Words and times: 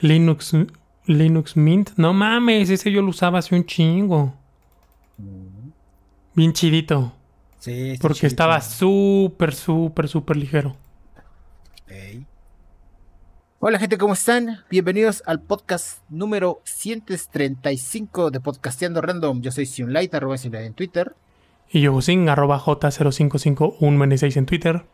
Linux, 0.00 0.54
Linux 1.06 1.56
Mint. 1.56 1.90
No 1.96 2.12
mames, 2.12 2.70
ese 2.70 2.90
yo 2.92 3.02
lo 3.02 3.08
usaba 3.08 3.38
hace 3.38 3.54
un 3.54 3.64
chingo. 3.64 4.34
Mm. 5.16 5.70
Bien 6.34 6.52
chidito. 6.52 7.12
Sí, 7.58 7.90
está 7.90 8.02
Porque 8.02 8.20
chidito. 8.20 8.26
estaba 8.28 8.60
súper, 8.60 9.54
súper, 9.54 10.08
súper 10.08 10.36
ligero. 10.36 10.76
Hola 13.60 13.80
gente, 13.80 13.98
¿cómo 13.98 14.12
están? 14.12 14.60
Bienvenidos 14.70 15.20
al 15.26 15.42
podcast 15.42 15.98
número 16.08 16.60
135 16.62 18.30
de 18.30 18.38
Podcasteando 18.38 19.00
Random. 19.00 19.42
Yo 19.42 19.50
soy 19.50 19.66
Sionlight, 19.66 20.14
arroba 20.14 20.38
Sionlight 20.38 20.66
en 20.66 20.74
Twitter. 20.74 21.16
Y 21.68 21.80
yo, 21.80 22.00
sin 22.00 22.28
arroba 22.28 22.60
J055196 22.60 24.36
en 24.36 24.46
Twitter. 24.46 24.84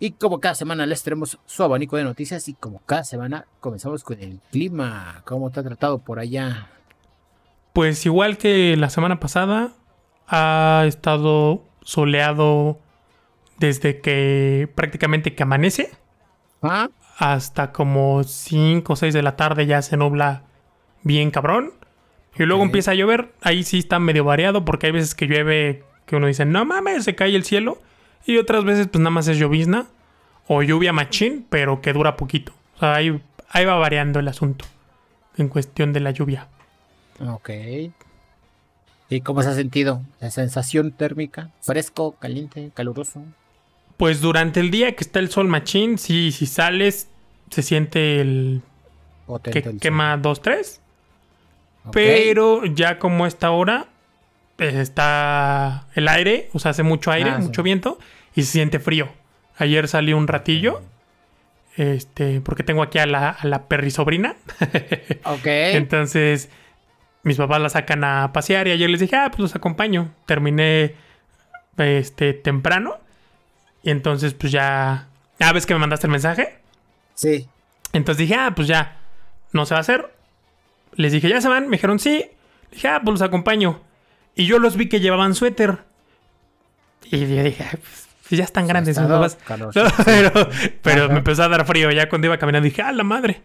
Y 0.00 0.12
como 0.12 0.40
cada 0.40 0.54
semana 0.54 0.86
les 0.86 1.02
tenemos 1.02 1.38
su 1.44 1.62
abanico 1.62 1.96
de 1.96 2.04
noticias 2.04 2.48
y 2.48 2.54
como 2.54 2.80
cada 2.86 3.04
semana 3.04 3.46
comenzamos 3.60 4.04
con 4.04 4.20
el 4.20 4.40
clima. 4.50 5.22
¿Cómo 5.24 5.50
te 5.50 5.60
ha 5.60 5.64
tratado 5.64 5.98
por 5.98 6.20
allá? 6.20 6.70
Pues 7.72 8.06
igual 8.06 8.38
que 8.38 8.76
la 8.76 8.90
semana 8.90 9.18
pasada, 9.18 9.72
ha 10.28 10.84
estado 10.86 11.64
soleado 11.82 12.78
desde 13.58 14.00
que 14.00 14.70
prácticamente 14.74 15.34
que 15.34 15.42
amanece 15.42 15.90
¿Ah? 16.62 16.90
hasta 17.16 17.72
como 17.72 18.22
5 18.22 18.92
o 18.92 18.96
6 18.96 19.14
de 19.14 19.22
la 19.22 19.36
tarde 19.36 19.66
ya 19.66 19.82
se 19.82 19.96
nubla 19.96 20.44
bien 21.02 21.30
cabrón. 21.30 21.72
Y 22.38 22.44
luego 22.44 22.62
empieza 22.62 22.92
a 22.92 22.94
llover. 22.94 23.32
Ahí 23.42 23.64
sí 23.64 23.78
está 23.78 23.98
medio 23.98 24.22
variado 24.22 24.64
porque 24.64 24.86
hay 24.86 24.92
veces 24.92 25.16
que 25.16 25.26
llueve 25.26 25.82
que 26.06 26.14
uno 26.14 26.28
dice, 26.28 26.44
no 26.44 26.64
mames, 26.64 27.04
se 27.04 27.16
cae 27.16 27.34
el 27.34 27.44
cielo. 27.44 27.78
Y 28.26 28.36
otras 28.38 28.64
veces 28.64 28.88
pues 28.88 29.00
nada 29.00 29.10
más 29.10 29.28
es 29.28 29.38
llovizna 29.38 29.86
o 30.46 30.62
lluvia 30.62 30.92
machín, 30.92 31.46
pero 31.48 31.80
que 31.80 31.92
dura 31.92 32.16
poquito. 32.16 32.52
O 32.76 32.80
sea, 32.80 32.94
ahí, 32.94 33.20
ahí 33.50 33.64
va 33.64 33.76
variando 33.76 34.18
el 34.20 34.28
asunto 34.28 34.64
en 35.36 35.48
cuestión 35.48 35.92
de 35.92 36.00
la 36.00 36.10
lluvia. 36.10 36.48
Ok. 37.26 37.50
¿Y 39.10 39.20
cómo 39.22 39.42
se 39.42 39.48
ha 39.48 39.54
sentido? 39.54 40.02
¿La 40.20 40.30
sensación 40.30 40.92
térmica? 40.92 41.50
¿Fresco, 41.62 42.12
caliente, 42.18 42.70
caluroso? 42.74 43.22
Pues 43.96 44.20
durante 44.20 44.60
el 44.60 44.70
día 44.70 44.94
que 44.94 45.02
está 45.02 45.18
el 45.18 45.30
sol 45.30 45.48
machín, 45.48 45.98
sí, 45.98 46.30
si 46.30 46.46
sales, 46.46 47.08
se 47.50 47.62
siente 47.62 48.20
el 48.20 48.62
Potente 49.26 49.62
que 49.62 49.68
el 49.70 49.80
quema 49.80 50.16
2-3. 50.18 50.62
sol. 50.64 50.80
Ok. 51.86 51.92
Pero 51.92 52.64
ya 52.66 52.98
como 52.98 53.26
esta 53.26 53.50
hora 53.50 53.86
pues, 54.56 54.74
está 54.74 55.86
el 55.94 56.06
aire, 56.08 56.50
o 56.52 56.58
sea, 56.58 56.72
hace 56.72 56.82
mucho 56.82 57.10
aire, 57.10 57.30
Ah, 57.30 57.36
sí. 57.40 57.46
mucho 57.46 57.62
viento 57.62 57.98
y 58.38 58.44
se 58.44 58.52
siente 58.52 58.78
frío. 58.78 59.08
Ayer 59.56 59.88
salí 59.88 60.12
un 60.12 60.28
ratillo, 60.28 60.80
este, 61.76 62.40
porque 62.40 62.62
tengo 62.62 62.84
aquí 62.84 63.00
a 63.00 63.06
la, 63.06 63.30
a 63.30 63.46
la 63.48 63.66
perri 63.66 63.90
sobrina. 63.90 64.36
Ok. 65.24 65.46
Entonces, 65.46 66.48
mis 67.24 67.36
papás 67.36 67.60
la 67.60 67.68
sacan 67.68 68.04
a 68.04 68.32
pasear 68.32 68.68
y 68.68 68.70
ayer 68.70 68.88
les 68.88 69.00
dije, 69.00 69.16
ah, 69.16 69.28
pues 69.30 69.40
los 69.40 69.56
acompaño. 69.56 70.14
Terminé 70.24 70.94
este 71.78 72.32
temprano. 72.32 72.98
Y 73.82 73.90
entonces, 73.90 74.34
pues 74.34 74.52
ya. 74.52 75.08
Ah, 75.40 75.52
ves 75.52 75.66
que 75.66 75.74
me 75.74 75.80
mandaste 75.80 76.06
el 76.06 76.12
mensaje. 76.12 76.60
Sí. 77.14 77.48
Entonces 77.92 78.18
dije, 78.18 78.36
ah, 78.36 78.52
pues 78.54 78.68
ya, 78.68 78.98
no 79.52 79.66
se 79.66 79.74
va 79.74 79.78
a 79.78 79.80
hacer. 79.80 80.14
Les 80.94 81.10
dije, 81.10 81.28
¿ya 81.28 81.40
se 81.40 81.48
van? 81.48 81.68
Me 81.68 81.76
dijeron, 81.76 81.98
sí. 81.98 82.24
dije, 82.70 82.86
ah, 82.86 83.00
pues 83.02 83.14
los 83.14 83.22
acompaño. 83.22 83.80
Y 84.36 84.46
yo 84.46 84.60
los 84.60 84.76
vi 84.76 84.88
que 84.88 85.00
llevaban 85.00 85.34
suéter. 85.34 85.78
Y 87.10 87.18
yo 87.18 87.42
dije, 87.42 87.64
"Ay, 87.64 87.78
pues 87.78 88.07
ya 88.36 88.44
están 88.44 88.66
grandes 88.66 88.98
Ha 88.98 89.02
mis 89.02 89.10
estado 89.10 89.22
papás. 89.22 89.38
calorcito, 89.44 89.84
No, 89.84 89.90
sí. 89.90 90.02
pero 90.04 90.50
pero 90.82 91.08
me 91.08 91.18
empezó 91.18 91.42
a 91.44 91.48
dar 91.48 91.64
frío. 91.66 91.90
Ya 91.90 92.08
cuando 92.08 92.26
iba 92.26 92.36
caminando 92.38 92.64
dije, 92.66 92.82
ah, 92.82 92.92
la 92.92 93.04
madre. 93.04 93.40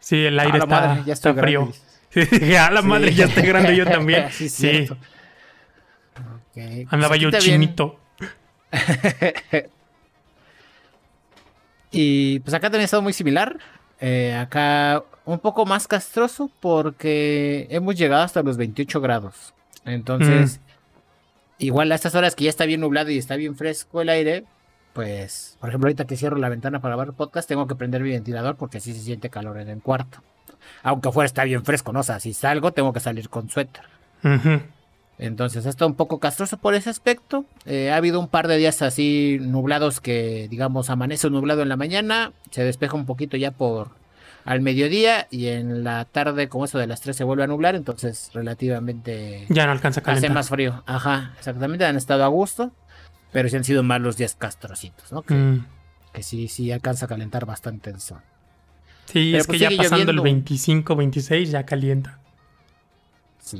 Sí, 0.00 0.24
el 0.24 0.38
aire 0.38 0.58
está, 0.58 0.66
madre, 0.66 1.02
ya 1.06 1.12
está 1.12 1.30
estoy 1.30 1.42
frío. 1.42 1.72
Sí, 2.12 2.20
dije, 2.26 2.58
ah, 2.58 2.70
la 2.70 2.82
Sí. 2.82 2.86
madre, 2.86 3.14
ya 3.14 3.24
estoy 3.24 3.44
grande 3.44 3.74
yo 3.74 3.86
también. 3.86 4.26
sí, 4.30 4.48
sí, 4.48 4.68
cierto. 4.70 4.94
Ok. 6.14 6.86
andaba 6.90 7.08
Pues 7.16 7.20
yo 7.22 7.30
chinito. 7.30 7.98
Y 11.90 12.40
pues 12.40 12.54
acá 12.54 12.66
también 12.68 12.82
ha 12.82 12.84
estado 12.84 13.02
muy 13.02 13.12
similar. 13.12 13.58
Eh, 14.00 14.34
acá 14.38 15.04
un 15.24 15.38
poco 15.38 15.64
más 15.66 15.86
castroso 15.86 16.50
porque 16.60 17.66
hemos 17.70 17.96
llegado 17.96 18.22
hasta 18.24 18.42
los 18.42 18.56
28 18.56 19.00
grados. 19.00 19.54
Entonces, 19.84 20.58
Mm. 20.58 20.71
Igual 21.66 21.92
a 21.92 21.94
estas 21.94 22.14
horas 22.14 22.34
que 22.34 22.44
ya 22.44 22.50
está 22.50 22.66
bien 22.66 22.80
nublado 22.80 23.10
y 23.10 23.18
está 23.18 23.36
bien 23.36 23.56
fresco 23.56 24.00
el 24.00 24.08
aire, 24.08 24.44
pues, 24.92 25.56
por 25.60 25.70
ejemplo, 25.70 25.86
ahorita 25.86 26.06
que 26.06 26.16
cierro 26.16 26.36
la 26.36 26.48
ventana 26.48 26.80
para 26.80 26.96
grabar 26.96 27.14
podcast, 27.14 27.48
tengo 27.48 27.66
que 27.66 27.74
prender 27.74 28.02
mi 28.02 28.10
ventilador 28.10 28.56
porque 28.56 28.78
así 28.78 28.92
se 28.92 29.00
siente 29.00 29.30
calor 29.30 29.58
en 29.58 29.68
el 29.68 29.80
cuarto. 29.80 30.18
Aunque 30.82 31.08
afuera 31.08 31.26
está 31.26 31.44
bien 31.44 31.64
fresco, 31.64 31.92
¿no? 31.92 32.00
O 32.00 32.04
sea, 32.04 32.20
si 32.20 32.34
salgo 32.34 32.72
tengo 32.72 32.92
que 32.92 33.00
salir 33.00 33.28
con 33.28 33.48
suéter. 33.48 33.84
Ujú. 34.22 34.60
Entonces 35.18 35.66
está 35.66 35.86
un 35.86 35.94
poco 35.94 36.18
castroso 36.18 36.56
por 36.56 36.74
ese 36.74 36.90
aspecto. 36.90 37.44
Eh, 37.64 37.90
ha 37.90 37.96
habido 37.96 38.18
un 38.20 38.28
par 38.28 38.48
de 38.48 38.56
días 38.56 38.82
así 38.82 39.38
nublados 39.40 40.00
que, 40.00 40.48
digamos, 40.50 40.90
amanece 40.90 41.30
nublado 41.30 41.62
en 41.62 41.68
la 41.68 41.76
mañana, 41.76 42.32
se 42.50 42.64
despeja 42.64 42.96
un 42.96 43.06
poquito 43.06 43.36
ya 43.36 43.50
por 43.50 43.90
al 44.44 44.60
mediodía 44.60 45.28
y 45.30 45.48
en 45.48 45.84
la 45.84 46.04
tarde, 46.04 46.48
como 46.48 46.64
eso 46.64 46.78
de 46.78 46.86
las 46.86 47.00
3 47.00 47.16
se 47.16 47.24
vuelve 47.24 47.44
a 47.44 47.46
nublar, 47.46 47.74
entonces 47.74 48.30
relativamente 48.34 49.46
Ya 49.48 49.66
no 49.66 49.72
alcanza 49.72 50.00
a 50.00 50.02
hace 50.02 50.06
calentar. 50.06 50.32
más 50.34 50.48
frío. 50.48 50.82
Ajá, 50.86 51.32
exactamente, 51.38 51.84
han 51.84 51.96
estado 51.96 52.24
a 52.24 52.28
gusto, 52.28 52.72
pero 53.32 53.48
sí 53.48 53.56
han 53.56 53.64
sido 53.64 53.82
más 53.82 54.00
los 54.00 54.16
días 54.16 54.34
castrocitos, 54.34 55.12
¿no? 55.12 55.22
Que, 55.22 55.34
Mm. 55.34 55.66
que 56.12 56.22
sí, 56.22 56.48
sí 56.48 56.72
alcanza 56.72 57.04
a 57.06 57.08
calentar 57.08 57.46
bastante 57.46 57.90
el 57.90 58.00
sol. 58.00 58.20
Sí, 59.06 59.30
Pero 59.32 59.40
es 59.42 59.46
pues 59.46 59.58
que 59.58 59.62
ya 59.64 59.68
pasando 59.76 59.96
lloviendo. 60.04 60.12
el 60.12 60.20
25, 60.20 60.96
26 60.96 61.50
ya 61.50 61.64
calienta. 61.66 62.18
Sí. 63.40 63.58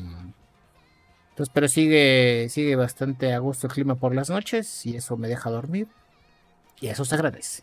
Entonces, 1.31 1.51
pero 1.53 1.67
sigue, 1.69 2.47
sigue 2.51 2.77
bastante 2.77 3.33
a 3.33 3.39
gusto 3.39 3.67
el 3.67 3.73
clima 3.73 3.95
por 3.97 4.15
las 4.15 4.31
noches 4.31 4.85
y 4.87 4.97
eso 4.97 5.17
me 5.17 5.29
deja 5.29 5.51
dormir. 5.51 5.89
Y 6.81 6.89
eso 6.89 7.05
se 7.05 7.15
agradece. 7.15 7.63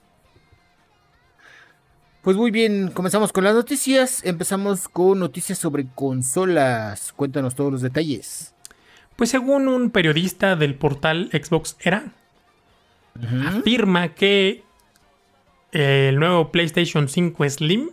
Pues 2.22 2.36
muy 2.36 2.52
bien, 2.52 2.92
comenzamos 2.92 3.32
con 3.32 3.46
las 3.46 3.56
noticias. 3.56 4.26
Empezamos 4.26 4.90
con 4.90 5.20
noticias 5.20 5.58
sobre 5.58 5.88
consolas. 5.96 7.14
Cuéntanos 7.14 7.56
todos 7.56 7.72
los 7.72 7.82
detalles. 7.82 8.54
Pues 9.16 9.30
según 9.30 9.70
un 9.70 9.90
periodista 9.90 10.58
del 10.58 10.76
portal 10.76 11.30
Xbox 11.32 11.78
Era, 11.80 12.12
afirma 13.48 14.16
que 14.16 14.64
el 15.72 16.20
nuevo 16.20 16.52
PlayStation 16.52 17.08
5 17.08 17.50
Slim, 17.50 17.90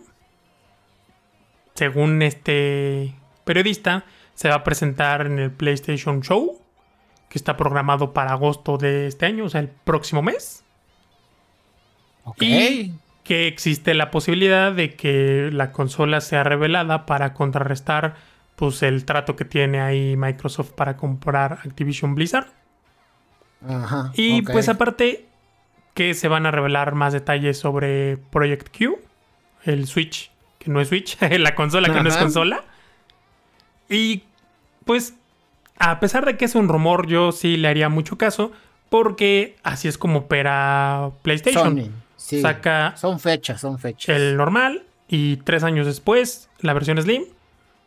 según 1.75 2.21
este 2.21 3.15
periodista, 3.45 4.03
se 4.33 4.49
va 4.49 4.55
a 4.55 4.63
presentar 4.65 5.25
en 5.25 5.39
el 5.39 5.51
PlayStation 5.51 6.21
Show, 6.21 6.61
que 7.29 7.37
está 7.37 7.55
programado 7.55 8.11
para 8.11 8.31
agosto 8.31 8.77
de 8.77 9.07
este 9.07 9.25
año, 9.25 9.45
o 9.45 9.49
sea, 9.49 9.61
el 9.61 9.69
próximo 9.69 10.21
mes. 10.21 10.63
Ok. 12.25 12.41
Y 12.41 12.93
que 13.27 13.47
existe 13.47 13.93
la 13.93 14.09
posibilidad 14.09 14.71
de 14.71 14.95
que 14.95 15.49
la 15.51 15.73
consola 15.73 16.21
sea 16.21 16.45
revelada 16.45 17.05
para 17.05 17.33
contrarrestar 17.33 18.15
pues 18.55 18.81
el 18.83 19.03
trato 19.03 19.35
que 19.35 19.43
tiene 19.43 19.81
ahí 19.81 20.15
Microsoft 20.15 20.71
para 20.71 20.95
comprar 20.95 21.59
Activision 21.65 22.15
Blizzard. 22.15 22.47
Ajá. 23.67 24.13
Y 24.15 24.43
pues 24.43 24.69
aparte 24.69 25.25
que 25.93 26.13
se 26.13 26.29
van 26.29 26.45
a 26.45 26.51
revelar 26.51 26.95
más 26.95 27.11
detalles 27.11 27.59
sobre 27.59 28.15
Project 28.15 28.75
Q, 28.75 28.97
el 29.65 29.87
Switch, 29.87 30.31
que 30.57 30.71
no 30.71 30.79
es 30.79 30.87
Switch, 30.87 31.17
la 31.37 31.53
consola 31.53 31.93
que 31.93 32.01
no 32.01 32.07
es 32.07 32.15
consola. 32.15 32.63
Y 33.89 34.23
pues 34.85 35.15
a 35.77 35.99
pesar 35.99 36.25
de 36.25 36.37
que 36.37 36.45
es 36.45 36.55
un 36.55 36.69
rumor, 36.69 37.07
yo 37.07 37.33
sí 37.33 37.57
le 37.57 37.67
haría 37.67 37.89
mucho 37.89 38.17
caso 38.17 38.53
porque 38.87 39.57
así 39.63 39.89
es 39.89 39.97
como 39.97 40.19
opera 40.19 41.11
PlayStation. 41.23 41.77
Sony, 41.77 41.91
sí. 42.17 42.41
Saca 42.41 42.93
Son 42.97 43.19
fechas, 43.19 43.61
son 43.61 43.79
fechas. 43.79 44.15
el 44.15 44.35
normal 44.35 44.83
y 45.07 45.37
tres 45.37 45.63
años 45.63 45.85
después 45.85 46.49
la 46.59 46.73
versión 46.73 47.01
Slim. 47.01 47.23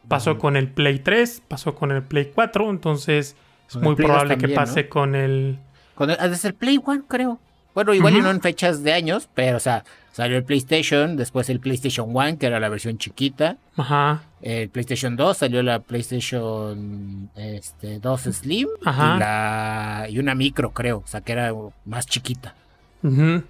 Pasó 0.09 0.39
con 0.39 0.57
el 0.57 0.69
Play 0.69 1.01
3, 1.01 1.43
pasó 1.47 1.75
con 1.75 1.93
el 1.93 2.03
Play 2.03 2.33
4, 2.35 2.71
entonces 2.71 3.37
es 3.69 3.75
Con 3.75 3.83
muy 3.83 3.95
Play 3.97 4.09
2 4.09 4.17
probable 4.17 4.39
que 4.39 4.55
pase 4.55 4.85
¿no? 4.85 4.89
con 4.89 5.15
el... 5.15 5.59
Con 5.95 6.11
el- 6.11 6.17
ah, 6.19 6.29
desde 6.29 6.49
el 6.49 6.55
Play 6.55 6.81
One, 6.83 7.03
creo. 7.07 7.39
Bueno, 7.75 7.93
igual 7.95 8.17
y 8.17 8.21
no 8.21 8.31
en 8.31 8.41
fechas 8.41 8.83
de 8.83 8.93
años, 8.95 9.29
pero 9.35 9.59
o 9.59 9.61
sea, 9.61 9.85
salió 10.13 10.37
el 10.39 10.43
PlayStation, 10.45 11.17
después 11.17 11.49
el 11.51 11.61
PlayStation 11.61 12.11
One, 12.17 12.39
que 12.39 12.47
era 12.47 12.59
la 12.59 12.69
versión 12.71 12.97
chiquita. 12.99 13.59
Ajá. 13.77 14.23
El 14.41 14.71
PlayStation 14.71 15.15
2 15.17 15.37
salió 15.37 15.63
la 15.63 15.79
PlayStation 15.81 17.31
este, 17.37 18.01
2 18.01 18.21
Slim 18.23 18.69
Ajá. 18.85 19.15
y, 19.17 19.21
la, 19.21 20.07
y 20.09 20.19
una 20.19 20.35
micro, 20.35 20.71
creo, 20.71 20.99
o 21.05 21.07
sea, 21.07 21.21
que 21.21 21.33
era 21.33 21.53
más 21.85 22.07
chiquita. 22.07 22.55
Ujú. 23.03 23.43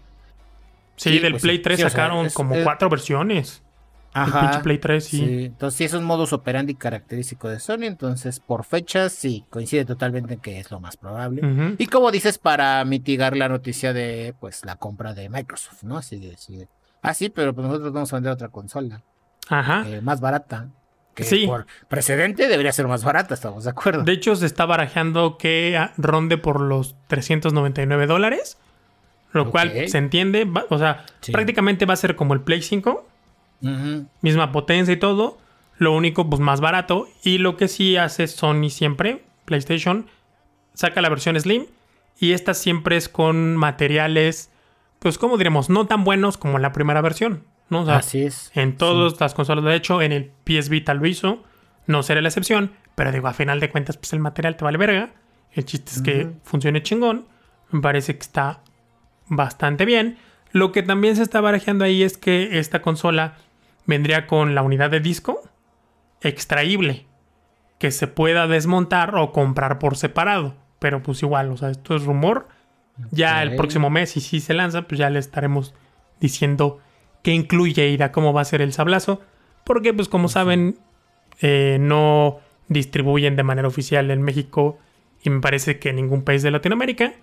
Sí, 1.01 1.11
Sí, 1.15 1.19
del 1.19 1.33
pues 1.33 1.43
Play 1.43 1.57
sí, 1.57 1.63
3 1.63 1.77
sí, 1.79 1.83
o 1.83 1.89
sea, 1.89 1.91
sacaron 1.91 2.27
es- 2.27 2.35
como 2.35 2.55
es- 2.55 2.63
cuatro 2.65 2.89
versiones. 2.91 3.63
El 4.15 4.25
pinche 4.33 4.59
Play 4.59 4.79
3, 4.79 5.05
sí. 5.05 5.17
Sí, 5.19 5.45
entonces 5.47 5.79
sí 5.79 5.85
es 5.85 5.95
un 5.95 6.03
modus 6.05 6.33
operandi 6.33 6.75
característico 6.75 7.49
de 7.49 7.61
Sony, 7.61 7.85
entonces 7.85 8.41
por 8.41 8.65
fechas 8.65 9.13
sí, 9.13 9.45
coincide 9.51 9.85
totalmente 9.85 10.35
en 10.35 10.41
que 10.41 10.59
es 10.59 10.71
lo 10.73 10.81
más 10.81 10.97
probable. 10.97 11.77
Y 11.79 11.87
como 11.87 12.11
dices, 12.11 12.37
para 12.37 12.85
mitigar 12.85 13.37
la 13.37 13.49
noticia 13.49 13.93
de 13.93 14.35
pues 14.41 14.65
la 14.65 14.75
compra 14.77 15.15
de 15.15 15.29
Microsoft, 15.29 15.85
¿no? 15.85 15.97
Así 15.97 16.19
de, 16.19 16.35
así 16.35 16.57
de, 16.57 16.69
Ah, 17.03 17.15
sí, 17.15 17.31
pero 17.31 17.55
pues 17.55 17.67
nosotros 17.67 17.93
vamos 17.93 18.13
a 18.13 18.17
vender 18.17 18.33
otra 18.33 18.49
consola. 18.49 19.03
Ajá. 19.49 19.85
eh, 19.89 20.01
más 20.03 20.21
barata. 20.21 20.69
Que 21.15 21.25
Sí. 21.25 21.47
por 21.47 21.67
precedente 21.89 22.47
debería 22.49 22.73
ser 22.73 22.87
más 22.89 23.03
barata, 23.05 23.33
estamos 23.35 23.65
de 23.65 23.71
acuerdo. 23.71 24.03
De 24.05 24.13
hecho, 24.13 24.37
se 24.37 24.47
está 24.47 24.65
barajeando 24.67 25.39
que 25.39 25.81
ronde 25.97 26.37
por 26.39 26.61
los 26.61 26.95
399 27.09 28.07
dólares. 28.07 28.59
Lo 29.33 29.51
cual 29.51 29.73
se 29.89 29.99
entiende. 29.99 30.45
va- 30.45 30.67
o 30.71 30.79
sea, 30.79 31.05
Sí. 31.21 31.33
prácticamente 31.33 31.87
va 31.87 31.95
a 31.95 31.97
ser 31.97 32.17
como 32.17 32.35
el 32.35 32.41
Play 32.41 32.63
5. 32.63 33.07
Ujú. 33.63 34.07
Misma 34.23 34.53
potencia 34.53 34.93
y 34.93 34.97
todo. 34.99 35.39
Lo 35.79 35.93
único, 35.95 36.29
pues 36.29 36.41
más 36.41 36.61
barato. 36.61 37.09
Y 37.23 37.39
lo 37.39 37.57
que 37.57 37.69
sí 37.69 37.97
hace 37.97 38.27
Sony 38.27 38.71
siempre, 38.71 39.25
PlayStation, 39.45 40.07
saca 40.75 41.01
la 41.01 41.09
versión 41.09 41.39
Slim. 41.41 41.67
Y 42.19 42.33
esta 42.33 42.53
siempre 42.55 42.97
es 42.97 43.09
con 43.09 43.57
materiales, 43.57 44.51
pues 44.99 45.17
como 45.17 45.39
diremos, 45.39 45.71
no 45.71 45.87
tan 45.87 46.05
buenos 46.05 46.37
como 46.37 46.59
la 46.59 46.73
primera 46.73 47.01
versión. 47.01 47.45
¿no? 47.71 47.83
O 47.83 47.87
sea, 47.87 47.99
Así 47.99 48.23
es. 48.23 48.51
en 48.55 48.77
todas 48.77 49.21
las 49.21 49.33
consolas, 49.33 49.65
de 49.65 49.77
hecho, 49.77 50.03
en 50.03 50.11
el 50.13 50.33
PS 50.45 50.69
Vita 50.69 50.93
lo 50.93 51.07
hizo. 51.07 51.45
No 51.87 52.03
será 52.03 52.21
la 52.21 52.29
excepción. 52.29 52.73
Pero 52.97 53.13
digo, 53.13 53.29
a 53.29 53.33
final 53.33 53.61
de 53.61 53.71
cuentas, 53.71 53.97
pues 53.97 54.13
el 54.13 54.19
material 54.19 54.57
te 54.57 54.65
vale 54.65 54.77
verga. 54.77 55.11
El 55.53 55.65
chiste 55.65 55.93
es 55.93 56.03
que 56.03 56.31
funcione 56.43 56.83
chingón. 56.83 57.27
Me 57.71 57.81
parece 57.81 58.15
que 58.15 58.23
está 58.23 58.61
bastante 59.31 59.87
bien. 59.87 60.19
Lo 60.53 60.73
que 60.73 60.83
también 60.83 61.17
se 61.17 61.23
está 61.23 61.41
barajeando 61.41 61.85
ahí 61.85 62.03
es 62.03 62.19
que 62.19 62.59
esta 62.59 62.83
consola 62.83 63.37
vendría 63.87 64.27
con 64.27 64.55
la 64.55 64.63
unidad 64.63 64.91
de 64.91 65.01
disco 65.01 65.41
extraíble. 66.21 67.07
Que 67.79 67.91
se 67.91 68.07
pueda 68.07 68.47
desmontar 68.47 69.15
o 69.15 69.33
comprar 69.33 69.79
por 69.79 69.97
separado. 69.97 70.55
Pero 70.79 71.03
pues 71.03 71.23
igual, 71.23 71.51
o 71.51 71.57
sea, 71.57 71.71
esto 71.71 71.97
es 71.97 72.05
rumor. 72.05 72.49
Ya 73.11 73.43
el 73.43 73.57
próximo 73.57 73.89
mes, 73.89 74.19
y 74.19 74.21
si 74.21 74.41
se 74.41 74.53
lanza, 74.53 74.83
pues 74.83 74.99
ya 74.99 75.09
le 75.09 75.19
estaremos 75.19 75.75
diciendo 76.21 76.81
qué 77.23 77.33
incluye 77.33 77.89
y 77.89 77.97
da 77.97 78.13
cómo 78.13 78.35
va 78.35 78.43
a 78.43 78.45
ser 78.45 78.61
el 78.61 78.75
sablazo. 78.75 79.23
Porque, 79.65 79.95
pues 79.95 80.09
como 80.09 80.29
saben, 80.29 80.77
eh, 81.41 81.79
no 81.81 82.41
distribuyen 82.69 83.37
de 83.37 83.43
manera 83.43 83.69
oficial 83.69 84.11
en 84.11 84.21
México 84.21 84.79
y 85.23 85.31
me 85.31 85.41
parece 85.41 85.79
que 85.79 85.91
en 85.91 85.97
ningún 85.97 86.23
país 86.23 86.43
de 86.43 86.51
Latinoamérica. 86.51 87.15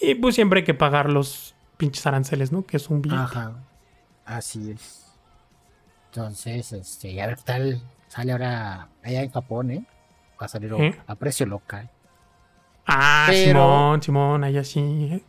Y 0.00 0.14
pues 0.16 0.34
siempre 0.34 0.60
hay 0.60 0.64
que 0.64 0.74
pagar 0.74 1.08
los 1.10 1.54
pinches 1.76 2.06
aranceles, 2.06 2.52
¿no? 2.52 2.64
Que 2.64 2.76
es 2.76 2.88
un 2.90 3.02
billete. 3.02 3.22
Ajá. 3.22 3.52
Así 4.24 4.70
es. 4.70 5.12
Entonces, 6.10 6.72
este, 6.72 7.20
a 7.22 7.26
ver 7.26 7.36
qué 7.36 7.42
tal 7.42 7.82
sale 8.08 8.32
ahora 8.32 8.88
allá 9.02 9.22
en 9.22 9.30
Japón, 9.30 9.70
¿eh? 9.70 9.84
Va 10.40 10.46
a 10.46 10.48
salir 10.48 10.72
¿Eh? 10.78 10.94
a 11.06 11.14
precio 11.16 11.46
local. 11.46 11.90
Ah, 12.86 13.26
Pero- 13.28 13.44
Simón, 13.60 14.02
Simón, 14.02 14.44
ahí 14.44 14.56
así. 14.58 14.80
¿eh? 14.80 15.22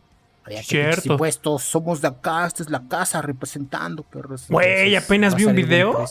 Allá 0.44 0.58
que 0.60 0.64
Cierto. 0.64 0.90
pinches 0.96 1.06
impuestos, 1.10 1.62
somos 1.64 2.00
de 2.00 2.08
acá, 2.08 2.46
esta 2.46 2.62
es 2.62 2.70
la 2.70 2.86
casa 2.86 3.20
representando, 3.22 4.02
perros. 4.04 4.46
Güey, 4.48 4.94
apenas 4.94 5.34
vi 5.34 5.44
un 5.44 5.56
video. 5.56 6.04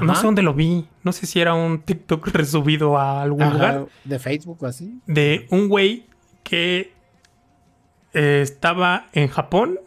No 0.00 0.14
sé 0.14 0.22
dónde 0.22 0.42
lo 0.42 0.54
vi. 0.54 0.88
No 1.02 1.12
sé 1.12 1.26
si 1.26 1.40
era 1.40 1.54
un 1.54 1.80
TikTok 1.82 2.26
resubido 2.32 2.98
a 2.98 3.22
algún 3.22 3.42
Ajá, 3.42 3.52
lugar. 3.52 3.86
de 4.04 4.18
Facebook 4.18 4.58
o 4.62 4.66
así. 4.66 5.00
De 5.06 5.46
un 5.50 5.68
güey 5.68 6.06
que 6.42 6.92
eh, 8.14 8.40
estaba 8.42 9.06
en 9.12 9.28
Japón 9.28 9.78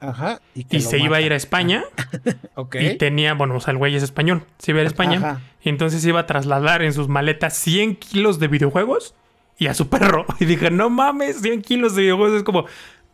Ajá. 0.00 0.40
Y, 0.54 0.80
se 0.80 0.98
iba 0.98 1.16
a 1.16 1.20
ir 1.20 1.32
a. 1.32 1.36
España. 1.36 1.84
Ok. 2.54 2.76
Y 2.80 2.96
tenía, 2.96 3.34
bueno, 3.34 3.56
o 3.56 3.60
sea, 3.60 3.72
el 3.72 3.78
güey 3.78 3.94
es 3.94 4.02
español. 4.02 4.44
Se 4.58 4.72
iba 4.72 4.78
a 4.78 4.82
ir 4.82 4.86
a 4.86 4.90
España. 4.90 5.16
Ajá. 5.18 5.40
Y 5.62 5.68
entonces 5.68 6.04
iba 6.04 6.20
a 6.20 6.26
trasladar 6.26 6.82
en 6.82 6.92
sus 6.92 7.08
maletas 7.08 7.56
100 7.56 7.96
kilos 7.96 8.40
de 8.40 8.48
videojuegos 8.48 9.14
y 9.58 9.66
a 9.66 9.74
su 9.74 9.88
perro. 9.88 10.26
Y 10.40 10.44
dije, 10.44 10.70
no 10.70 10.90
mames, 10.90 11.40
100 11.40 11.62
kilos 11.62 11.94
de 11.94 12.02
videojuegos. 12.02 12.38
Es 12.38 12.42
como, 12.42 12.66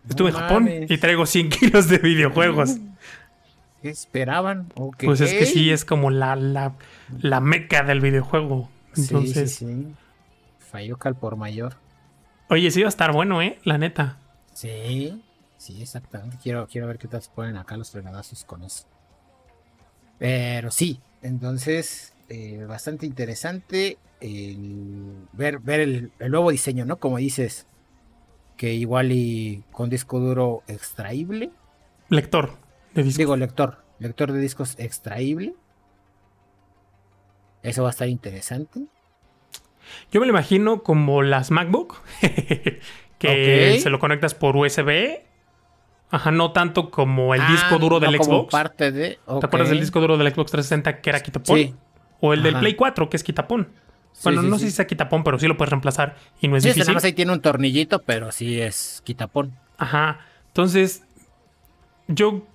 estuve 0.08 0.30
en 0.30 0.34
Japón 0.36 0.64
mames. 0.64 0.90
y 0.90 0.98
traigo 0.98 1.26
100 1.26 1.50
kilos 1.50 1.88
de 1.88 1.98
videojuegos. 1.98 2.76
¿Qué 3.82 3.90
esperaban? 3.90 4.72
Ok. 4.76 5.04
Pues 5.04 5.20
es 5.20 5.34
que 5.34 5.44
sí, 5.44 5.70
es 5.70 5.84
como 5.84 6.10
la, 6.10 6.36
la, 6.36 6.72
la 7.20 7.40
meca 7.40 7.82
del 7.82 8.00
videojuego. 8.00 8.70
Entonces, 8.96 9.56
Sí, 9.56 9.66
sí, 9.66 9.74
sí. 9.74 9.94
Falló 10.70 10.96
al 11.02 11.14
por 11.16 11.36
mayor. 11.36 11.76
oye, 12.48 12.70
sí 12.70 12.80
va 12.80 12.86
a 12.86 12.88
estar 12.88 13.12
bueno, 13.12 13.42
¿eh? 13.42 13.58
La 13.64 13.76
neta. 13.76 14.16
Sí, 14.54 15.22
sí, 15.58 15.82
exactamente. 15.82 16.38
Quiero, 16.42 16.66
quiero 16.66 16.86
ver 16.86 16.98
qué 16.98 17.08
tal 17.08 17.20
se 17.20 17.30
ponen 17.30 17.56
acá 17.56 17.76
los 17.76 17.90
fregadazos 17.90 18.44
con 18.44 18.62
eso. 18.62 18.86
Pero 20.18 20.70
sí, 20.70 21.00
entonces, 21.20 22.14
eh, 22.28 22.64
bastante 22.66 23.04
interesante 23.04 23.98
el 24.20 25.28
ver, 25.32 25.58
ver 25.58 25.80
el, 25.80 26.12
el 26.18 26.30
nuevo 26.30 26.50
diseño, 26.50 26.86
¿no? 26.86 26.96
Como 26.96 27.18
dices, 27.18 27.66
que 28.56 28.72
igual 28.74 29.12
y 29.12 29.64
con 29.72 29.90
disco 29.90 30.20
duro 30.20 30.62
extraíble. 30.66 31.50
Lector 32.08 32.56
de 32.94 33.02
disco. 33.02 33.18
Digo, 33.18 33.36
lector, 33.36 33.84
lector 33.98 34.32
de 34.32 34.38
discos 34.38 34.76
extraíble. 34.78 35.54
Eso 37.62 37.82
va 37.82 37.88
a 37.88 37.90
estar 37.90 38.08
interesante. 38.08 38.86
Yo 40.10 40.20
me 40.20 40.26
lo 40.26 40.30
imagino 40.30 40.82
como 40.82 41.22
las 41.22 41.50
MacBook, 41.50 42.00
que 43.28 43.80
se 43.80 43.90
lo 43.90 43.98
conectas 43.98 44.34
por 44.34 44.56
USB. 44.56 45.20
Ajá, 46.10 46.30
no 46.30 46.52
tanto 46.52 46.90
como 46.90 47.34
el 47.34 47.40
Ah, 47.40 47.48
disco 47.50 47.78
duro 47.78 47.98
del 47.98 48.12
no 48.12 48.18
como 48.18 48.38
Xbox. 48.40 48.52
parte 48.52 48.92
de. 48.92 49.18
¿Te 49.40 49.46
acuerdas 49.46 49.70
del 49.70 49.80
disco 49.80 50.00
duro 50.00 50.16
del 50.16 50.32
Xbox 50.32 50.52
360 50.52 51.00
que 51.00 51.10
era 51.10 51.20
quitapón? 51.20 51.58
Sí. 51.58 51.74
O 52.20 52.32
el 52.32 52.42
del. 52.42 52.56
Play 52.58 52.74
4 52.74 53.08
que 53.10 53.16
es 53.16 53.24
quitapón. 53.24 53.68
Sí, 54.12 54.20
Bueno, 54.24 54.42
sí, 54.42 54.48
no 54.48 54.56
sí. 54.58 54.64
sé 54.66 54.70
si 54.70 54.76
sea 54.76 54.86
quitapón, 54.86 55.24
pero 55.24 55.38
sí 55.40 55.48
lo 55.48 55.56
puedes 55.56 55.70
reemplazar 55.70 56.14
y 56.40 56.46
no 56.46 56.56
es 56.56 56.62
Sí, 56.62 56.68
este 56.68 56.80
difícil. 56.80 56.92
nada 56.92 56.94
más 56.98 57.04
ahí 57.04 57.12
tiene 57.14 57.32
un 57.32 57.40
tornillito, 57.40 58.02
pero 58.02 58.30
sí 58.30 58.60
es 58.60 59.02
quitapón. 59.04 59.58
Ajá. 59.76 60.20
Entonces, 60.48 61.02
yo 62.06 62.46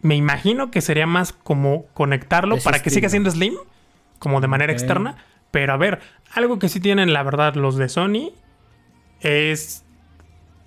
me 0.00 0.16
imagino 0.16 0.72
que 0.72 0.80
sería 0.80 1.06
más 1.06 1.32
como 1.32 1.86
conectarlo 1.94 2.56
Ese 2.56 2.64
para 2.64 2.82
que 2.82 2.90
siga 2.90 3.08
siendo 3.08 3.30
Slim, 3.30 3.54
como 4.18 4.40
de 4.40 4.48
manera 4.48 4.72
externa. 4.72 5.16
Pero 5.52 5.72
a 5.72 5.76
ver, 5.76 6.00
algo 6.34 6.58
que 6.58 6.68
sí 6.68 6.80
tienen, 6.80 7.12
la 7.12 7.22
verdad, 7.22 7.54
los 7.54 7.76
de 7.76 7.88
Sony 7.88 8.32
es 9.20 9.84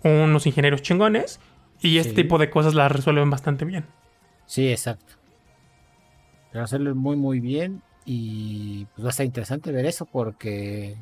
unos 0.04 0.46
ingenieros 0.48 0.82
chingones 0.82 1.40
y 1.82 1.98
este 1.98 2.12
Sí. 2.12 2.16
tipo 2.24 2.38
de 2.38 2.50
cosas 2.50 2.74
las 2.74 2.92
resuelven 2.92 3.30
bastante 3.30 3.66
bien. 3.66 3.86
Sí, 4.46 4.70
exacto. 4.70 5.14
Pero 6.52 6.64
hacerlo 6.64 6.94
muy, 6.96 7.16
muy 7.16 7.40
bien. 7.40 7.82
Y 8.06 8.86
pues 8.96 9.06
va 9.06 9.10
a 9.10 9.14
ser 9.14 9.26
interesante 9.28 9.72
ver 9.72 9.86
eso 9.86 10.06
porque 10.06 10.98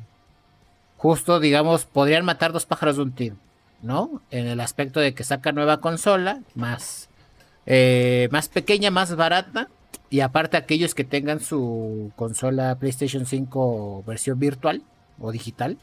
justo, 0.96 1.40
digamos, 1.40 1.86
podrían 1.86 2.24
matar 2.24 2.52
dos 2.52 2.66
pájaros 2.66 2.96
de 2.96 3.02
un 3.02 3.12
tiro, 3.12 3.36
¿no? 3.82 4.22
En 4.30 4.46
el 4.46 4.60
aspecto 4.60 5.00
de 5.00 5.14
que 5.14 5.24
saca 5.24 5.50
nueva 5.52 5.80
consola, 5.80 6.40
más, 6.54 7.08
eh, 7.66 8.28
más 8.30 8.48
pequeña, 8.48 8.90
más 8.90 9.16
barata. 9.16 9.68
Y 10.10 10.20
aparte 10.20 10.56
aquellos 10.56 10.94
que 10.94 11.04
tengan 11.04 11.40
su 11.40 12.12
consola 12.16 12.74
PlayStation 12.78 13.24
5 13.26 14.04
versión 14.06 14.38
virtual 14.38 14.82
o 15.18 15.32
digital, 15.32 15.78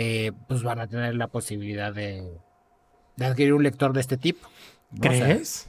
eh, 0.00 0.30
pues 0.46 0.62
van 0.62 0.78
a 0.78 0.86
tener 0.86 1.16
la 1.16 1.26
posibilidad 1.26 1.92
de, 1.92 2.22
de 3.16 3.26
adquirir 3.26 3.52
un 3.52 3.64
lector 3.64 3.92
de 3.92 4.00
este 4.00 4.16
tipo. 4.16 4.46
¿no? 4.92 5.10
O 5.10 5.12
sea, 5.12 5.24
¿Crees? 5.26 5.68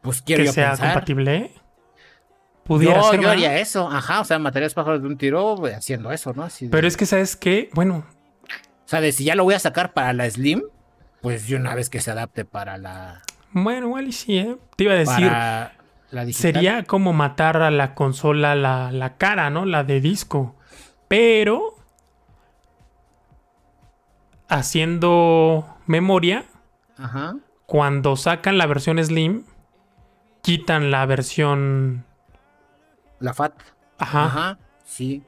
pues 0.00 0.22
quiero 0.22 0.42
que 0.42 0.46
yo 0.46 0.52
sea 0.52 0.68
pensar. 0.70 0.88
compatible. 0.92 1.50
Pudiera 2.64 2.98
No, 2.98 3.10
ser. 3.10 3.20
yo 3.20 3.30
haría 3.30 3.58
eso, 3.58 3.90
ajá, 3.90 4.20
o 4.20 4.24
sea, 4.24 4.38
materiales 4.38 4.72
pájaros 4.74 5.02
de 5.02 5.08
un 5.08 5.18
tiro 5.18 5.54
pues, 5.58 5.74
haciendo 5.74 6.12
eso, 6.12 6.32
¿no? 6.32 6.44
Así 6.44 6.66
de- 6.66 6.70
Pero 6.70 6.86
es 6.86 6.96
que, 6.96 7.04
¿sabes 7.04 7.36
qué? 7.36 7.68
Bueno, 7.74 8.06
O 8.84 8.88
sea, 8.88 9.00
de 9.00 9.12
si 9.12 9.24
ya 9.24 9.34
lo 9.34 9.44
voy 9.44 9.54
a 9.54 9.58
sacar 9.58 9.92
para 9.92 10.12
la 10.12 10.28
Slim, 10.30 10.62
pues 11.20 11.48
de 11.48 11.56
una 11.56 11.74
vez 11.74 11.90
que 11.90 12.00
se 12.00 12.10
adapte 12.10 12.44
para 12.44 12.78
la... 12.78 13.22
bueno, 13.52 13.86
igual 13.88 14.06
y 14.08 14.12
sí, 14.12 14.38
¿eh? 14.38 14.56
Te 14.76 14.84
iba 14.84 14.92
a 14.94 14.96
decir, 14.96 15.26
para 15.28 15.72
la 16.10 16.32
sería 16.32 16.84
como 16.84 17.12
matar 17.12 17.56
a 17.58 17.70
la 17.70 17.94
consola 17.94 18.54
la, 18.54 18.92
la 18.92 19.16
cara, 19.16 19.50
¿no? 19.50 19.64
La 19.66 19.84
de 19.84 20.00
disco. 20.00 20.54
Pero 21.08 21.73
haciendo 24.48 25.66
memoria, 25.86 26.44
Ajá. 26.96 27.36
cuando 27.66 28.16
sacan 28.16 28.58
la 28.58 28.66
versión 28.66 29.02
Slim, 29.02 29.44
quitan 30.42 30.90
la 30.90 31.06
versión... 31.06 32.04
La 33.20 33.32
FAT. 33.32 33.54
Ajá. 33.98 34.24
Ajá. 34.26 34.58
Sí. 34.84 35.22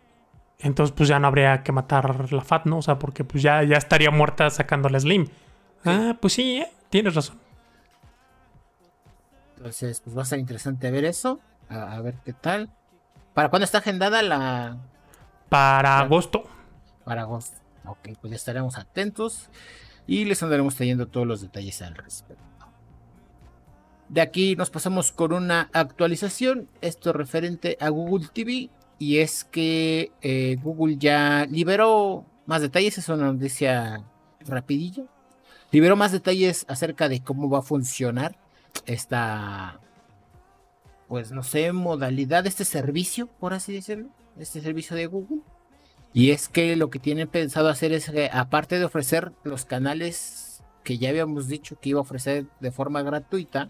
Entonces 0.59 0.95
pues 0.97 1.09
ya 1.09 1.19
no 1.19 1.29
habría 1.29 1.63
que 1.63 1.73
matar 1.73 2.33
la 2.33 2.41
FAT, 2.43 2.67
¿no? 2.67 2.79
O 2.79 2.83
sea, 2.83 2.99
porque 2.99 3.25
pues 3.25 3.43
ya, 3.43 3.63
ya 3.63 3.77
estaría 3.77 4.11
muerta 4.11 4.51
sacando 4.51 4.89
la 4.89 5.01
Slim. 5.01 5.29
Ah, 5.85 6.17
pues 6.21 6.33
sí, 6.35 6.59
¿eh? 6.59 6.73
tienes 6.91 7.15
razón. 7.15 7.39
Entonces, 9.57 10.01
pues 10.01 10.17
va 10.17 10.23
a 10.23 10.27
ser 10.27 10.39
interesante 10.39 10.91
ver 10.91 11.05
eso. 11.05 11.41
A, 11.69 11.97
a 11.97 12.01
ver 12.01 12.15
qué 12.25 12.33
tal. 12.33 12.71
¿Para 13.35 13.49
cuándo 13.49 13.65
está 13.65 13.79
agendada 13.79 14.23
la... 14.23 14.77
Para 15.49 15.99
agosto. 15.99 16.45
Para 17.05 17.23
agosto. 17.23 17.57
Ok, 17.87 18.11
pues 18.21 18.33
estaremos 18.33 18.79
atentos. 18.79 19.49
Y 20.07 20.25
les 20.25 20.43
andaremos 20.43 20.77
trayendo 20.77 21.09
todos 21.09 21.27
los 21.27 21.41
detalles 21.41 21.83
al 21.83 21.95
respecto. 21.95 22.45
De 24.09 24.21
aquí 24.21 24.55
nos 24.55 24.71
pasamos 24.71 25.11
con 25.13 25.33
una 25.33 25.69
actualización. 25.73 26.69
Esto 26.81 27.13
referente 27.13 27.77
a 27.81 27.89
Google 27.89 28.29
TV. 28.33 28.71
Y 28.99 29.19
es 29.19 29.45
que 29.45 30.13
eh, 30.23 30.57
Google 30.63 30.97
ya 30.97 31.47
liberó 31.51 32.25
más 32.47 32.63
detalles. 32.63 32.99
Es 32.99 33.09
una 33.09 33.33
noticia 33.33 34.05
rapidilla. 34.41 35.05
Liberó 35.73 35.97
más 35.97 36.13
detalles 36.13 36.65
acerca 36.69 37.09
de 37.09 37.23
cómo 37.23 37.51
va 37.51 37.59
a 37.59 37.63
funcionar 37.63 38.39
esta 38.87 39.81
pues 41.09 41.31
no 41.31 41.43
sé, 41.43 41.73
modalidad 41.73 42.47
este 42.47 42.65
servicio, 42.65 43.27
por 43.27 43.55
así 43.55 43.73
decirlo, 43.73 44.09
este 44.39 44.61
servicio 44.61 44.97
de 44.97 45.07
Google. 45.07 45.41
Y 46.17 46.31
es 46.31 46.49
que 46.49 46.77
lo 46.77 46.89
que 46.89 46.99
tienen 46.99 47.29
pensado 47.29 47.69
hacer 47.69 47.93
es 47.93 48.09
que, 48.09 48.31
aparte 48.33 48.79
de 48.79 48.87
ofrecer 48.87 49.33
los 49.45 49.67
canales 49.67 50.63
que 50.83 50.97
ya 50.97 51.11
habíamos 51.11 51.47
dicho 51.47 51.79
que 51.79 51.91
iba 51.91 51.99
a 51.99 52.05
ofrecer 52.05 52.47
de 52.59 52.71
forma 52.71 53.03
gratuita, 53.03 53.69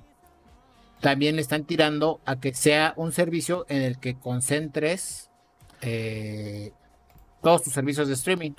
también 1.01 1.35
le 1.35 1.43
están 1.43 1.65
tirando 1.65 2.21
a 2.25 2.39
que 2.39 2.55
sea 2.55 2.95
un 2.95 3.11
servicio 3.11 3.67
en 3.69 3.83
el 3.83 3.99
que 3.99 4.17
concentres 4.17 5.29
eh, 5.83 6.71
todos 7.43 7.65
tus 7.65 7.73
servicios 7.73 8.07
de 8.07 8.15
streaming. 8.15 8.53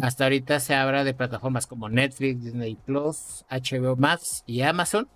Hasta 0.00 0.24
ahorita 0.24 0.58
se 0.58 0.74
habla 0.74 1.04
de 1.04 1.12
plataformas 1.12 1.66
como 1.66 1.90
Netflix, 1.90 2.44
Disney 2.44 2.76
Plus, 2.76 3.44
HBO 3.50 3.96
Max 3.96 4.42
y 4.46 4.62
Amazon. 4.62 5.06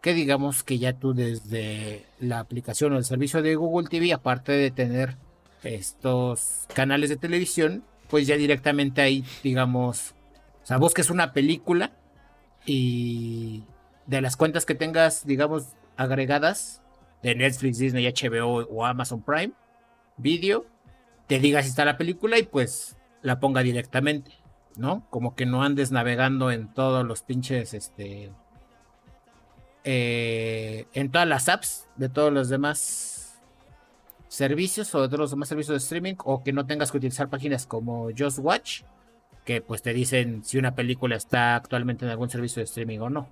Que 0.00 0.14
digamos 0.14 0.62
que 0.62 0.78
ya 0.78 0.92
tú 0.92 1.12
desde 1.12 2.06
la 2.20 2.38
aplicación 2.38 2.92
o 2.92 2.98
el 2.98 3.04
servicio 3.04 3.42
de 3.42 3.56
Google 3.56 3.88
TV, 3.88 4.12
aparte 4.12 4.52
de 4.52 4.70
tener 4.70 5.16
estos 5.64 6.66
canales 6.74 7.10
de 7.10 7.16
televisión, 7.16 7.84
pues 8.08 8.26
ya 8.26 8.36
directamente 8.36 9.00
ahí, 9.02 9.24
digamos, 9.42 10.14
o 10.62 10.66
sea, 10.66 10.78
busques 10.78 11.10
una 11.10 11.32
película 11.32 11.92
y 12.66 13.64
de 14.06 14.20
las 14.20 14.36
cuentas 14.36 14.64
que 14.64 14.74
tengas, 14.74 15.26
digamos, 15.26 15.68
agregadas 15.96 16.82
de 17.22 17.34
Netflix, 17.34 17.78
Disney, 17.78 18.06
HBO 18.06 18.64
o 18.66 18.84
Amazon 18.84 19.22
Prime 19.22 19.52
Video, 20.16 20.66
te 21.26 21.38
diga 21.38 21.62
si 21.62 21.70
está 21.70 21.84
la 21.84 21.96
película 21.96 22.38
y 22.38 22.44
pues 22.44 22.96
la 23.22 23.40
ponga 23.40 23.62
directamente, 23.62 24.32
¿no? 24.76 25.06
Como 25.10 25.34
que 25.34 25.46
no 25.46 25.62
andes 25.62 25.90
navegando 25.90 26.50
en 26.50 26.72
todos 26.72 27.04
los 27.04 27.22
pinches, 27.22 27.74
este, 27.74 28.30
eh, 29.84 30.86
en 30.92 31.10
todas 31.10 31.26
las 31.26 31.48
apps 31.48 31.88
de 31.96 32.08
todos 32.08 32.32
los 32.32 32.48
demás 32.48 33.23
servicios 34.34 34.94
o 34.94 35.06
de 35.08 35.16
los 35.16 35.30
demás 35.30 35.48
servicios 35.48 35.74
de 35.74 35.84
streaming 35.84 36.14
o 36.24 36.42
que 36.42 36.52
no 36.52 36.66
tengas 36.66 36.90
que 36.90 36.98
utilizar 36.98 37.28
páginas 37.28 37.66
como 37.66 38.08
Just 38.16 38.38
Watch 38.38 38.82
que 39.44 39.60
pues 39.60 39.82
te 39.82 39.92
dicen 39.92 40.42
si 40.44 40.58
una 40.58 40.74
película 40.74 41.16
está 41.16 41.54
actualmente 41.56 42.04
en 42.04 42.10
algún 42.10 42.30
servicio 42.30 42.60
de 42.60 42.64
streaming 42.64 42.98
o 43.00 43.10
no. 43.10 43.28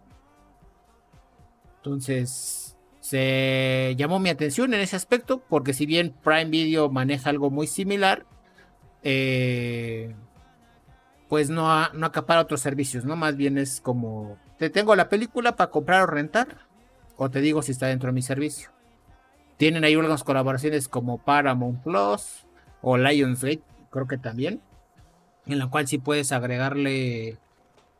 Entonces, 1.77 2.77
se 3.01 3.95
llamó 3.97 4.21
mi 4.21 4.29
atención 4.29 4.73
en 4.75 4.81
ese 4.81 4.95
aspecto, 4.95 5.43
porque 5.49 5.73
si 5.73 5.87
bien 5.87 6.15
Prime 6.23 6.45
Video 6.47 6.91
maneja 6.91 7.31
algo 7.31 7.51
muy 7.51 7.67
similar, 7.67 8.27
eh, 9.03 10.15
pues 11.29 11.51
no, 11.51 11.89
no 11.93 12.07
acapara 12.07 12.43
otros 12.43 12.61
servicios, 12.61 13.05
¿no? 13.05 13.17
Más 13.17 13.37
bien 13.37 13.59
es 13.59 13.81
como, 13.81 14.39
te 14.59 14.71
tengo 14.71 14.95
la 14.95 15.09
película 15.09 15.57
para 15.57 15.71
comprar 15.71 16.03
o 16.03 16.07
rentar, 16.07 16.69
o 17.17 17.31
te 17.31 17.41
digo 17.41 17.63
si 17.63 17.73
está 17.73 17.87
dentro 17.87 18.09
de 18.09 18.13
mi 18.13 18.23
servicio. 18.23 18.71
Tienen 19.57 19.85
ahí 19.85 19.95
algunas 19.95 20.25
colaboraciones 20.25 20.89
como 20.89 21.19
Paramount 21.19 21.83
Plus 21.83 22.47
o 22.81 22.97
Lionsgate, 22.97 23.63
creo 23.91 24.07
que 24.07 24.19
también, 24.19 24.61
en 25.47 25.59
la 25.59 25.69
cual 25.69 25.87
sí 25.87 25.99
puedes 25.99 26.33
agregarle 26.33 27.39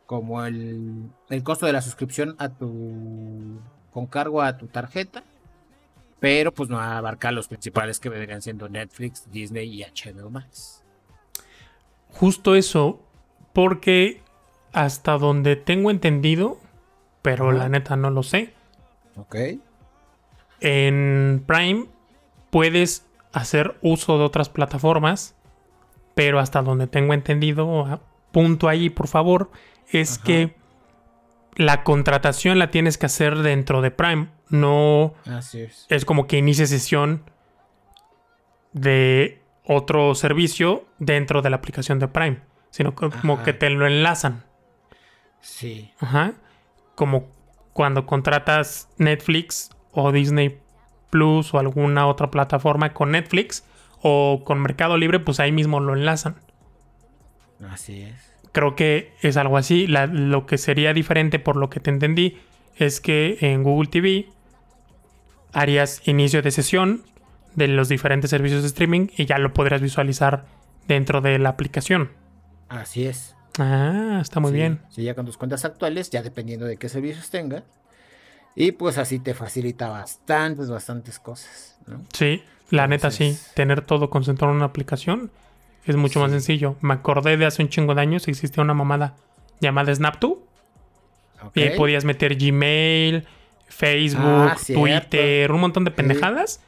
como 0.05 0.45
el, 0.45 1.09
el 1.29 1.43
costo 1.43 1.65
de 1.65 1.73
la 1.73 1.81
suscripción 1.81 2.35
a 2.37 2.49
tu 2.49 3.59
con 3.91 4.07
cargo 4.07 4.41
a 4.41 4.57
tu 4.57 4.67
tarjeta, 4.67 5.23
pero 6.19 6.51
pues 6.51 6.69
no 6.69 6.79
abarca 6.79 7.31
los 7.31 7.47
principales 7.47 7.99
que 7.99 8.09
vendrían 8.09 8.41
siendo 8.41 8.67
Netflix, 8.67 9.29
Disney 9.31 9.81
y 9.81 9.83
HBO 9.83 10.29
Max. 10.29 10.83
Justo 12.09 12.55
eso, 12.55 13.01
porque 13.53 14.21
hasta 14.71 15.17
donde 15.17 15.55
tengo 15.55 15.91
entendido, 15.91 16.57
pero 17.21 17.51
la 17.51 17.69
neta 17.69 17.95
no 17.95 18.09
lo 18.09 18.23
sé. 18.23 18.53
Ok. 19.15 19.35
En 20.63 21.43
Prime 21.45 21.87
puedes 22.49 23.05
hacer 23.33 23.75
uso 23.81 24.17
de 24.17 24.23
otras 24.23 24.47
plataformas, 24.47 25.35
pero 26.15 26.39
hasta 26.39 26.61
donde 26.61 26.87
tengo 26.87 27.13
entendido, 27.13 27.99
punto 28.31 28.69
ahí 28.69 28.89
por 28.89 29.09
favor, 29.09 29.51
es 29.91 30.17
que 30.17 30.55
la 31.55 31.83
contratación 31.83 32.59
la 32.59 32.71
tienes 32.71 32.97
que 32.97 33.07
hacer 33.07 33.39
dentro 33.39 33.81
de 33.81 33.91
Prime. 33.91 34.29
No 34.49 35.13
es. 35.25 35.85
es 35.89 36.05
como 36.05 36.27
que 36.27 36.37
inicie 36.37 36.65
sesión 36.65 37.29
de 38.71 39.41
otro 39.65 40.15
servicio 40.15 40.85
dentro 40.97 41.41
de 41.41 41.49
la 41.49 41.57
aplicación 41.57 41.99
de 41.99 42.07
Prime, 42.07 42.39
sino 42.69 42.95
como 42.95 43.43
que 43.43 43.51
te 43.51 43.69
lo 43.69 43.85
enlazan. 43.85 44.45
Sí. 45.41 45.91
Ajá. 45.99 46.35
Como 46.95 47.27
cuando 47.73 48.05
contratas 48.05 48.87
Netflix 48.97 49.71
o 49.93 50.11
Disney 50.11 50.59
Plus 51.09 51.53
o 51.53 51.59
alguna 51.59 52.07
otra 52.07 52.29
plataforma 52.31 52.93
con 52.93 53.11
Netflix 53.11 53.63
o 54.01 54.41
con 54.43 54.61
Mercado 54.61 54.97
Libre, 54.97 55.19
pues 55.19 55.39
ahí 55.39 55.51
mismo 55.51 55.79
lo 55.79 55.93
enlazan. 55.93 56.35
Así 57.69 58.01
es 58.01 58.33
creo 58.53 58.75
que 58.75 59.11
es 59.21 59.35
algo 59.35 59.57
así. 59.57 59.87
lo 59.87 60.45
que 60.45 60.57
sería 60.57 60.93
diferente 60.93 61.39
por 61.39 61.57
lo 61.57 61.69
que 61.69 61.81
te 61.81 61.89
entendí 61.89 62.37
es 62.77 63.01
que 63.01 63.37
en 63.41 63.63
Google 63.63 63.89
TV 63.89 64.27
harías 65.51 66.07
inicio 66.07 66.41
de 66.41 66.51
sesión 66.51 67.03
de 67.55 67.67
los 67.67 67.89
diferentes 67.89 68.29
servicios 68.29 68.61
de 68.61 68.67
streaming 68.67 69.07
y 69.17 69.25
ya 69.25 69.37
lo 69.37 69.53
podrías 69.53 69.81
visualizar 69.81 70.45
dentro 70.87 71.19
de 71.21 71.37
la 71.37 71.49
aplicación. 71.49 72.11
Así 72.69 73.05
es. 73.05 73.35
Ah, 73.59 74.19
está 74.21 74.39
muy 74.39 74.51
bien. 74.51 74.79
Sí, 74.89 75.03
ya 75.03 75.13
con 75.13 75.25
tus 75.25 75.37
cuentas 75.37 75.65
actuales, 75.65 76.09
ya 76.09 76.23
dependiendo 76.23 76.65
de 76.65 76.77
qué 76.77 76.89
servicios 76.89 77.29
tengas. 77.29 77.63
Y 78.55 78.73
pues 78.73 78.97
así 78.97 79.19
te 79.19 79.33
facilita 79.33 79.89
bastantes, 79.89 80.69
bastantes 80.69 81.19
cosas. 81.19 81.77
Sí, 82.13 82.43
la 82.69 82.87
neta 82.87 83.11
sí. 83.11 83.37
Tener 83.55 83.81
todo 83.81 84.09
concentrado 84.09 84.51
en 84.51 84.57
una 84.57 84.65
aplicación 84.65 85.31
es 85.85 85.95
mucho 85.95 86.19
más 86.19 86.31
sencillo. 86.31 86.75
Me 86.81 86.93
acordé 86.93 87.37
de 87.37 87.45
hace 87.45 87.63
un 87.63 87.69
chingo 87.69 87.95
de 87.95 88.01
años 88.01 88.27
existía 88.27 88.63
una 88.63 88.73
mamada 88.73 89.15
llamada 89.59 89.91
Snap2. 89.91 90.37
Y 91.55 91.61
ahí 91.61 91.77
podías 91.77 92.05
meter 92.05 92.35
Gmail, 92.35 93.25
Facebook, 93.67 94.51
ah, 94.51 94.57
Twitter, 94.65 95.51
un 95.51 95.59
montón 95.59 95.83
de 95.83 95.91
pendejadas 95.91 96.61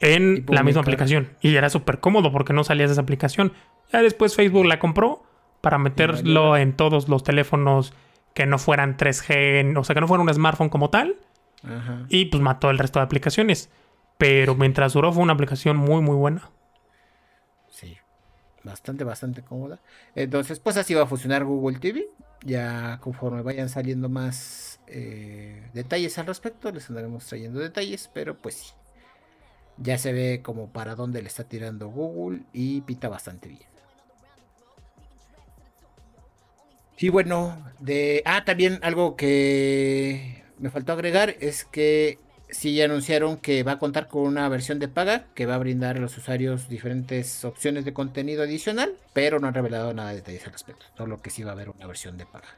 en 0.00 0.44
la 0.48 0.62
misma 0.62 0.82
aplicación. 0.82 1.30
Y 1.40 1.54
era 1.54 1.70
súper 1.70 2.00
cómodo 2.00 2.30
porque 2.32 2.52
no 2.52 2.64
salías 2.64 2.90
de 2.90 2.92
esa 2.92 3.02
aplicación. 3.02 3.52
Ya 3.92 4.02
después 4.02 4.36
Facebook 4.36 4.66
la 4.66 4.78
compró 4.78 5.22
para 5.60 5.78
meterlo 5.78 6.56
en 6.56 6.74
todos 6.74 7.08
los 7.08 7.22
teléfonos 7.22 7.92
que 8.34 8.46
no 8.46 8.58
fueran 8.58 8.96
3G, 8.96 9.76
o 9.78 9.84
sea, 9.84 9.94
que 9.94 10.00
no 10.00 10.08
fuera 10.08 10.22
un 10.22 10.32
smartphone 10.32 10.68
como 10.68 10.90
tal. 10.90 11.16
Y 12.08 12.26
pues 12.26 12.42
mató 12.42 12.70
el 12.70 12.78
resto 12.78 13.00
de 13.00 13.04
aplicaciones. 13.04 13.70
Pero 14.16 14.54
mientras 14.54 14.94
duró 14.94 15.12
fue 15.12 15.22
una 15.22 15.34
aplicación 15.34 15.76
muy, 15.76 16.00
muy 16.00 16.16
buena 16.16 16.50
bastante, 18.64 19.04
bastante 19.04 19.42
cómoda. 19.42 19.80
Entonces, 20.14 20.58
pues 20.60 20.76
así 20.76 20.94
va 20.94 21.02
a 21.02 21.06
funcionar 21.06 21.44
Google 21.44 21.78
TV. 21.78 22.08
Ya 22.42 22.98
conforme 23.00 23.42
vayan 23.42 23.68
saliendo 23.68 24.08
más 24.08 24.80
eh, 24.86 25.68
detalles 25.74 26.18
al 26.18 26.26
respecto, 26.26 26.72
les 26.72 26.88
andaremos 26.88 27.26
trayendo 27.26 27.60
detalles, 27.60 28.10
pero 28.12 28.36
pues 28.36 28.54
sí. 28.54 28.72
Ya 29.76 29.98
se 29.98 30.12
ve 30.12 30.40
como 30.42 30.68
para 30.70 30.94
dónde 30.94 31.22
le 31.22 31.28
está 31.28 31.44
tirando 31.44 31.88
Google 31.88 32.42
y 32.52 32.82
pita 32.82 33.08
bastante 33.08 33.48
bien. 33.48 33.70
Y 37.00 37.08
bueno, 37.08 37.56
de... 37.78 38.22
Ah, 38.26 38.44
también 38.44 38.78
algo 38.82 39.16
que 39.16 40.44
me 40.58 40.68
faltó 40.68 40.92
agregar 40.92 41.34
es 41.40 41.64
que 41.64 42.18
sí 42.50 42.80
anunciaron 42.82 43.38
que 43.38 43.62
va 43.62 43.72
a 43.72 43.78
contar 43.78 44.06
con 44.08 44.22
una 44.22 44.46
versión 44.50 44.78
de 44.78 44.88
paga 44.88 45.24
que 45.34 45.46
va 45.46 45.54
a 45.54 45.58
brindar 45.58 45.96
a 45.96 46.00
los 46.00 46.18
usuarios 46.18 46.68
diferentes 46.68 47.42
opciones 47.46 47.86
de 47.86 47.94
contenido 47.94 48.42
adicional, 48.42 48.92
pero 49.14 49.40
no 49.40 49.48
han 49.48 49.54
revelado 49.54 49.94
nada 49.94 50.10
de 50.10 50.16
detalles 50.16 50.44
al 50.44 50.52
respecto, 50.52 50.84
solo 50.94 51.22
que 51.22 51.30
sí 51.30 51.42
va 51.42 51.52
a 51.52 51.54
haber 51.54 51.70
una 51.70 51.86
versión 51.86 52.18
de 52.18 52.26
paga. 52.26 52.48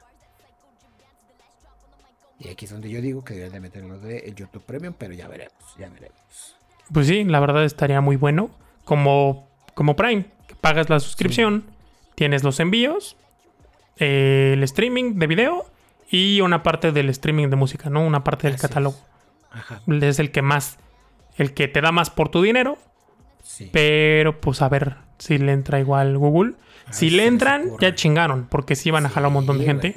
Y 2.41 2.49
aquí 2.49 2.65
es 2.65 2.73
donde 2.73 2.91
yo 2.91 3.01
digo 3.01 3.23
que 3.23 3.35
deberían 3.35 3.53
de 3.53 3.61
meterlo 3.61 3.99
de 4.01 4.35
YouTube 4.35 4.65
Premium, 4.65 4.95
pero 4.99 5.15
ya 5.15 5.29
veremos, 5.29 5.77
ya 5.79 5.89
veremos. 5.89 6.57
Pues 6.93 7.07
sí, 7.07 7.23
la 7.23 7.39
verdad 7.39 7.65
estaría 7.65 8.01
muy 8.01 8.17
bueno. 8.17 8.51
Como, 8.85 9.49
como 9.75 9.95
Prime, 9.95 10.25
que 10.49 10.57
pagas 10.57 10.91
la 10.91 10.99
suscripción, 10.99 11.65
tienes 12.17 12.43
los 12.43 12.59
envíos, 12.59 13.17
el 14.03 14.63
streaming 14.65 15.15
de 15.15 15.27
video 15.27 15.67
y 16.11 16.41
una 16.41 16.63
parte 16.63 16.93
del 16.93 17.09
streaming 17.11 17.49
de 17.49 17.57
música, 17.57 17.89
¿no? 17.89 18.05
Una 18.05 18.25
parte 18.25 18.49
del 18.49 18.59
catálogo. 18.59 18.97
Es 19.87 20.19
el 20.19 20.31
que 20.31 20.43
más, 20.43 20.79
el 21.37 21.55
que 21.55 21.69
te 21.69 21.81
da 21.81 21.93
más 21.93 22.11
por 22.11 22.29
tu 22.29 22.43
dinero. 22.43 22.79
Pero 23.73 24.41
pues 24.41 24.63
a 24.63 24.69
ver 24.69 24.97
si 25.19 25.39
le 25.39 25.53
entra 25.53 25.81
igual 25.81 26.17
Google. 26.19 26.55
si 26.91 27.11
le 27.11 27.27
entran, 27.27 27.71
ya 27.81 27.95
chingaron, 27.95 28.47
porque 28.49 28.77
sí 28.77 28.91
van 28.91 29.07
a 29.07 29.09
jalar 29.09 29.29
un 29.29 29.35
montón 29.35 29.59
de 29.59 29.65
gente. 29.65 29.97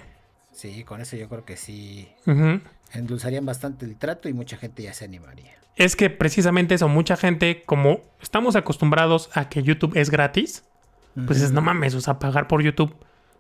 Sí, 0.52 0.84
con 0.84 1.02
eso 1.02 1.18
yo 1.18 1.28
creo 1.28 1.46
que 1.46 1.58
sí. 1.58 2.08
Endulzarían 2.94 3.46
bastante 3.46 3.86
el 3.86 3.98
trato 3.98 4.30
y 4.30 4.34
mucha 4.34 4.58
gente 4.58 4.84
ya 4.84 4.94
se 4.94 5.06
animaría. 5.06 5.52
Es 5.76 5.96
que 5.96 6.10
precisamente 6.10 6.76
eso, 6.76 6.88
mucha 6.88 7.18
gente, 7.18 7.64
como 7.66 8.02
estamos 8.22 8.56
acostumbrados 8.56 9.30
a 9.34 9.50
que 9.50 9.64
YouTube 9.64 9.98
es 9.98 10.10
gratis, 10.10 10.64
pues 11.28 11.42
es 11.42 11.52
no 11.52 11.62
mames, 11.62 11.96
o 11.96 12.02
sea, 12.02 12.20
pagar 12.20 12.48
por 12.48 12.62
YouTube 12.62 12.96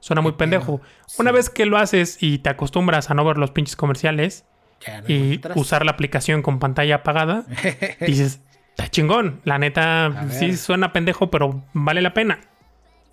suena 0.06 0.22
muy 0.22 0.34
pendejo. 0.34 0.82
Una 1.18 1.32
vez 1.32 1.50
que 1.50 1.66
lo 1.66 1.78
haces 1.78 2.20
y 2.22 2.38
te 2.38 2.52
acostumbras 2.52 3.10
a 3.10 3.16
no 3.16 3.26
ver 3.26 3.40
los 3.40 3.50
pinches 3.50 3.76
comerciales, 3.76 4.46
no 4.86 5.10
y 5.10 5.42
usar 5.56 5.84
la 5.84 5.94
aplicación 5.94 6.44
con 6.44 6.60
pantalla 6.60 6.98
apagada, 6.98 7.44
dices, 8.02 8.40
está 8.70 8.88
chingón. 8.88 9.42
La 9.46 9.58
neta, 9.58 10.28
sí 10.30 10.58
suena 10.58 10.94
pendejo, 10.94 11.32
pero 11.32 11.64
vale 11.74 12.04
la 12.04 12.14
pena. 12.14 12.40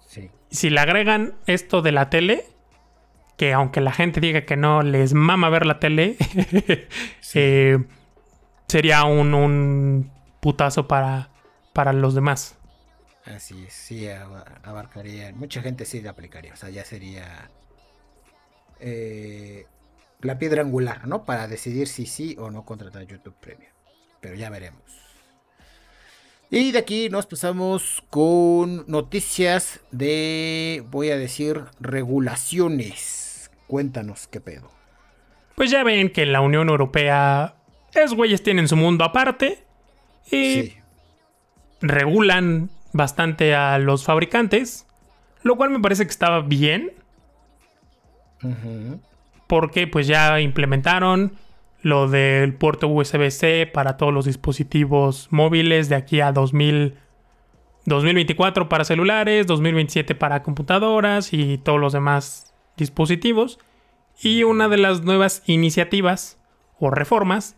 Sí. 0.07 0.29
Si 0.51 0.69
le 0.69 0.81
agregan 0.81 1.33
esto 1.47 1.81
de 1.81 1.93
la 1.93 2.11
tele, 2.11 2.45
que 3.39 3.55
aunque 3.55 3.81
la 3.81 3.93
gente 3.93 4.21
diga 4.21 4.43
que 4.43 4.59
no 4.59 4.83
les 4.83 5.15
mama 5.15 5.49
ver 5.49 5.65
la 5.65 5.81
tele, 5.81 6.19
eh, 7.33 7.79
sería 8.69 9.05
un, 9.05 9.33
un 9.33 10.11
putazo 10.41 10.89
para, 10.89 11.31
para 11.73 11.95
los 11.95 12.15
demás. 12.15 12.59
Así 13.25 13.65
es, 13.67 13.73
sí, 13.73 14.09
aba- 14.09 14.61
abarcaría. 14.63 15.33
Mucha 15.33 15.63
gente 15.63 15.85
sí 15.85 16.01
le 16.01 16.09
aplicaría. 16.09 16.53
O 16.55 16.57
sea, 16.57 16.71
ya 16.71 16.85
sería 16.85 17.51
eh, 18.81 19.67
la 20.21 20.39
piedra 20.39 20.63
angular, 20.63 21.07
¿no? 21.07 21.25
Para 21.25 21.47
decidir 21.49 21.87
si 21.89 22.07
sí 22.07 22.37
o 22.39 22.51
no 22.51 22.65
contratar 22.65 23.05
YouTube 23.07 23.37
Premium. 23.41 23.71
Pero 24.21 24.35
ya 24.35 24.51
veremos. 24.51 24.83
Y 26.51 26.73
de 26.73 26.79
aquí 26.79 27.09
nos 27.09 27.27
pasamos 27.27 28.03
con 28.11 28.85
noticias 28.87 29.81
de, 29.91 30.85
voy 30.91 31.11
a 31.11 31.17
decir, 31.17 31.65
regulaciones. 31.81 33.51
Cuéntanos 33.69 34.27
qué 34.27 34.41
pedo. 34.41 34.71
Pues 35.55 35.71
ya 35.71 35.83
ven 35.85 36.11
que 36.13 36.27
la 36.27 36.41
Unión 36.41 36.69
Europea, 36.69 37.55
es 37.95 38.13
güeyes 38.13 38.43
tienen 38.43 38.69
su 38.69 38.77
mundo 38.77 39.05
aparte 39.05 39.65
y 40.27 40.31
Sí. 40.63 40.77
regulan 41.81 42.71
bastante 42.93 43.55
a 43.55 43.79
los 43.79 44.05
fabricantes, 44.05 44.87
lo 45.43 45.57
cual 45.57 45.71
me 45.71 45.81
parece 45.81 46.05
que 46.05 46.11
estaba 46.11 46.41
bien 46.41 46.93
porque 49.47 49.87
pues 49.87 50.07
ya 50.07 50.41
implementaron 50.41 51.35
lo 51.83 52.09
del 52.09 52.55
puerto 52.55 52.89
USB-C 52.89 53.67
para 53.73 53.97
todos 53.97 54.13
los 54.13 54.25
dispositivos 54.25 55.29
móviles 55.31 55.89
de 55.89 55.97
aquí 55.97 56.21
a 56.21 56.33
2000, 56.33 56.95
2024 57.87 58.69
para 58.69 58.85
celulares, 58.85 59.47
2027 59.47 60.15
para 60.15 60.43
computadoras 60.43 61.33
y 61.33 61.59
todos 61.59 61.81
los 61.81 61.93
demás 61.93 62.55
dispositivos. 62.77 63.59
Y 64.21 64.45
una 64.45 64.69
de 64.69 64.79
las 64.79 65.03
nuevas 65.03 65.43
iniciativas 65.47 66.39
o 66.79 66.91
reformas 66.91 67.57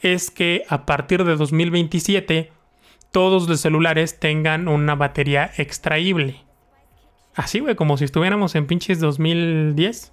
es 0.00 0.30
que 0.30 0.64
a 0.68 0.84
partir 0.84 1.24
de 1.24 1.36
2027 1.36 2.52
todos 3.12 3.48
los 3.48 3.60
celulares 3.60 4.18
tengan 4.18 4.66
una 4.68 4.94
batería 4.94 5.52
extraíble. 5.56 6.42
Así, 7.34 7.60
güey, 7.60 7.76
como 7.76 7.96
si 7.96 8.04
estuviéramos 8.04 8.54
en 8.54 8.66
pinches 8.66 9.00
2010. 9.00 10.12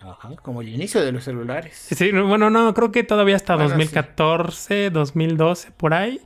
Ajá, 0.00 0.30
como 0.42 0.62
el 0.62 0.68
inicio 0.68 1.02
de 1.02 1.12
los 1.12 1.24
celulares. 1.24 1.76
Sí, 1.76 2.10
no, 2.12 2.26
bueno, 2.26 2.48
no, 2.48 2.72
creo 2.72 2.90
que 2.90 3.04
todavía 3.04 3.36
hasta 3.36 3.54
Bueno, 3.54 3.70
2014, 3.70 4.90
2012, 4.90 5.72
por 5.72 5.92
ahí. 5.92 6.20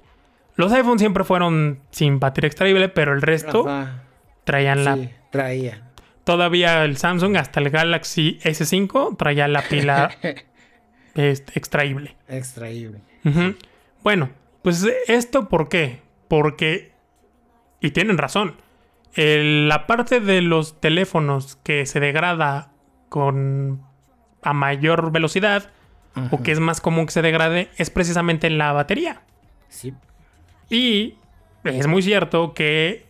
Los 0.57 0.73
iPhones 0.73 1.01
siempre 1.01 1.25
fueron 1.25 1.81
sin 1.91 2.21
batería 2.21 2.47
extraíble, 2.47 2.89
pero 2.89 3.13
el 3.13 3.21
resto 3.21 3.69
Ajá, 3.69 4.05
traían 4.45 4.85
la... 4.85 4.97
sí, 4.97 5.11
traía. 5.31 5.91
Todavía 6.23 6.85
el 6.85 6.97
Samsung, 6.97 7.37
hasta 7.37 7.61
el 7.61 7.71
Galaxy 7.71 8.39
S5, 8.45 9.17
traía 9.17 9.49
la 9.49 9.63
pila 9.63 10.11
este, 11.15 11.59
extraíble. 11.59 12.17
Extraíble. 12.29 13.01
Ujú. 13.25 13.57
Bueno, 14.03 14.31
pues 14.65 14.85
esto 15.07 15.49
¿por 15.49 15.69
qué? 15.69 16.01
Porque, 16.27 16.91
y 17.81 17.91
tienen 17.93 18.19
razón, 18.19 18.57
el- 19.15 19.69
la 19.69 19.87
parte 19.87 20.19
de 20.19 20.43
los 20.43 20.81
teléfonos 20.81 21.57
que 21.63 21.87
se 21.87 22.01
degrada 22.01 22.73
con 23.09 23.83
a 24.43 24.53
mayor 24.53 25.13
velocidad 25.13 25.71
o 26.31 26.43
que 26.43 26.53
es 26.53 26.61
más 26.61 26.81
común 26.81 27.07
que 27.07 27.13
se 27.13 27.23
degrade 27.23 27.69
es 27.77 27.91
precisamente 27.91 28.49
la 28.51 28.73
batería. 28.73 29.23
Sí. 29.69 29.95
Y 30.71 31.15
es 31.65 31.87
muy 31.87 32.03
cierto 32.03 32.55
que 32.55 33.05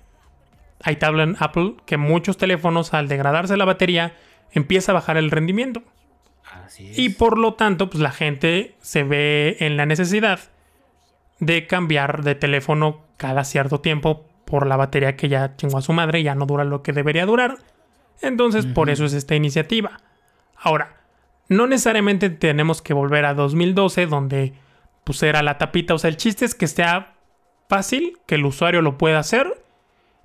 hay 0.83 0.97
tabla 0.97 1.23
en 1.23 1.37
Apple 1.39 1.75
que 1.87 1.97
muchos 1.99 2.37
teléfonos 2.37 2.95
al 2.95 3.09
degradarse 3.09 3.57
la 3.57 3.65
batería 3.65 4.15
empieza 4.53 4.93
a 4.93 4.95
bajar 4.95 5.17
el 5.17 5.31
rendimiento. 5.31 5.83
Así 6.65 6.89
es. 6.91 6.99
Y 6.99 7.09
por 7.11 7.37
lo 7.39 7.55
tanto, 7.55 7.91
pues 7.91 8.01
la 8.03 8.11
gente 8.13 8.75
se 8.81 9.03
ve 9.05 9.57
en 9.61 9.77
la 9.77 9.87
necesidad 9.87 10.41
de 11.47 11.67
cambiar 11.67 12.23
de 12.23 12.35
teléfono 12.35 13.03
cada 13.17 13.45
cierto 13.45 13.81
tiempo 13.81 14.27
por 14.45 14.67
la 14.67 14.77
batería 14.77 15.17
que 15.17 15.29
ya 15.29 15.57
chingó 15.57 15.79
a 15.79 15.83
su 15.83 15.93
madre 15.93 16.23
ya 16.23 16.35
no 16.35 16.47
dura 16.47 16.65
lo 16.65 16.83
que 16.83 16.93
debería 16.93 17.27
durar. 17.27 17.59
Entonces, 18.21 18.67
por 18.67 18.91
eso 18.91 19.05
es 19.05 19.13
esta 19.13 19.35
iniciativa. 19.35 20.01
Ahora, 20.57 20.97
no 21.49 21.67
necesariamente 21.67 22.31
tenemos 22.31 22.81
que 22.81 22.95
volver 22.95 23.25
a 23.25 23.35
2012, 23.35 24.07
donde 24.07 24.55
pues 25.05 25.23
era 25.23 25.43
la 25.43 25.59
tapita. 25.59 25.95
O 25.95 25.99
sea, 25.99 26.09
el 26.09 26.17
chiste 26.17 26.45
es 26.45 26.55
que 26.55 26.67
sea 26.67 27.15
fácil, 27.69 28.19
que 28.27 28.37
el 28.37 28.47
usuario 28.47 28.81
lo 28.81 28.97
pueda 28.97 29.19
hacer 29.19 29.63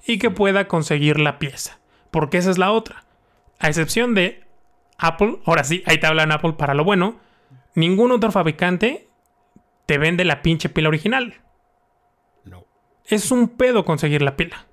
y 0.05 0.17
que 0.17 0.29
pueda 0.29 0.67
conseguir 0.67 1.19
la 1.19 1.39
pieza. 1.39 1.79
Porque 2.11 2.37
esa 2.37 2.51
es 2.51 2.57
la 2.57 2.71
otra. 2.71 3.03
A 3.59 3.67
excepción 3.67 4.15
de 4.15 4.43
Apple, 4.97 5.39
ahora 5.45 5.63
sí, 5.63 5.83
ahí 5.85 5.97
te 5.97 6.07
hablan 6.07 6.31
Apple 6.31 6.53
para 6.53 6.73
lo 6.73 6.85
bueno. 6.85 7.17
Ningún 7.75 8.11
otro 8.11 8.31
fabricante 8.31 9.08
te 9.89 9.97
vende 9.97 10.23
la 10.23 10.43
pinche 10.43 10.69
pila 10.69 10.87
original. 10.89 11.33
No. 12.45 12.63
Es 13.07 13.31
un 13.31 13.47
pedo 13.47 13.85
conseguir 13.85 14.21
la 14.21 14.35
pila. 14.37 14.67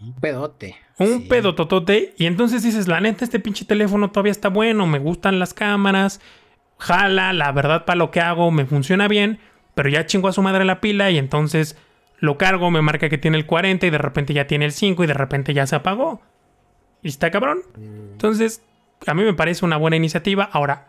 Un 0.00 0.14
pedote. 0.14 0.76
Un 0.98 1.18
Sí. 1.20 1.26
pedo 1.28 1.54
totote. 1.54 2.14
Y 2.16 2.24
entonces 2.24 2.62
dices, 2.62 2.88
la 2.88 2.98
neta, 2.98 3.22
este 3.22 3.38
pinche 3.38 3.66
teléfono 3.66 4.10
todavía 4.10 4.32
está 4.32 4.48
bueno, 4.48 4.86
me 4.86 4.98
gustan 4.98 5.38
las 5.38 5.52
cámaras, 5.52 6.22
jala, 6.78 7.34
la 7.34 7.52
verdad 7.52 7.84
para 7.84 7.98
lo 7.98 8.10
que 8.10 8.22
hago, 8.22 8.50
me 8.50 8.64
funciona 8.64 9.08
bien, 9.08 9.40
pero 9.74 9.90
ya 9.90 10.06
chingo 10.06 10.28
a 10.28 10.32
su 10.32 10.40
madre 10.40 10.64
la 10.64 10.80
pila 10.80 11.10
y 11.10 11.18
entonces 11.18 11.76
lo 12.18 12.38
cargo, 12.38 12.70
me 12.70 12.80
marca 12.80 13.10
que 13.10 13.18
tiene 13.18 13.36
el 13.36 13.44
40 13.44 13.86
y 13.86 13.90
de 13.90 13.98
repente 13.98 14.32
ya 14.32 14.46
tiene 14.46 14.64
el 14.64 14.72
5 14.72 15.04
y 15.04 15.06
de 15.06 15.12
repente 15.12 15.52
ya 15.52 15.66
se 15.66 15.76
apagó. 15.76 16.22
Y 17.02 17.08
está 17.08 17.30
cabrón. 17.30 17.58
Entonces, 17.76 18.64
a 19.06 19.12
mí 19.12 19.22
me 19.22 19.34
parece 19.34 19.66
una 19.66 19.76
buena 19.76 19.96
iniciativa. 19.96 20.48
Ahora, 20.50 20.88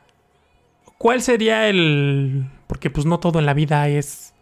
¿cuál 0.98 1.22
sería 1.22 1.68
el...? 1.68 2.46
Porque 2.68 2.90
pues 2.90 3.06
no 3.06 3.20
todo 3.20 3.40
en 3.40 3.46
la 3.46 3.54
vida 3.54 3.88
es... 3.88 4.34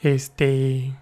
Este... 0.00 0.92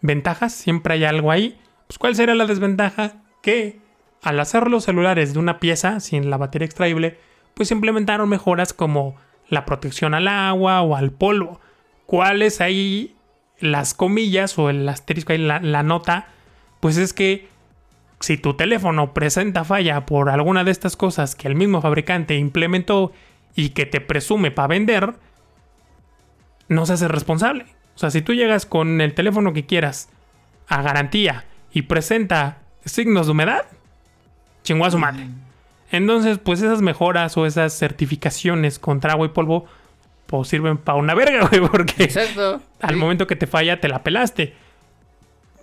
Ventajas, 0.00 0.52
siempre 0.52 0.94
hay 0.94 1.04
algo 1.04 1.30
ahí. 1.30 1.58
Pues 1.86 1.98
¿cuál 1.98 2.14
sería 2.14 2.34
la 2.34 2.46
desventaja? 2.46 3.16
Que 3.42 3.80
al 4.22 4.38
hacer 4.40 4.68
los 4.68 4.84
celulares 4.84 5.32
de 5.32 5.38
una 5.38 5.58
pieza 5.58 6.00
sin 6.00 6.30
la 6.30 6.36
batería 6.36 6.66
extraíble, 6.66 7.18
pues 7.54 7.70
implementaron 7.70 8.28
mejoras 8.28 8.72
como 8.72 9.16
la 9.48 9.64
protección 9.64 10.14
al 10.14 10.28
agua 10.28 10.82
o 10.82 10.94
al 10.94 11.10
polvo. 11.10 11.60
¿Cuáles 12.06 12.60
ahí 12.60 13.16
las 13.58 13.94
comillas 13.94 14.58
o 14.58 14.70
el 14.70 14.88
asterisco 14.88 15.32
ahí, 15.32 15.38
la, 15.38 15.60
la 15.60 15.82
nota? 15.82 16.28
Pues 16.80 16.96
es 16.96 17.12
que 17.12 17.48
si 18.20 18.36
tu 18.36 18.54
teléfono 18.54 19.14
presenta 19.14 19.64
falla 19.64 20.06
por 20.06 20.30
alguna 20.30 20.64
de 20.64 20.70
estas 20.70 20.96
cosas 20.96 21.34
que 21.34 21.48
el 21.48 21.54
mismo 21.54 21.80
fabricante 21.80 22.36
implementó 22.36 23.12
y 23.54 23.70
que 23.70 23.86
te 23.86 24.00
presume 24.00 24.50
para 24.50 24.68
vender, 24.68 25.14
no 26.68 26.86
se 26.86 26.94
hace 26.94 27.08
responsable. 27.08 27.66
O 27.94 27.98
sea, 27.98 28.10
si 28.10 28.22
tú 28.22 28.34
llegas 28.34 28.66
con 28.66 29.00
el 29.00 29.14
teléfono 29.14 29.52
que 29.52 29.66
quieras 29.66 30.08
a 30.68 30.82
garantía 30.82 31.44
y 31.72 31.82
presenta 31.82 32.58
signos 32.84 33.26
de 33.26 33.32
humedad, 33.32 33.64
chingó 34.62 34.84
a 34.84 34.90
su 34.90 34.98
madre. 34.98 35.26
Entonces, 35.90 36.38
pues 36.38 36.60
esas 36.62 36.82
mejoras 36.82 37.36
o 37.36 37.46
esas 37.46 37.72
certificaciones 37.76 38.78
contra 38.78 39.12
agua 39.12 39.26
y 39.26 39.30
polvo, 39.30 39.64
pues 40.26 40.48
sirven 40.48 40.76
para 40.76 40.98
una 40.98 41.14
verga, 41.14 41.48
güey, 41.50 41.62
porque 41.68 42.04
Exacto. 42.04 42.60
al 42.80 42.94
Sí. 42.94 43.00
momento 43.00 43.26
que 43.26 43.36
te 43.36 43.46
falla 43.46 43.80
te 43.80 43.88
la 43.88 44.02
pelaste. 44.02 44.54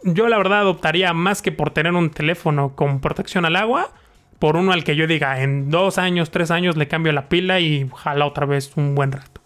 Yo 0.04 0.28
la 0.28 0.38
verdad 0.38 0.68
optaría 0.68 1.14
más 1.14 1.42
que 1.42 1.52
por 1.52 1.72
tener 1.72 1.94
un 1.94 2.10
teléfono 2.12 2.76
con 2.76 3.00
protección 3.00 3.46
al 3.46 3.56
agua, 3.56 3.92
por 4.40 4.56
uno 4.56 4.72
al 4.72 4.84
que 4.84 4.96
yo 4.96 5.08
diga 5.08 5.42
en 5.42 5.70
dos 5.72 5.98
años, 5.98 6.30
tres 6.32 6.52
años 6.52 6.76
le 6.78 6.88
cambio 6.88 7.12
la 7.14 7.30
pila 7.30 7.60
y 7.60 7.90
jala 7.96 8.26
otra 8.26 8.46
vez 8.46 8.72
un 8.76 8.94
buen 8.96 9.12
rato. 9.12 9.42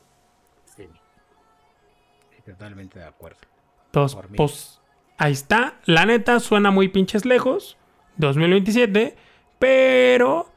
Totalmente 2.59 2.99
de 2.99 3.05
acuerdo. 3.05 3.37
Entonces, 3.85 4.19
pues 4.35 4.81
ahí 5.17 5.31
está. 5.31 5.75
La 5.85 6.05
neta 6.05 6.41
suena 6.41 6.71
muy 6.71 6.89
pinches 6.89 7.25
lejos. 7.25 7.77
2027. 8.17 9.15
Pero, 9.59 10.51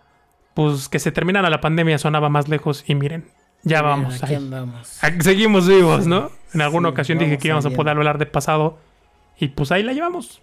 pues 0.54 0.88
que 0.88 0.98
se 0.98 1.12
terminara 1.12 1.48
la 1.48 1.60
pandemia 1.60 1.98
sonaba 1.98 2.28
más 2.28 2.48
lejos. 2.48 2.82
Y 2.88 2.96
miren, 2.96 3.30
ya 3.62 3.82
vamos. 3.82 4.20
Aquí 4.20 4.32
ahí. 4.34 4.36
andamos. 4.42 4.98
Ah, 5.02 5.10
Seguimos 5.20 5.68
vivos, 5.68 6.08
¿no? 6.08 6.32
En 6.52 6.60
alguna 6.60 6.88
Sí, 6.88 6.92
ocasión 6.92 7.18
dije 7.18 7.38
que 7.38 7.46
íbamos 7.48 7.66
a 7.66 7.70
poder 7.70 7.96
hablar 7.96 8.18
de 8.18 8.26
pasado. 8.26 8.78
Y 9.38 9.48
pues 9.48 9.70
ahí 9.70 9.84
la 9.84 9.92
llevamos. 9.92 10.42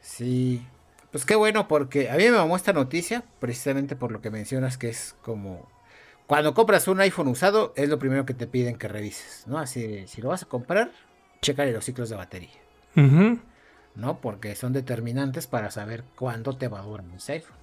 Sí. 0.00 0.66
Pues 1.12 1.24
qué 1.24 1.36
bueno, 1.36 1.68
porque 1.68 2.10
a 2.10 2.16
mí 2.16 2.24
me 2.24 2.32
mamó 2.32 2.56
esta 2.56 2.72
noticia, 2.72 3.22
precisamente 3.38 3.94
por 3.94 4.10
lo 4.10 4.20
que 4.20 4.30
mencionas, 4.30 4.78
que 4.78 4.88
es 4.88 5.16
como 5.22 5.68
cuando 6.30 6.54
compras 6.54 6.86
un 6.86 7.00
iPhone 7.00 7.26
usado, 7.26 7.72
es 7.74 7.88
lo 7.88 7.98
primero 7.98 8.24
que 8.24 8.34
te 8.34 8.46
piden 8.46 8.76
que 8.76 8.86
revises, 8.86 9.48
¿no? 9.48 9.58
Así, 9.58 10.06
si 10.06 10.22
lo 10.22 10.28
vas 10.28 10.44
a 10.44 10.46
comprar, 10.46 10.92
chécale 11.42 11.72
los 11.72 11.84
ciclos 11.84 12.08
de 12.08 12.14
batería, 12.14 12.54
Ujú. 12.94 13.40
¿no? 13.96 14.20
Porque 14.20 14.54
son 14.54 14.72
determinantes 14.72 15.48
para 15.48 15.72
saber 15.72 16.04
cuándo 16.14 16.56
te 16.56 16.68
va 16.68 16.78
a 16.78 16.82
durar 16.82 17.04
ese 17.16 17.32
iPhone. 17.32 17.56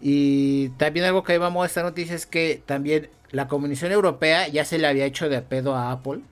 Y 0.00 0.70
también 0.78 1.04
algo 1.04 1.24
que 1.24 1.36
vamos 1.36 1.62
a 1.62 1.66
esta 1.66 1.82
noticia 1.82 2.14
es 2.14 2.24
que 2.24 2.62
también 2.64 3.10
la 3.32 3.48
Comisión 3.48 3.92
Europea 3.92 4.48
ya 4.48 4.64
se 4.64 4.78
le 4.78 4.86
había 4.86 5.04
hecho 5.04 5.28
de 5.28 5.42
pedo 5.42 5.74
a 5.74 5.92
Apple 5.92 6.22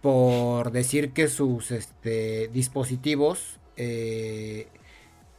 por 0.00 0.70
decir 0.70 1.10
que 1.12 1.26
sus 1.26 1.72
este, 1.72 2.50
dispositivos 2.52 3.58
eh, 3.76 4.68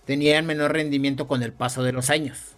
tenían 0.03 0.45
menor 0.45 0.73
rendimiento 0.73 1.29
con 1.29 1.43
el 1.43 1.53
paso 1.53 1.81
de 1.81 1.93
los 1.93 2.09
años. 2.09 2.57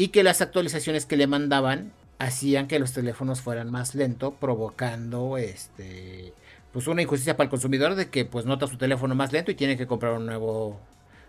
Y 0.00 0.08
que 0.08 0.22
las 0.22 0.40
actualizaciones 0.40 1.04
que 1.04 1.18
le 1.18 1.26
mandaban 1.26 1.92
hacían 2.18 2.68
que 2.68 2.78
los 2.78 2.94
teléfonos 2.94 3.42
fueran 3.42 3.70
más 3.70 3.94
lentos, 3.94 4.32
provocando 4.40 5.36
este 5.36 6.32
pues 6.72 6.86
una 6.86 7.02
injusticia 7.02 7.36
para 7.36 7.44
el 7.44 7.50
consumidor 7.50 7.96
de 7.96 8.08
que 8.08 8.24
pues 8.24 8.46
nota 8.46 8.66
su 8.66 8.78
teléfono 8.78 9.14
más 9.14 9.30
lento 9.30 9.50
y 9.50 9.56
tiene 9.56 9.76
que 9.76 9.86
comprar 9.86 10.14
un 10.14 10.24
nuevo 10.24 10.80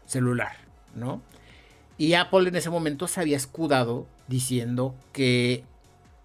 celular, 0.05 0.53
¿no? 0.95 1.21
Y 1.97 2.13
Apple 2.13 2.47
en 2.47 2.55
ese 2.55 2.69
momento 2.69 3.09
se 3.09 3.19
había 3.19 3.35
escudado 3.35 4.07
diciendo 4.29 4.95
que 5.11 5.65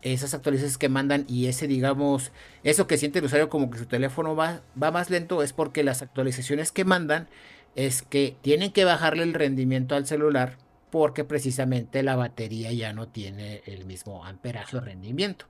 esas 0.02 0.32
actualizaciones 0.32 0.78
que 0.78 0.88
mandan 0.88 1.24
y 1.26 1.46
ese, 1.46 1.66
digamos, 1.66 2.30
eso 2.62 2.86
que 2.86 2.96
siente 2.96 3.18
el 3.18 3.24
usuario 3.24 3.48
como 3.48 3.70
que 3.70 3.78
su 3.78 3.86
teléfono 3.86 4.36
va, 4.36 4.60
va 4.80 4.92
más 4.92 5.10
lento 5.10 5.42
es 5.42 5.52
porque 5.52 5.82
las 5.82 6.00
actualizaciones 6.00 6.70
que 6.70 6.84
mandan 6.84 7.26
es 7.74 8.02
que 8.02 8.36
tienen 8.40 8.70
que 8.70 8.84
bajarle 8.84 9.24
el 9.24 9.34
rendimiento 9.34 9.96
al 9.96 10.06
celular 10.06 10.58
porque 10.90 11.24
precisamente 11.24 12.02
la 12.02 12.16
batería 12.16 12.72
ya 12.72 12.92
no 12.92 13.08
tiene 13.08 13.62
el 13.66 13.84
mismo 13.84 14.24
amperaje 14.24 14.76
o 14.76 14.80
rendimiento. 14.80 15.46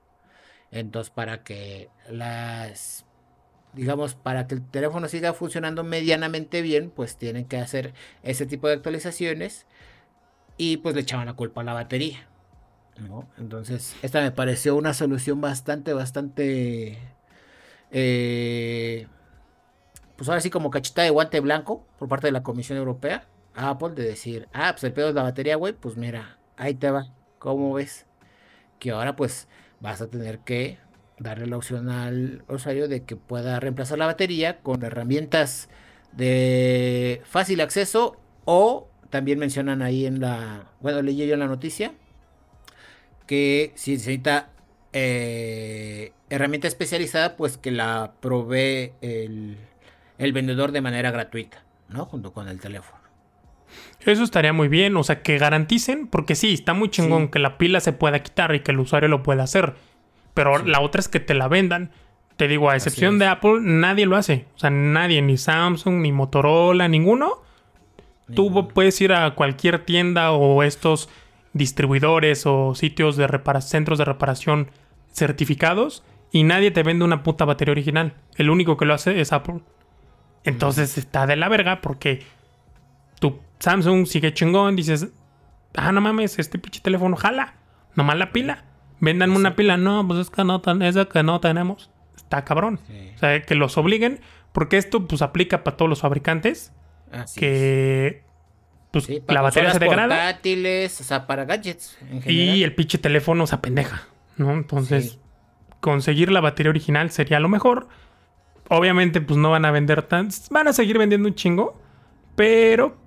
Entonces, 0.71 1.11
para 1.11 1.43
que 1.43 1.89
las, 2.09 3.05
digamos, 3.73 4.15
para 4.15 4.47
que 4.47 4.55
el 4.55 4.67
teléfono 4.67 5.07
siga 5.07 5.33
funcionando 5.33 5.83
medianamente 5.83 6.61
bien, 6.61 6.89
pues 6.89 7.17
tienen 7.17 7.45
que 7.45 7.57
hacer 7.57 7.93
ese 8.23 8.45
tipo 8.45 8.67
de 8.67 8.73
actualizaciones 8.73 9.65
y 10.57 10.77
pues 10.77 10.95
le 10.95 11.01
echaban 11.01 11.27
la 11.27 11.33
culpa 11.33 11.61
a 11.61 11.63
la 11.63 11.73
batería. 11.73 12.27
Entonces, 13.37 13.95
esta 14.01 14.21
me 14.21 14.31
pareció 14.31 14.75
una 14.75 14.93
solución 14.93 15.39
bastante, 15.39 15.93
bastante... 15.93 16.97
Eh, 17.91 19.07
pues 20.15 20.27
ahora 20.27 20.41
sí 20.41 20.49
como 20.49 20.71
cachita 20.71 21.03
de 21.03 21.11
guante 21.11 21.39
blanco 21.39 21.85
por 21.99 22.09
parte 22.09 22.27
de 22.27 22.31
la 22.31 22.41
Comisión 22.41 22.77
Europea 22.77 23.27
Apple 23.57 23.91
de 23.95 24.03
decir, 24.03 24.47
ah, 24.53 24.71
pues 24.73 24.83
el 24.83 24.93
pedo 24.93 25.09
es 25.09 25.15
la 25.15 25.23
batería, 25.23 25.55
güey, 25.55 25.73
pues 25.73 25.97
mira, 25.97 26.37
ahí 26.57 26.73
te 26.75 26.91
va, 26.91 27.07
¿cómo 27.39 27.73
ves? 27.73 28.05
Que 28.79 28.91
ahora 28.91 29.15
pues 29.15 29.47
vas 29.79 30.01
a 30.01 30.07
tener 30.07 30.39
que 30.39 30.77
darle 31.19 31.47
la 31.47 31.57
opción 31.57 31.89
al 31.89 32.43
usuario 32.47 32.87
de 32.87 33.03
que 33.03 33.15
pueda 33.15 33.59
reemplazar 33.59 33.97
la 33.97 34.05
batería 34.05 34.59
con 34.59 34.83
herramientas 34.83 35.69
de 36.11 37.21
fácil 37.25 37.61
acceso 37.61 38.17
o 38.45 38.89
también 39.09 39.39
mencionan 39.39 39.81
ahí 39.81 40.05
en 40.05 40.19
la, 40.19 40.71
bueno, 40.79 41.01
leí 41.01 41.25
yo 41.25 41.33
en 41.33 41.39
la 41.39 41.47
noticia, 41.47 41.93
que 43.25 43.71
si 43.75 43.93
necesita 43.93 44.49
eh, 44.93 46.13
herramienta 46.29 46.67
especializada, 46.67 47.35
pues 47.35 47.57
que 47.57 47.71
la 47.71 48.13
provee 48.19 48.93
el, 49.01 49.57
vendedor 50.33 50.71
de 50.71 50.81
manera 50.81 51.11
gratuita, 51.11 51.63
¿no? 51.89 52.05
Junto 52.05 52.33
con 52.33 52.47
el 52.47 52.59
teléfono. 52.59 52.96
Eso 54.07 54.23
estaría 54.23 54.53
muy 54.53 54.69
bien, 54.69 54.95
o 54.95 55.03
sea, 55.03 55.21
que 55.21 55.37
garanticen, 55.37 56.07
porque 56.07 56.35
sí, 56.35 56.53
está 56.53 56.73
muy 56.73 56.89
chingón 56.89 57.27
que 57.27 57.39
la 57.39 57.57
pila 57.57 57.81
se 57.81 57.91
pueda 57.91 58.23
quitar 58.23 58.55
y 58.55 58.61
que 58.61 58.71
el 58.71 58.79
usuario 58.79 59.09
lo 59.09 59.21
pueda 59.21 59.43
hacer, 59.43 59.75
pero 60.33 60.63
la 60.63 60.79
otra 60.79 61.01
es 61.01 61.09
que 61.09 61.19
te 61.19 61.33
la 61.33 61.47
vendan. 61.47 61.91
Te 62.37 62.47
digo, 62.47 62.69
a 62.69 62.75
excepción 62.75 63.19
de 63.19 63.25
Apple, 63.25 63.59
nadie 63.61 64.05
lo 64.05 64.15
hace. 64.15 64.45
O 64.55 64.59
sea, 64.59 64.69
nadie, 64.69 65.21
ni 65.21 65.37
Samsung, 65.37 65.95
ni 65.95 66.11
Motorola, 66.11 66.87
ninguno. 66.87 67.41
Tú 68.33 68.69
puedes 68.69 68.99
ir 69.01 69.11
a 69.11 69.33
cualquier 69.35 69.83
tienda 69.83 70.31
o 70.31 70.63
estos 70.63 71.09
distribuidores 71.53 72.45
o 72.45 72.75
sitios 72.75 73.17
de 73.17 73.27
centros 73.61 73.97
de 73.97 74.05
reparación 74.05 74.69
certificados 75.11 76.03
y 76.31 76.43
nadie 76.43 76.71
te 76.71 76.83
vende 76.83 77.03
una 77.03 77.23
puta 77.23 77.45
batería 77.45 77.71
original. 77.71 78.13
El 78.35 78.49
único 78.49 78.77
que 78.77 78.85
lo 78.85 78.93
hace 78.93 79.19
es 79.19 79.33
Apple. 79.33 79.61
Entonces 80.43 80.97
está 80.97 81.25
de 81.25 81.35
la 81.35 81.49
verga 81.49 81.81
porque 81.81 82.21
tu 83.19 83.39
Samsung 83.59 84.05
sigue 84.05 84.33
chingón, 84.33 84.75
dices, 84.75 85.07
ah, 85.75 85.91
no 85.91 86.01
mames, 86.01 86.39
este 86.39 86.59
pinche 86.59 86.81
teléfono 86.81 87.15
jala, 87.15 87.55
nomás 87.95 88.17
la 88.17 88.31
pila. 88.31 88.65
Véndanme 88.99 89.35
una 89.35 89.55
pila, 89.55 89.77
no, 89.77 90.07
pues 90.07 90.19
es 90.21 90.29
que 90.29 90.43
no, 90.43 90.61
es 90.81 91.07
que 91.07 91.23
no 91.23 91.39
tenemos. 91.39 91.91
Está 92.15 92.43
cabrón. 92.43 92.79
O 93.15 93.17
sea, 93.19 93.41
que 93.41 93.55
los 93.55 93.77
obliguen, 93.77 94.19
porque 94.51 94.77
esto 94.77 95.07
pues 95.07 95.21
aplica 95.21 95.63
para 95.63 95.77
todos 95.77 95.89
los 95.89 96.01
fabricantes. 96.01 96.73
que 97.35 98.23
pues 98.91 99.07
la 99.27 99.41
batería 99.41 99.71
se 99.71 99.79
degrada. 99.79 100.15
Portátiles, 100.15 100.99
o 101.01 101.03
sea, 101.03 101.27
para 101.27 101.45
gadgets. 101.45 101.97
y 102.25 102.63
el 102.63 102.73
pinche 102.73 102.97
teléfono 102.97 103.45
se 103.45 103.55
apendeja, 103.55 104.07
¿no? 104.37 104.53
Entonces, 104.53 105.19
conseguir 105.79 106.31
la 106.31 106.41
batería 106.41 106.69
original 106.69 107.11
sería 107.11 107.39
lo 107.39 107.49
mejor. 107.49 107.87
Obviamente, 108.69 109.21
pues 109.21 109.37
no 109.37 109.51
van 109.51 109.65
a 109.65 109.71
vender 109.71 110.03
tan. 110.03 110.29
Van 110.49 110.67
a 110.67 110.73
seguir 110.73 110.97
vendiendo 110.97 111.27
un 111.27 111.35
chingo. 111.35 111.79
Pero, 112.35 112.97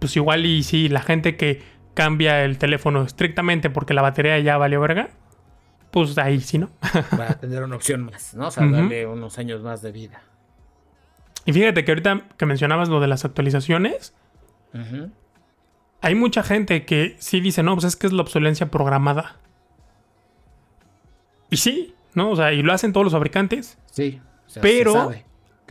pues 0.00 0.16
igual 0.16 0.46
y 0.46 0.64
si 0.64 0.88
la 0.88 1.02
gente 1.02 1.36
que 1.36 1.62
cambia 1.94 2.44
el 2.44 2.58
teléfono 2.58 3.02
estrictamente 3.02 3.70
porque 3.70 3.94
la 3.94 4.02
batería 4.02 4.38
ya 4.40 4.56
valió 4.56 4.80
verga, 4.80 5.10
pues 5.90 6.16
ahí 6.18 6.40
sí, 6.40 6.58
¿no? 6.58 6.70
Va 7.18 7.30
a 7.30 7.38
tener 7.38 7.62
una 7.62 7.76
opción 7.76 8.04
más, 8.04 8.34
¿no? 8.34 8.48
O 8.48 8.50
sea, 8.50 8.66
darle 8.66 9.06
unos 9.06 9.38
años 9.38 9.62
más 9.62 9.82
de 9.82 9.92
vida. 9.92 10.22
Y 11.44 11.52
fíjate 11.52 11.84
que 11.84 11.92
ahorita 11.92 12.22
que 12.36 12.46
mencionabas 12.46 12.88
lo 12.88 13.00
de 13.00 13.06
las 13.06 13.24
actualizaciones, 13.24 14.14
hay 16.00 16.14
mucha 16.14 16.42
gente 16.42 16.84
que 16.84 17.16
sí 17.18 17.40
dice, 17.40 17.62
no, 17.62 17.74
pues 17.74 17.84
es 17.84 17.96
que 17.96 18.06
es 18.06 18.12
la 18.12 18.22
obsolencia 18.22 18.70
programada. 18.70 19.36
Y 21.50 21.56
sí, 21.56 21.94
¿no? 22.14 22.30
O 22.30 22.36
sea, 22.36 22.52
y 22.52 22.62
lo 22.62 22.72
hacen 22.72 22.92
todos 22.92 23.04
los 23.04 23.12
fabricantes. 23.12 23.78
Sí. 23.90 24.20
pero 24.60 25.12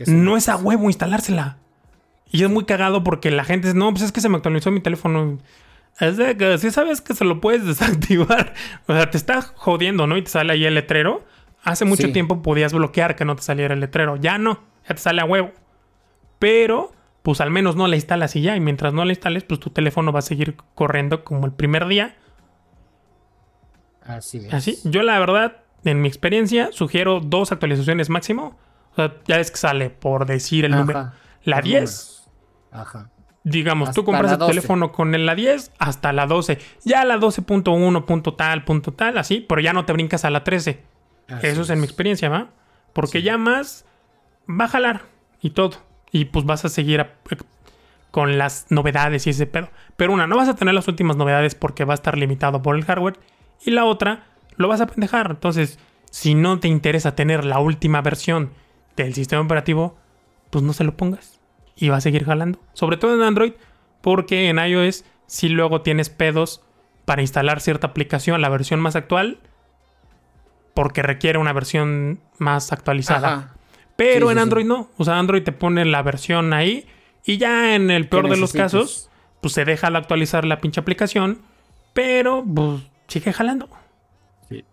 no 0.06 0.36
es 0.36 0.48
a 0.48 0.56
huevo 0.56 0.86
instalársela. 0.86 1.59
Y 2.30 2.44
es 2.44 2.50
muy 2.50 2.64
cagado 2.64 3.02
porque 3.02 3.30
la 3.30 3.44
gente 3.44 3.68
dice, 3.68 3.78
no, 3.78 3.90
pues 3.90 4.02
es 4.02 4.12
que 4.12 4.20
se 4.20 4.28
me 4.28 4.36
actualizó 4.36 4.70
mi 4.70 4.80
teléfono. 4.80 5.38
Es 5.98 6.16
de 6.16 6.36
que 6.36 6.58
si 6.58 6.70
sabes 6.70 7.00
que 7.00 7.14
se 7.14 7.24
lo 7.24 7.40
puedes 7.40 7.66
desactivar. 7.66 8.54
O 8.86 8.94
sea, 8.94 9.10
te 9.10 9.16
está 9.16 9.42
jodiendo, 9.42 10.06
¿no? 10.06 10.16
Y 10.16 10.22
te 10.22 10.30
sale 10.30 10.52
ahí 10.52 10.64
el 10.64 10.74
letrero. 10.74 11.24
Hace 11.62 11.84
mucho 11.84 12.10
tiempo 12.12 12.40
podías 12.40 12.72
bloquear 12.72 13.16
que 13.16 13.24
no 13.24 13.36
te 13.36 13.42
saliera 13.42 13.74
el 13.74 13.80
letrero. 13.80 14.16
Ya 14.16 14.38
no, 14.38 14.62
ya 14.88 14.94
te 14.94 15.00
sale 15.00 15.20
a 15.20 15.24
huevo. 15.24 15.52
Pero 16.38 16.92
pues 17.22 17.40
al 17.40 17.50
menos 17.50 17.76
no 17.76 17.86
la 17.86 17.96
instalas 17.96 18.34
y 18.36 18.42
ya. 18.42 18.56
Y 18.56 18.60
mientras 18.60 18.94
no 18.94 19.04
la 19.04 19.12
instales, 19.12 19.44
pues 19.44 19.60
tu 19.60 19.70
teléfono 19.70 20.12
va 20.12 20.20
a 20.20 20.22
seguir 20.22 20.56
corriendo 20.74 21.24
como 21.24 21.46
el 21.46 21.52
primer 21.52 21.86
día. 21.86 22.16
Así 24.02 24.38
es. 24.38 24.54
Así. 24.54 24.78
Yo 24.84 25.02
la 25.02 25.18
verdad, 25.18 25.58
en 25.84 26.00
mi 26.00 26.08
experiencia, 26.08 26.70
sugiero 26.72 27.20
dos 27.20 27.52
actualizaciones 27.52 28.08
máximo. 28.08 28.58
O 28.92 28.94
sea, 28.96 29.16
ya 29.26 29.38
es 29.38 29.50
que 29.50 29.58
sale 29.58 29.90
por 29.90 30.26
decir 30.26 30.64
el 30.64 30.72
número. 30.72 31.12
La 31.44 31.60
10. 31.60 32.19
Ajá. 32.70 33.10
Digamos, 33.42 33.92
tú 33.92 34.04
compras 34.04 34.32
el 34.32 34.38
teléfono 34.38 34.92
con 34.92 35.12
la 35.24 35.34
10 35.34 35.72
hasta 35.78 36.12
la 36.12 36.26
12. 36.26 36.58
Ya 36.84 37.04
la 37.04 37.16
12.1, 37.16 38.04
punto 38.04 38.34
tal, 38.34 38.64
punto 38.64 38.92
tal, 38.92 39.16
así, 39.16 39.44
pero 39.48 39.60
ya 39.62 39.72
no 39.72 39.86
te 39.86 39.92
brincas 39.94 40.24
a 40.24 40.30
la 40.30 40.44
13. 40.44 40.82
Eso 41.42 41.62
es 41.62 41.70
en 41.70 41.78
mi 41.78 41.84
experiencia, 41.84 42.28
¿va? 42.28 42.48
Porque 42.92 43.22
ya 43.22 43.38
más 43.38 43.86
va 44.48 44.64
a 44.64 44.68
jalar 44.68 45.02
y 45.40 45.50
todo. 45.50 45.78
Y 46.12 46.26
pues 46.26 46.44
vas 46.44 46.64
a 46.64 46.68
seguir 46.68 47.06
con 48.10 48.36
las 48.36 48.66
novedades 48.68 49.26
y 49.26 49.30
ese 49.30 49.46
pedo. 49.46 49.70
Pero 49.96 50.12
una, 50.12 50.26
no 50.26 50.36
vas 50.36 50.48
a 50.48 50.56
tener 50.56 50.74
las 50.74 50.88
últimas 50.88 51.16
novedades 51.16 51.54
porque 51.54 51.84
va 51.84 51.94
a 51.94 51.96
estar 51.96 52.18
limitado 52.18 52.62
por 52.62 52.76
el 52.76 52.84
hardware. 52.84 53.18
Y 53.64 53.70
la 53.70 53.84
otra, 53.84 54.24
lo 54.56 54.68
vas 54.68 54.80
a 54.80 54.86
pendejar. 54.86 55.30
Entonces, 55.30 55.78
si 56.10 56.34
no 56.34 56.60
te 56.60 56.68
interesa 56.68 57.14
tener 57.14 57.44
la 57.44 57.58
última 57.58 58.02
versión 58.02 58.50
del 58.96 59.14
sistema 59.14 59.42
operativo, 59.42 59.96
pues 60.50 60.62
no 60.64 60.72
se 60.72 60.84
lo 60.84 60.96
pongas. 60.96 61.39
Y 61.80 61.88
va 61.88 61.96
a 61.96 62.00
seguir 62.00 62.24
jalando. 62.24 62.60
Sobre 62.74 62.96
todo 62.96 63.14
en 63.14 63.22
Android, 63.22 63.54
porque 64.00 64.48
en 64.48 64.58
iOS 64.58 65.04
si 65.26 65.48
luego 65.48 65.82
tienes 65.82 66.10
pedos 66.10 66.60
para 67.04 67.22
instalar 67.22 67.60
cierta 67.60 67.88
aplicación, 67.88 68.40
la 68.40 68.48
versión 68.48 68.80
más 68.80 68.96
actual, 68.96 69.38
porque 70.74 71.02
requiere 71.02 71.38
una 71.38 71.52
versión 71.52 72.20
más 72.38 72.72
actualizada. 72.72 73.54
Pero 73.96 74.32
en 74.32 74.38
Android 74.38 74.64
no. 74.64 74.90
O 74.96 75.04
sea, 75.04 75.18
Android 75.18 75.44
te 75.44 75.52
pone 75.52 75.84
la 75.84 76.02
versión 76.02 76.52
ahí 76.52 76.86
y 77.24 77.38
ya 77.38 77.76
en 77.76 77.90
el 77.92 78.08
peor 78.08 78.28
de 78.28 78.38
los 78.38 78.52
casos, 78.52 79.08
pues 79.40 79.54
se 79.54 79.64
deja 79.64 79.86
actualizar 79.86 80.44
la 80.44 80.60
pinche 80.60 80.80
aplicación, 80.80 81.42
pero 81.92 82.44
pues 82.44 82.82
sigue 83.06 83.32
jalando. 83.32 83.68
Sí. 84.48 84.64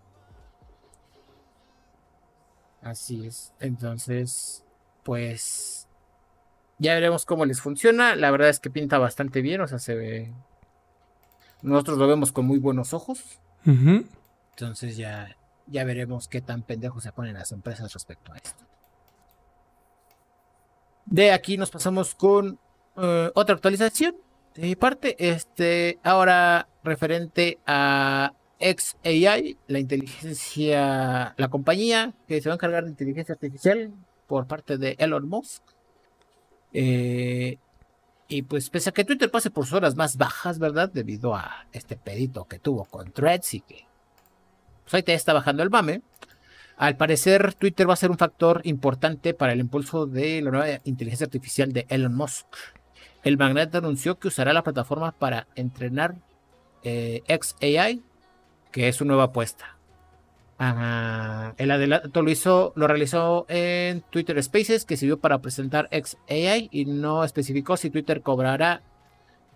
Así 2.82 3.26
es. 3.26 3.52
Entonces, 3.60 4.64
pues 5.04 5.77
ya 6.78 6.94
veremos 6.94 7.24
cómo 7.24 7.44
les 7.44 7.60
funciona. 7.60 8.16
La 8.16 8.30
verdad 8.30 8.48
es 8.48 8.60
que 8.60 8.70
pinta 8.70 8.98
bastante 8.98 9.42
bien, 9.42 9.60
o 9.60 9.68
sea, 9.68 9.78
se 9.78 9.94
ve. 9.94 10.32
Nosotros 11.62 11.98
lo 11.98 12.06
vemos 12.06 12.32
con 12.32 12.46
muy 12.46 12.58
buenos 12.58 12.94
ojos. 12.94 13.40
Entonces 13.64 14.96
ya, 14.96 15.36
ya 15.66 15.84
veremos 15.84 16.28
qué 16.28 16.40
tan 16.40 16.62
pendejos 16.62 17.02
se 17.02 17.12
ponen 17.12 17.34
las 17.34 17.52
empresas 17.52 17.92
respecto 17.92 18.32
a 18.32 18.36
esto. 18.36 18.64
De 21.04 21.32
aquí 21.32 21.56
nos 21.56 21.70
pasamos 21.70 22.14
con 22.14 22.58
eh, 22.96 23.30
otra 23.34 23.54
actualización. 23.54 24.16
De 24.54 24.62
mi 24.62 24.76
parte, 24.76 25.16
este, 25.18 25.98
ahora 26.02 26.68
referente 26.82 27.58
a 27.66 28.32
XAI, 28.60 29.56
la 29.66 29.78
inteligencia, 29.78 31.34
la 31.36 31.48
compañía 31.48 32.14
que 32.26 32.40
se 32.40 32.48
va 32.48 32.54
a 32.54 32.56
encargar 32.56 32.84
de 32.84 32.90
inteligencia 32.90 33.34
artificial 33.34 33.92
por 34.26 34.46
parte 34.46 34.78
de 34.78 34.96
Elon 34.98 35.28
Musk. 35.28 35.62
Eh, 36.72 37.58
y 38.28 38.42
pues 38.42 38.68
pese 38.68 38.90
a 38.90 38.92
que 38.92 39.04
Twitter 39.04 39.30
pase 39.30 39.50
por 39.50 39.64
sus 39.64 39.74
horas 39.74 39.96
más 39.96 40.16
bajas, 40.16 40.58
¿verdad? 40.58 40.90
Debido 40.92 41.34
a 41.34 41.66
este 41.72 41.96
pedito 41.96 42.44
que 42.44 42.58
tuvo 42.58 42.84
con 42.84 43.10
Threads 43.10 43.54
y 43.54 43.60
que 43.60 43.86
pues 44.84 44.94
ahí 44.94 45.02
te 45.02 45.14
está 45.14 45.32
bajando 45.32 45.62
el 45.62 45.70
mame. 45.70 46.02
Al 46.76 46.96
parecer, 46.96 47.54
Twitter 47.54 47.88
va 47.88 47.94
a 47.94 47.96
ser 47.96 48.10
un 48.10 48.18
factor 48.18 48.60
importante 48.64 49.34
para 49.34 49.52
el 49.52 49.60
impulso 49.60 50.06
de 50.06 50.40
la 50.42 50.50
nueva 50.50 50.80
inteligencia 50.84 51.24
artificial 51.24 51.72
de 51.72 51.86
Elon 51.88 52.14
Musk. 52.14 52.46
El 53.24 53.36
magnate 53.36 53.78
anunció 53.78 54.18
que 54.18 54.28
usará 54.28 54.52
la 54.52 54.62
plataforma 54.62 55.12
para 55.12 55.48
entrenar 55.56 56.14
eh, 56.84 57.22
XAI, 57.26 58.02
que 58.70 58.88
es 58.88 58.96
su 58.96 59.04
nueva 59.04 59.24
apuesta. 59.24 59.77
El 60.58 61.70
adelanto 61.70 62.22
lo 62.22 62.30
hizo, 62.30 62.72
lo 62.74 62.88
realizó 62.88 63.46
en 63.48 64.02
Twitter 64.10 64.42
Spaces, 64.42 64.84
que 64.84 64.96
sirvió 64.96 65.18
para 65.18 65.38
presentar 65.38 65.88
XAI 65.92 66.68
y 66.72 66.84
no 66.86 67.22
especificó 67.22 67.76
si 67.76 67.90
Twitter 67.90 68.22
cobrará 68.22 68.82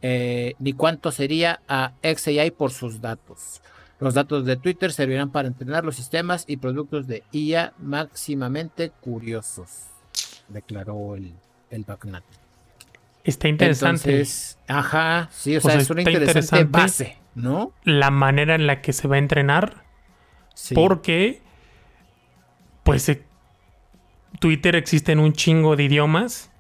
eh, 0.01 0.55
ni 0.61 0.73
cuánto 0.73 1.11
sería 1.11 1.61
a 1.69 1.93
XAI 2.03 2.53
por 2.53 2.71
sus 2.71 3.01
datos. 3.01 3.63
Los 3.99 4.15
datos 4.15 4.45
de 4.45 4.57
Twitter 4.57 4.93
servirán 4.93 5.31
para 5.31 5.49
entrenar 5.49 5.85
los 5.85 5.97
sistemas 5.97 6.45
y 6.49 6.57
productos 6.57 7.07
de 7.07 7.23
IA 7.33 7.73
máximamente 7.79 8.91
curiosos, 8.91 9.87
declaró 10.49 11.15
el, 11.15 11.33
el 11.71 11.85
Está 13.25 13.47
interesante. 13.47 14.25
ajá, 14.67 15.29
sí, 15.33 15.57
o, 15.57 15.61
sea, 15.61 15.77
es 15.77 15.89
una 15.91 16.03
interesante, 16.03 16.65
base, 16.65 17.17
¿no? 17.37 17.73
La 17.85 18.11
manera 18.11 18.57
en 18.57 18.67
la 18.67 18.83
que 18.83 18.93
se 18.93 19.07
va 19.07 19.17
a 19.17 19.19
entrenar. 19.19 19.82
Porque, 20.75 21.43
pues, 22.83 23.09
eh, 23.09 23.23
Twitter 24.39 24.77
existe 24.77 25.13
en 25.13 25.21
un 25.21 25.33
chingo 25.33 25.77
de 25.77 25.85
idiomas 25.85 26.51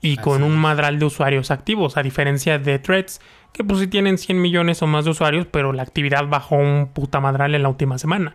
y 0.00 0.16
con 0.16 0.42
un 0.42 0.56
madral 0.56 0.98
de 0.98 1.04
usuarios 1.04 1.50
activos, 1.50 1.96
a 1.96 2.02
diferencia 2.02 2.58
de 2.58 2.78
Threads, 2.78 3.20
que 3.52 3.62
pues 3.62 3.78
sí 3.78 3.86
tienen 3.86 4.18
100 4.18 4.40
millones 4.40 4.82
o 4.82 4.86
más 4.86 5.04
de 5.04 5.12
usuarios, 5.12 5.46
pero 5.50 5.72
la 5.72 5.82
actividad 5.82 6.26
bajó 6.26 6.56
un 6.56 6.88
puta 6.92 7.20
madral 7.20 7.54
en 7.54 7.62
la 7.62 7.68
última 7.68 7.98
semana. 7.98 8.34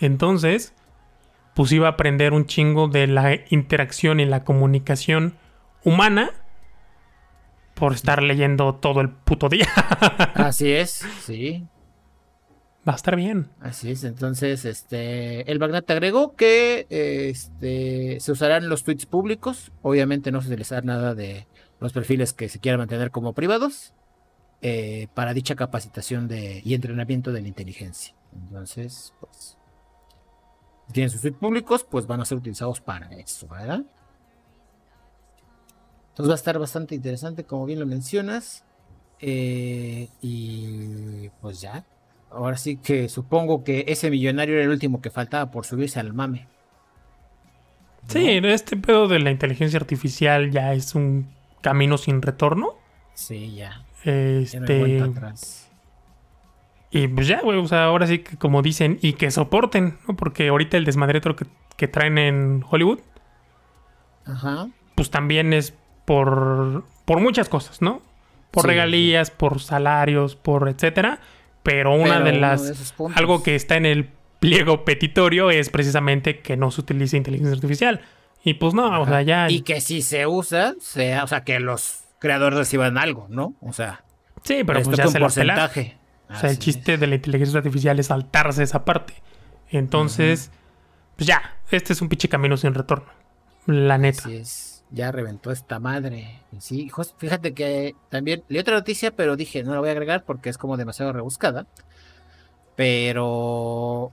Entonces, 0.00 0.74
pues 1.54 1.70
iba 1.72 1.86
a 1.86 1.92
aprender 1.92 2.32
un 2.32 2.46
chingo 2.46 2.88
de 2.88 3.06
la 3.06 3.38
interacción 3.50 4.20
y 4.20 4.24
la 4.24 4.42
comunicación 4.42 5.36
humana 5.84 6.30
por 7.74 7.92
estar 7.92 8.22
leyendo 8.22 8.74
todo 8.76 9.00
el 9.00 9.10
puto 9.10 9.48
día. 9.48 9.68
Así 10.34 10.72
es, 10.72 11.06
sí. 11.20 11.64
Va 12.86 12.94
a 12.94 12.96
estar 12.96 13.14
bien. 13.14 13.48
Así 13.60 13.92
es, 13.92 14.02
entonces, 14.02 14.64
este, 14.64 15.50
el 15.50 15.60
magnate 15.60 15.92
agregó 15.92 16.34
que 16.34 16.86
este, 16.90 18.18
se 18.18 18.32
usarán 18.32 18.68
los 18.68 18.82
tweets 18.82 19.06
públicos. 19.06 19.70
Obviamente 19.82 20.32
no 20.32 20.40
se 20.42 20.48
utilizará 20.48 20.82
nada 20.82 21.14
de 21.14 21.46
los 21.78 21.92
perfiles 21.92 22.32
que 22.32 22.48
se 22.48 22.58
quieran 22.58 22.80
mantener 22.80 23.10
como 23.10 23.34
privados. 23.34 23.94
Eh, 24.64 25.08
para 25.14 25.34
dicha 25.34 25.56
capacitación 25.56 26.28
de, 26.28 26.62
y 26.64 26.74
entrenamiento 26.74 27.32
de 27.32 27.42
la 27.42 27.48
inteligencia. 27.48 28.14
Entonces, 28.32 29.12
pues, 29.18 29.58
si 30.86 30.92
tienen 30.92 31.10
sus 31.10 31.20
tweets 31.20 31.38
públicos, 31.38 31.84
pues 31.88 32.06
van 32.06 32.20
a 32.20 32.24
ser 32.24 32.38
utilizados 32.38 32.80
para 32.80 33.08
eso, 33.08 33.48
¿verdad? 33.48 33.84
Entonces 36.10 36.28
va 36.28 36.34
a 36.34 36.36
estar 36.36 36.58
bastante 36.60 36.94
interesante, 36.94 37.44
como 37.44 37.66
bien 37.66 37.80
lo 37.80 37.86
mencionas. 37.86 38.64
Eh, 39.18 40.08
y 40.20 41.28
pues 41.40 41.60
ya. 41.60 41.84
Ahora 42.34 42.56
sí 42.56 42.76
que 42.76 43.08
supongo 43.08 43.64
que 43.64 43.84
ese 43.88 44.10
millonario 44.10 44.54
era 44.54 44.64
el 44.64 44.70
último 44.70 45.00
que 45.00 45.10
faltaba 45.10 45.50
por 45.50 45.66
subirse 45.66 46.00
al 46.00 46.12
mame. 46.12 46.46
Sí, 48.08 48.40
este 48.42 48.76
pedo 48.76 49.08
de 49.08 49.20
la 49.20 49.30
inteligencia 49.30 49.78
artificial 49.78 50.50
ya 50.50 50.72
es 50.72 50.94
un 50.94 51.28
camino 51.60 51.98
sin 51.98 52.20
retorno. 52.20 52.74
Sí, 53.14 53.54
ya. 53.54 53.84
Este. 54.04 55.02
Y 56.90 57.08
pues 57.08 57.26
ya, 57.26 57.40
güey, 57.40 57.58
o 57.58 57.66
sea, 57.66 57.84
ahora 57.84 58.06
sí 58.06 58.18
que 58.18 58.36
como 58.36 58.60
dicen, 58.60 58.98
y 59.00 59.14
que 59.14 59.30
soporten, 59.30 59.98
¿no? 60.06 60.14
Porque 60.14 60.48
ahorita 60.48 60.76
el 60.76 60.84
desmadretro 60.84 61.36
que, 61.36 61.46
que 61.76 61.88
traen 61.88 62.18
en 62.18 62.64
Hollywood, 62.68 63.00
Ajá. 64.26 64.68
pues 64.94 65.10
también 65.10 65.54
es 65.54 65.72
por, 66.04 66.84
por 67.06 67.20
muchas 67.20 67.48
cosas, 67.48 67.80
¿no? 67.80 68.02
Por 68.50 68.66
regalías, 68.66 69.30
por 69.30 69.60
salarios, 69.60 70.36
por 70.36 70.68
etcétera. 70.68 71.20
Pero 71.62 71.94
una 71.94 72.20
de 72.20 72.32
las. 72.32 72.94
algo 73.14 73.42
que 73.42 73.54
está 73.54 73.76
en 73.76 73.86
el 73.86 74.08
pliego 74.40 74.84
petitorio 74.84 75.50
es 75.50 75.70
precisamente 75.70 76.40
que 76.40 76.56
no 76.56 76.70
se 76.70 76.80
utilice 76.80 77.16
inteligencia 77.16 77.54
artificial. 77.54 78.00
Y 78.44 78.54
pues 78.54 78.74
no, 78.74 79.00
o 79.00 79.06
sea, 79.06 79.22
ya. 79.22 79.48
Y 79.48 79.62
que 79.62 79.80
si 79.80 80.02
se 80.02 80.26
usa, 80.26 80.74
sea, 80.80 81.22
o 81.22 81.28
sea, 81.28 81.44
que 81.44 81.60
los 81.60 82.00
creadores 82.18 82.58
reciban 82.58 82.98
algo, 82.98 83.26
¿no? 83.30 83.54
O 83.60 83.72
sea, 83.72 84.04
sí, 84.42 84.64
pero 84.64 84.82
pues 84.82 84.96
ya 84.96 85.06
se 85.06 85.20
porcentaje. 85.20 85.96
O 86.28 86.34
sea, 86.34 86.50
el 86.50 86.58
chiste 86.58 86.98
de 86.98 87.06
la 87.06 87.16
inteligencia 87.16 87.58
artificial 87.58 87.98
es 88.00 88.06
saltarse 88.06 88.62
esa 88.62 88.84
parte. 88.84 89.14
Entonces, 89.70 90.50
pues 91.16 91.26
ya, 91.26 91.56
este 91.70 91.92
es 91.92 92.02
un 92.02 92.08
pinche 92.08 92.28
camino 92.28 92.56
sin 92.56 92.74
retorno. 92.74 93.06
La 93.66 93.98
neta. 93.98 94.22
Así 94.22 94.36
es. 94.36 94.71
Ya 94.92 95.10
reventó 95.10 95.50
esta 95.50 95.78
madre. 95.78 96.40
Sí, 96.58 96.90
fíjate 97.16 97.54
que 97.54 97.96
también 98.10 98.44
leí 98.48 98.60
otra 98.60 98.74
noticia, 98.76 99.10
pero 99.10 99.36
dije, 99.36 99.62
no 99.62 99.72
la 99.72 99.80
voy 99.80 99.88
a 99.88 99.92
agregar 99.92 100.24
porque 100.24 100.50
es 100.50 100.58
como 100.58 100.76
demasiado 100.76 101.12
rebuscada. 101.12 101.66
Pero 102.76 104.12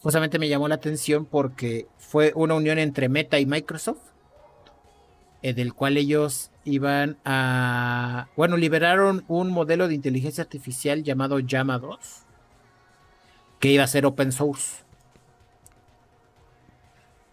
justamente 0.00 0.38
me 0.38 0.48
llamó 0.48 0.68
la 0.68 0.76
atención 0.76 1.26
porque 1.26 1.86
fue 1.98 2.32
una 2.34 2.54
unión 2.54 2.78
entre 2.78 3.08
Meta 3.08 3.38
y 3.38 3.46
Microsoft 3.46 4.08
eh, 5.40 5.54
del 5.54 5.72
cual 5.72 5.96
ellos 5.96 6.50
iban 6.64 7.16
a, 7.24 8.28
bueno, 8.36 8.56
liberaron 8.56 9.24
un 9.28 9.50
modelo 9.50 9.86
de 9.86 9.94
inteligencia 9.94 10.42
artificial 10.42 11.04
llamado 11.04 11.38
Llama 11.38 11.78
2, 11.78 11.98
que 13.60 13.68
iba 13.68 13.84
a 13.84 13.86
ser 13.86 14.04
open 14.04 14.32
source. 14.32 14.82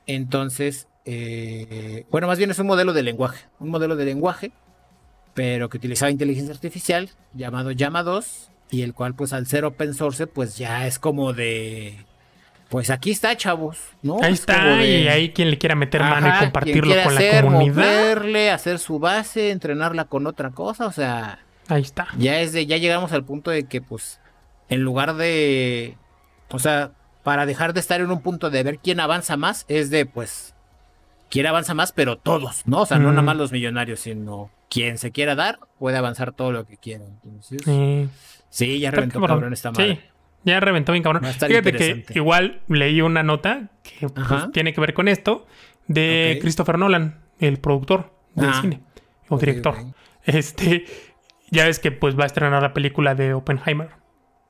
Entonces, 0.05 0.87
eh, 1.05 2.05
bueno, 2.09 2.27
más 2.27 2.37
bien 2.37 2.51
es 2.51 2.59
un 2.59 2.67
modelo 2.67 2.93
de 2.93 3.03
lenguaje, 3.03 3.45
un 3.59 3.69
modelo 3.69 3.95
de 3.95 4.05
lenguaje, 4.05 4.51
pero 5.33 5.69
que 5.69 5.77
utilizaba 5.77 6.11
inteligencia 6.11 6.53
artificial 6.53 7.09
llamado 7.33 7.71
Llama 7.71 8.03
2 8.03 8.49
y 8.71 8.81
el 8.81 8.93
cual 8.93 9.15
pues 9.15 9.33
al 9.33 9.47
ser 9.47 9.65
open 9.65 9.93
source 9.93 10.27
pues 10.27 10.57
ya 10.57 10.87
es 10.87 10.97
como 10.99 11.33
de 11.33 12.05
pues 12.69 12.89
aquí 12.89 13.11
está, 13.11 13.37
chavos, 13.37 13.77
¿no? 14.01 14.17
Ahí 14.21 14.33
está, 14.33 14.83
y 14.83 15.07
ahí 15.07 15.29
quien 15.29 15.51
le 15.51 15.57
quiera 15.57 15.75
meter 15.75 16.01
mano 16.01 16.27
y 16.27 16.39
compartirlo 16.39 16.95
con 17.03 17.15
la 17.15 17.41
comunidad. 17.41 17.75
Moverle, 17.75 18.51
hacer 18.51 18.79
su 18.79 18.99
base, 18.99 19.51
entrenarla 19.51 20.05
con 20.05 20.25
otra 20.25 20.49
cosa, 20.49 20.87
o 20.87 20.91
sea. 20.91 21.39
Ahí 21.67 21.83
está. 21.83 22.07
Ya 22.17 22.41
es 22.41 22.53
de, 22.53 22.65
ya 22.65 22.77
llegamos 22.77 23.11
al 23.11 23.23
punto 23.23 23.51
de 23.51 23.65
que, 23.65 23.81
pues, 23.81 24.19
en 24.67 24.81
lugar 24.81 25.15
de. 25.15 25.95
O 26.49 26.59
sea, 26.59 26.91
para 27.23 27.45
dejar 27.45 27.73
de 27.73 27.79
estar 27.79 28.01
en 28.01 28.11
un 28.11 28.21
punto 28.21 28.49
de 28.49 28.63
ver 28.63 28.79
quién 28.79 28.99
avanza 28.99 29.37
más, 29.37 29.65
es 29.67 29.89
de, 29.91 30.05
pues. 30.05 30.54
Quién 31.35 31.47
avanza 31.47 31.73
más, 31.73 31.91
pero 31.91 32.17
todos, 32.17 32.65
¿no? 32.65 32.83
O 32.83 32.85
sea, 32.85 32.97
no 32.97 33.09
nada 33.09 33.21
más 33.21 33.35
los 33.35 33.51
millonarios, 33.51 33.99
sino 33.99 34.51
quien 34.69 34.97
se 34.97 35.11
quiera 35.11 35.35
dar, 35.35 35.59
puede 35.77 35.97
avanzar 35.97 36.31
todo 36.31 36.53
lo 36.53 36.65
que 36.65 36.77
quiera. 36.77 37.03
Entonces. 37.03 37.61
Sí, 38.49 38.79
ya 38.79 38.89
reventó 38.89 39.19
cabrón 39.19 39.51
esta 39.51 39.71
madre. 39.71 39.95
Sí. 39.95 40.01
Ya 40.45 40.61
reventó 40.61 40.93
bien 40.93 41.03
cabrón. 41.03 41.25
Fíjate 41.25 41.73
que 41.73 42.05
igual 42.13 42.61
leí 42.69 43.01
una 43.01 43.21
nota 43.21 43.69
que 43.83 44.07
pues, 44.07 44.49
tiene 44.53 44.73
que 44.73 44.79
ver 44.79 44.93
con 44.93 45.09
esto 45.09 45.45
de 45.87 46.37
Christopher 46.39 46.79
Nolan, 46.79 47.19
el 47.39 47.59
productor 47.59 48.13
del 48.33 48.51
ah. 48.51 48.61
cine 48.61 48.81
o 49.27 49.37
director. 49.37 49.75
Este, 50.23 50.85
ya 51.51 51.65
ves 51.65 51.79
que 51.79 51.91
pues 51.91 52.17
va 52.17 52.23
a 52.23 52.27
estrenar 52.27 52.61
la 52.61 52.73
película 52.73 53.13
de 53.13 53.33
Oppenheimer, 53.33 53.89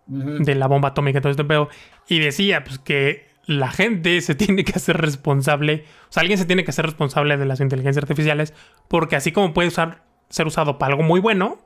de 0.05 0.53
la 0.53 0.67
bomba 0.67 0.89
atómica, 0.89 1.19
todo 1.19 1.31
este 1.31 1.45
pedo. 1.45 1.67
Y 2.07 2.19
decía 2.19 2.63
pues 2.63 2.77
que 2.77 3.33
la 3.45 3.71
gente 3.71 4.19
se 4.21 4.35
tiene 4.35 4.63
que 4.63 4.73
hacer 4.73 4.97
responsable, 4.97 5.85
o 6.09 6.11
sea, 6.11 6.21
alguien 6.21 6.37
se 6.39 6.45
tiene 6.45 6.63
que 6.63 6.71
hacer 6.71 6.85
responsable 6.85 7.37
de 7.37 7.45
las 7.45 7.59
inteligencias 7.59 8.03
artificiales, 8.03 8.53
porque 8.87 9.15
así 9.15 9.31
como 9.31 9.53
puede 9.53 9.67
usar, 9.67 10.03
ser 10.29 10.47
usado 10.47 10.77
para 10.77 10.93
algo 10.93 11.03
muy 11.03 11.19
bueno, 11.19 11.59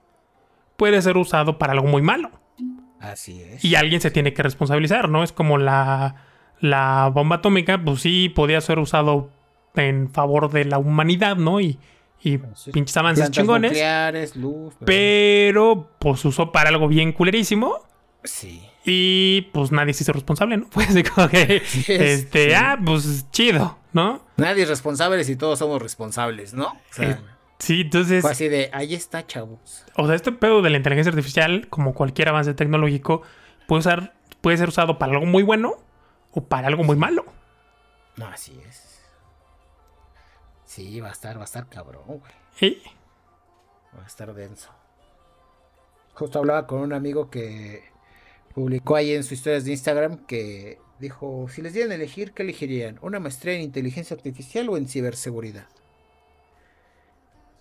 puede 0.77 1.01
ser 1.01 1.17
usado 1.17 1.57
para 1.57 1.73
algo 1.73 1.87
muy 1.87 2.01
malo. 2.01 2.31
Así 2.99 3.41
es. 3.41 3.63
Y 3.63 3.75
alguien 3.75 4.01
se 4.01 4.11
tiene 4.11 4.33
que 4.33 4.43
responsabilizar, 4.43 5.07
¿no? 5.09 5.23
Es 5.23 5.31
como 5.31 5.57
la, 5.57 6.15
la 6.59 7.09
bomba 7.13 7.37
atómica, 7.37 7.81
pues 7.81 8.01
sí, 8.01 8.29
podía 8.29 8.59
ser 8.59 8.79
usado 8.79 9.29
en 9.75 10.09
favor 10.09 10.51
de 10.51 10.65
la 10.65 10.77
humanidad, 10.79 11.37
¿no? 11.37 11.61
Y, 11.61 11.79
y 12.21 12.39
pinches 12.73 12.97
avances 12.97 13.31
chingones. 13.31 14.35
Luz, 14.35 14.73
pero... 14.85 15.91
pues 15.99 16.25
usó 16.25 16.51
para 16.51 16.69
algo 16.69 16.89
bien 16.89 17.13
culerísimo. 17.13 17.75
Sí. 18.25 18.63
Y 18.85 19.49
pues 19.53 19.71
nadie 19.71 19.93
se 19.93 20.03
hizo 20.03 20.13
responsable, 20.13 20.57
¿no? 20.57 20.67
Pues 20.73 20.87
como 21.09 21.27
que, 21.29 21.61
este, 21.87 22.55
ah, 22.55 22.79
pues 22.83 23.29
chido, 23.31 23.77
¿no? 23.93 24.25
Nadie 24.37 24.63
es 24.63 24.69
responsable 24.69 25.23
si 25.23 25.35
todos 25.35 25.59
somos 25.59 25.81
responsables, 25.81 26.53
¿no? 26.53 26.67
O 26.67 26.93
sea, 26.93 27.21
Sí, 27.59 27.81
entonces. 27.81 28.21
Fue 28.21 28.31
así 28.31 28.47
de, 28.47 28.69
ahí 28.73 28.95
está, 28.95 29.27
chavos. 29.27 29.85
O 29.95 30.07
sea, 30.07 30.15
este 30.15 30.31
pedo 30.31 30.61
de 30.61 30.69
la 30.69 30.77
inteligencia 30.77 31.09
artificial, 31.11 31.67
como 31.69 31.93
cualquier 31.93 32.29
avance 32.29 32.53
tecnológico, 32.53 33.21
puede, 33.67 33.81
usar, 33.81 34.13
puede 34.41 34.57
ser 34.57 34.69
usado 34.69 34.97
para 34.97 35.13
algo 35.13 35.25
muy 35.25 35.43
bueno 35.43 35.75
o 36.31 36.41
para 36.45 36.67
algo 36.67 36.83
muy 36.83 36.95
malo. 36.95 37.25
No, 38.15 38.27
así 38.27 38.59
es. 38.67 39.01
Sí, 40.65 40.99
va 41.01 41.09
a 41.09 41.11
estar, 41.11 41.37
va 41.37 41.41
a 41.41 41.45
estar 41.45 41.67
cabrón, 41.67 42.03
güey. 42.05 42.81
Va 43.97 44.03
a 44.03 44.07
estar 44.07 44.33
denso. 44.33 44.69
Justo 46.13 46.39
hablaba 46.39 46.65
con 46.65 46.79
un 46.79 46.93
amigo 46.93 47.29
que 47.29 47.83
publicó 48.53 48.95
ahí 48.95 49.13
en 49.13 49.23
sus 49.23 49.33
historias 49.33 49.65
de 49.65 49.71
Instagram 49.71 50.25
que 50.25 50.79
dijo, 50.99 51.47
si 51.49 51.61
les 51.61 51.73
dieran 51.73 51.91
a 51.91 51.95
elegir, 51.95 52.33
¿qué 52.33 52.43
elegirían? 52.43 52.99
¿Una 53.01 53.19
maestría 53.19 53.53
en 53.53 53.61
inteligencia 53.61 54.15
artificial 54.15 54.69
o 54.69 54.77
en 54.77 54.87
ciberseguridad? 54.87 55.67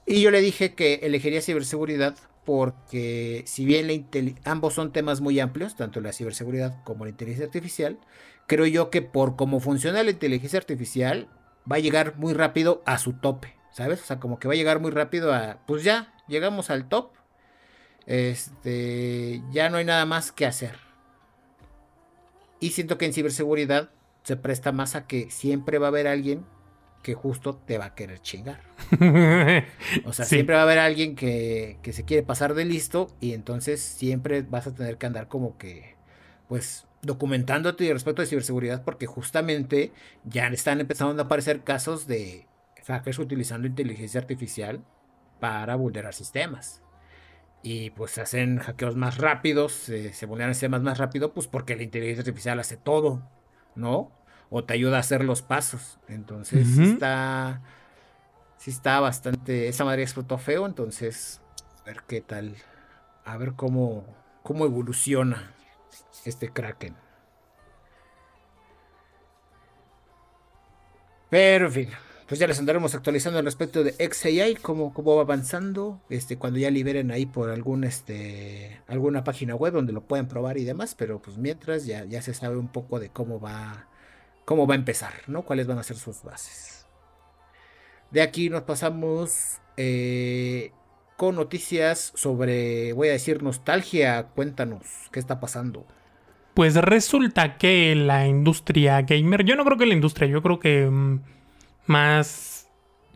Y 0.07 0.22
yo 0.22 0.31
le 0.31 0.40
dije 0.40 0.74
que 0.74 0.94
elegiría 1.03 1.42
ciberseguridad 1.42 2.16
porque 2.44 3.42
si 3.46 3.66
bien 3.66 4.09
ambos 4.44 4.72
son 4.72 4.90
temas 4.90 5.20
muy 5.20 5.38
amplios, 5.38 5.77
tanto 5.77 6.01
la 6.01 6.14
ciberseguridad 6.14 6.83
como 6.83 7.05
la 7.05 7.11
inteligencia 7.11 7.44
artificial, 7.44 7.98
creo 8.46 8.64
yo 8.64 8.88
que 8.88 9.03
por 9.03 9.37
cómo 9.37 9.61
funciona 9.61 10.03
la 10.03 10.11
inteligencia 10.11 10.59
artificial 10.59 11.29
va 11.70 11.77
a 11.77 11.81
llegar 11.81 12.16
muy 12.16 12.33
rápido 12.33 12.83
a 12.87 12.96
su 12.96 13.12
tope, 13.12 13.55
¿sabes? 13.70 14.01
O 14.01 14.05
sea, 14.07 14.18
como 14.18 14.38
que 14.38 14.48
va 14.48 14.55
a 14.55 14.57
llegar 14.57 14.81
muy 14.81 14.90
rápido 14.90 15.35
a, 15.35 15.59
pues 15.66 15.85
ya, 15.85 16.14
llegamos 16.27 16.70
al 16.70 16.88
top, 16.88 17.12
este, 18.09 19.42
ya 19.53 19.68
no 19.68 19.77
hay 19.77 19.85
nada 19.85 20.07
más 20.07 20.33
que 20.33 20.47
hacer. 20.47 20.77
Y 22.59 22.71
siento 22.71 22.97
que 22.97 23.05
en 23.05 23.12
ciberseguridad 23.12 23.90
se 24.23 24.37
presta 24.37 24.73
más 24.73 24.97
a 24.97 25.07
que 25.07 25.31
siempre 25.31 25.79
va 25.79 25.87
a 25.87 25.90
haber 25.90 26.09
alguien 26.09 26.44
que 27.03 27.12
justo 27.14 27.55
te 27.55 27.77
va 27.77 27.85
a 27.85 27.94
querer 27.94 28.21
chingar. 28.21 28.62
o 30.05 30.12
sea, 30.14 30.25
siempre 30.25 30.55
va 30.55 30.62
a 30.62 30.64
haber 30.64 30.79
alguien 30.79 31.14
que, 31.16 31.79
se 31.92 32.05
quiere 32.05 32.23
pasar 32.23 32.55
de 32.55 32.64
listo 32.64 33.14
y 33.21 33.35
entonces 33.35 33.81
siempre 33.81 34.40
vas 34.40 34.66
a 34.66 34.75
tener 34.75 34.97
que 34.97 35.07
andar 35.07 35.29
como 35.29 35.59
que, 35.59 35.94
pues, 36.49 36.87
documentándote 37.03 37.92
respecto 37.92 38.23
de 38.23 38.29
ciberseguridad 38.29 38.85
porque 38.85 39.07
justamente 39.07 39.92
ya 40.25 40.49
están 40.49 40.81
empezando 40.81 41.23
a 41.23 41.27
aparecer 41.27 41.62
casos 41.62 42.07
de 42.07 42.47
hackers 42.87 43.18
utilizando 43.18 43.68
inteligencia 43.68 44.18
artificial 44.18 44.83
para 45.40 45.77
vulnerar 45.77 46.14
sistemas. 46.14 46.83
Y 47.62 47.90
pues 47.90 48.18
hacen 48.18 48.59
hackeos 48.59 48.97
más 48.97 49.18
rápidos, 49.18 49.73
se 49.73 50.27
vulneran 50.27 50.55
sistemas 50.55 50.83
más 50.83 50.99
rápido, 50.99 51.33
pues 51.33 51.49
porque 51.49 51.77
la 51.77 51.83
inteligencia 51.83 52.23
artificial 52.23 52.61
hace 52.61 52.77
todo, 52.77 53.29
¿no? 53.75 54.12
o 54.51 54.64
te 54.64 54.75
ayuda 54.75 54.97
a 54.97 55.01
hacer 55.01 55.25
los 55.25 55.42
pasos. 55.42 55.99
Entonces 56.09 56.79
está, 56.79 57.61
sí 58.57 58.71
está 58.71 59.01
bastante, 59.01 59.68
esa 59.68 59.85
madre 59.85 60.03
explotó 60.03 60.38
feo, 60.38 60.66
entonces 60.66 61.40
a 61.83 61.85
ver 61.85 62.03
qué 62.07 62.21
tal, 62.21 62.57
a 63.25 63.37
ver 63.37 63.55
cómo, 63.55 64.05
cómo 64.42 64.64
evoluciona 64.64 65.53
este 66.25 66.51
Kraken. 66.51 66.97
Pero 71.31 71.66
en 71.66 71.73
fin, 71.73 71.90
pues 72.29 72.38
ya 72.38 72.47
les 72.47 72.59
andaremos 72.59 72.95
actualizando 72.95 73.38
al 73.38 73.47
respecto 73.47 73.83
de 73.83 73.93
XAI, 73.93 74.57
cómo, 74.57 74.93
cómo 74.93 75.17
va 75.17 75.23
avanzando, 75.23 76.03
este, 76.11 76.37
cuando 76.37 76.59
ya 76.59 76.71
liberen 76.71 77.11
ahí 77.11 77.25
por 77.25 77.49
algún, 77.51 77.85
este, 77.85 78.83
alguna 78.87 79.25
página 79.25 79.55
web 79.55 79.73
donde 79.73 79.95
lo 79.95 80.03
pueden 80.03 80.29
probar 80.29 80.59
y 80.59 80.64
demás, 80.64 80.95
pero 80.95 81.23
pues 81.23 81.38
mientras 81.38 81.87
ya, 81.87 82.05
ya 82.05 82.21
se 82.21 82.35
sabe 82.35 82.59
un 82.59 82.69
poco 82.69 83.01
de 83.01 83.09
cómo 83.09 83.41
va 83.41 83.88
cómo 84.49 84.67
va 84.67 84.75
a 84.75 84.79
empezar, 84.79 85.12
¿no? 85.27 85.43
Cuáles 85.43 85.67
van 85.67 85.79
a 85.79 85.83
ser 85.83 85.97
sus 85.97 86.23
bases. 86.23 86.87
De 88.11 88.23
aquí 88.23 88.49
nos 88.49 88.62
pasamos 88.62 89.59
eh, 89.77 90.73
con 91.19 91.37
noticias 91.37 92.12
sobre, 92.14 92.95
voy 92.95 93.09
a 93.09 93.12
decir, 93.12 93.43
nostalgia. 93.43 94.29
Cuéntanos, 94.35 94.87
¿qué 95.12 95.21
está 95.21 95.38
pasando? 95.38 95.87
Pues 96.55 96.77
resulta 96.77 97.59
que 97.59 97.95
la 97.95 98.27
industria 98.27 99.03
gamer, 99.03 99.45
yo 99.45 99.55
no 99.55 99.67
creo 99.67 99.77
que 99.77 99.85
la 99.85 99.93
industria, 99.93 100.29
yo 100.29 100.41
creo 100.41 100.59
que 100.59 100.87
mm, 100.87 101.21
más 101.88 102.68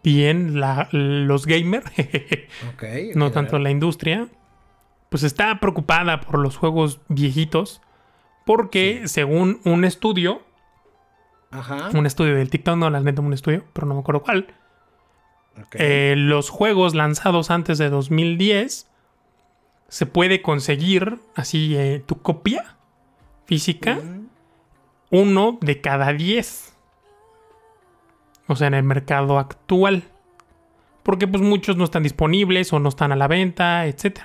bien 0.02 0.61
los 0.92 1.46
gamers, 1.46 1.90
no 3.14 3.30
tanto 3.30 3.58
la 3.58 3.70
industria, 3.70 4.28
pues 5.08 5.22
está 5.22 5.61
preocupada 5.61 6.20
por 6.20 6.38
los 6.38 6.56
juegos 6.56 7.00
viejitos, 7.08 7.80
porque 8.44 9.06
según 9.06 9.61
un 9.64 9.85
estudio, 9.85 10.42
un 11.94 12.06
estudio 12.06 12.35
del 12.35 12.50
TikTok, 12.50 12.76
no, 12.76 12.90
la 12.90 13.00
neta, 13.00 13.20
un 13.20 13.32
estudio, 13.32 13.64
pero 13.72 13.87
no 13.87 13.94
me 13.94 14.00
acuerdo 14.00 14.22
cuál. 14.22 14.54
Eh, 15.74 16.14
los 16.16 16.48
juegos 16.48 16.94
lanzados 16.94 17.50
antes 17.50 17.76
de 17.76 17.90
2010 17.90 18.88
se 19.88 20.06
puede 20.06 20.40
conseguir 20.40 21.20
así 21.35 21.76
eh, 21.76 22.02
tu 22.06 22.22
copia 22.22 22.76
física, 23.44 24.00
uno 25.11 25.58
de 25.61 25.80
cada 25.82 26.14
diez. 26.14 26.71
O 28.48 28.57
sea, 28.57 28.66
en 28.66 28.74
el 28.74 28.83
mercado 28.83 29.38
actual. 29.38 30.05
Porque 31.02 31.26
pues 31.26 31.42
muchos 31.42 31.76
no 31.76 31.85
están 31.85 32.02
disponibles 32.02 32.72
o 32.72 32.78
no 32.78 32.88
están 32.88 33.12
a 33.12 33.16
la 33.16 33.28
venta, 33.28 33.87
etc. 33.87 34.20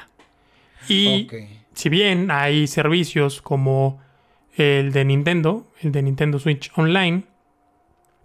Y 0.88 1.28
si 1.74 1.90
bien 1.90 2.32
hay 2.32 2.68
servicios 2.68 3.42
como 3.42 4.00
el 4.56 4.92
de 4.92 5.06
Nintendo, 5.06 5.68
el 5.82 5.92
de 5.92 6.02
Nintendo 6.04 6.40
Switch 6.40 6.72
Online, 6.76 7.24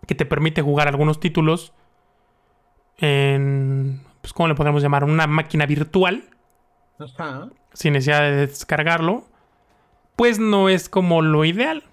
que 0.07 0.15
te 0.15 0.27
permite 0.27 0.63
jugar 0.63 0.89
algunos 0.89 1.21
títulos 1.21 1.73
en, 2.99 4.03
pues, 4.21 4.33
¿cómo 4.33 4.49
le 4.49 4.55
podemos 4.55 4.83
llamar? 4.83 5.05
Una 5.05 5.27
máquina 5.27 5.67
virtual, 5.67 6.25
sin 7.73 7.95
necesidad 7.95 8.21
de 8.23 8.47
descargarlo, 8.47 9.25
pues 10.17 10.39
no 10.39 10.69
es 10.69 10.89
como 10.89 11.23
lo 11.23 11.45
ideal, 11.45 11.85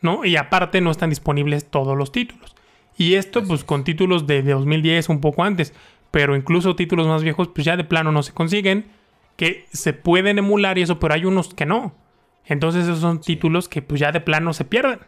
¿no? 0.00 0.24
Y 0.24 0.36
aparte 0.36 0.80
no 0.80 0.90
están 0.90 1.10
disponibles 1.10 1.70
todos 1.70 1.96
los 1.96 2.12
títulos. 2.12 2.54
Y 2.98 3.14
esto, 3.14 3.42
pues 3.44 3.64
con 3.64 3.84
títulos 3.84 4.26
de, 4.26 4.42
de 4.42 4.52
2010, 4.52 5.08
un 5.08 5.20
poco 5.20 5.44
antes, 5.44 5.72
pero 6.10 6.36
incluso 6.36 6.76
títulos 6.76 7.06
más 7.06 7.22
viejos, 7.22 7.48
pues 7.48 7.64
ya 7.64 7.76
de 7.76 7.84
plano 7.84 8.12
no 8.12 8.22
se 8.22 8.34
consiguen, 8.34 8.86
que 9.36 9.66
se 9.72 9.92
pueden 9.92 10.38
emular 10.38 10.76
y 10.76 10.82
eso, 10.82 10.98
pero 10.98 11.14
hay 11.14 11.24
unos 11.24 11.54
que 11.54 11.64
no. 11.64 11.94
Entonces 12.44 12.84
esos 12.84 13.00
son 13.00 13.20
títulos 13.20 13.68
que 13.68 13.82
pues 13.82 14.00
ya 14.00 14.10
de 14.10 14.20
plano 14.20 14.52
se 14.52 14.64
pierden. 14.64 14.98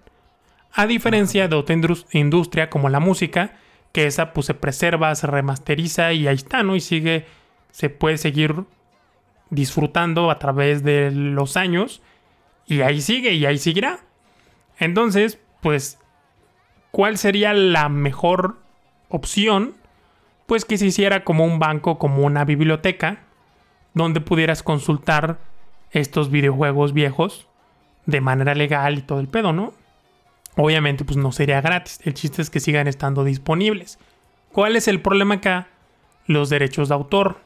A 0.72 0.86
diferencia 0.86 1.48
de 1.48 1.56
otra 1.56 1.76
industria 2.12 2.70
como 2.70 2.88
la 2.88 3.00
música, 3.00 3.56
que 3.92 4.06
esa 4.06 4.32
pues 4.32 4.46
se 4.46 4.54
preserva, 4.54 5.14
se 5.14 5.26
remasteriza 5.26 6.12
y 6.12 6.28
ahí 6.28 6.36
está, 6.36 6.62
¿no? 6.62 6.76
Y 6.76 6.80
sigue, 6.80 7.26
se 7.72 7.90
puede 7.90 8.18
seguir 8.18 8.54
disfrutando 9.50 10.30
a 10.30 10.38
través 10.38 10.84
de 10.84 11.10
los 11.10 11.56
años 11.56 12.02
y 12.66 12.82
ahí 12.82 13.00
sigue 13.00 13.32
y 13.32 13.46
ahí 13.46 13.58
seguirá. 13.58 13.98
Entonces, 14.78 15.40
pues, 15.60 15.98
¿cuál 16.90 17.18
sería 17.18 17.52
la 17.52 17.88
mejor 17.88 18.58
opción? 19.08 19.74
Pues 20.46 20.64
que 20.64 20.78
se 20.78 20.86
hiciera 20.86 21.24
como 21.24 21.44
un 21.44 21.58
banco, 21.58 21.98
como 21.98 22.24
una 22.24 22.44
biblioteca, 22.44 23.20
donde 23.94 24.20
pudieras 24.20 24.62
consultar 24.62 25.38
estos 25.92 26.30
videojuegos 26.30 26.92
viejos 26.92 27.46
de 28.06 28.20
manera 28.20 28.54
legal 28.54 28.98
y 28.98 29.02
todo 29.02 29.20
el 29.20 29.28
pedo, 29.28 29.52
¿no? 29.52 29.72
Obviamente, 30.56 31.04
pues 31.04 31.16
no 31.16 31.32
sería 31.32 31.60
gratis. 31.60 32.00
El 32.04 32.14
chiste 32.14 32.42
es 32.42 32.50
que 32.50 32.60
sigan 32.60 32.88
estando 32.88 33.24
disponibles. 33.24 33.98
¿Cuál 34.52 34.76
es 34.76 34.88
el 34.88 35.00
problema 35.00 35.36
acá? 35.36 35.68
Los 36.26 36.50
derechos 36.50 36.88
de 36.88 36.94
autor. 36.94 37.40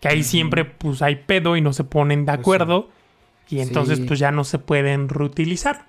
Que 0.00 0.08
ahí 0.08 0.22
siempre 0.22 0.64
pues 0.64 1.02
hay 1.02 1.16
pedo 1.16 1.56
y 1.56 1.60
no 1.60 1.72
se 1.72 1.84
ponen 1.84 2.24
de 2.24 2.32
pues 2.32 2.40
acuerdo. 2.40 2.88
Y 3.48 3.60
entonces 3.60 4.00
pues 4.00 4.18
ya 4.18 4.30
no 4.30 4.44
se 4.44 4.58
pueden 4.58 5.08
reutilizar. 5.08 5.86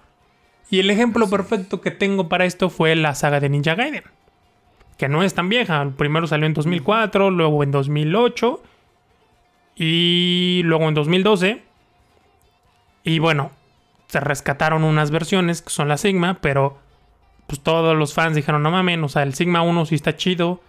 Y 0.70 0.80
el 0.80 0.90
ejemplo 0.90 1.30
perfecto 1.30 1.82
que 1.82 1.92
tengo 1.92 2.30
para 2.30 2.46
esto 2.46 2.70
fue 2.70 2.96
la 2.96 3.16
saga 3.16 3.40
de 3.40 3.50
Ninja 3.50 3.76
Gaiden. 3.76 4.04
Que 4.98 5.10
no 5.10 5.24
es 5.24 5.34
tan 5.34 5.50
vieja. 5.50 5.92
Primero 5.98 6.28
salió 6.28 6.46
en 6.46 6.54
2004, 6.54 7.32
luego 7.32 7.64
en 7.64 7.72
2008 7.72 8.62
y 9.76 10.62
luego 10.66 10.88
en 10.90 10.94
2012. 10.94 11.64
Y 13.04 13.20
bueno, 13.20 13.52
se 14.08 14.20
rescataron 14.20 14.84
unas 14.84 15.10
versiones 15.10 15.62
que 15.62 15.70
son 15.70 15.88
la 15.88 15.98
Sigma, 15.98 16.40
pero 16.42 16.78
pues 17.48 17.62
todos 17.62 17.98
los 17.98 18.14
fans 18.14 18.36
dijeron, 18.36 18.62
no 18.62 18.70
mames, 18.70 19.00
o 19.02 19.10
sea, 19.10 19.24
el 19.24 19.34
Sigma 19.34 19.64
1 19.64 19.86
sí 19.86 19.96
está 19.96 20.16
chido, 20.16 20.62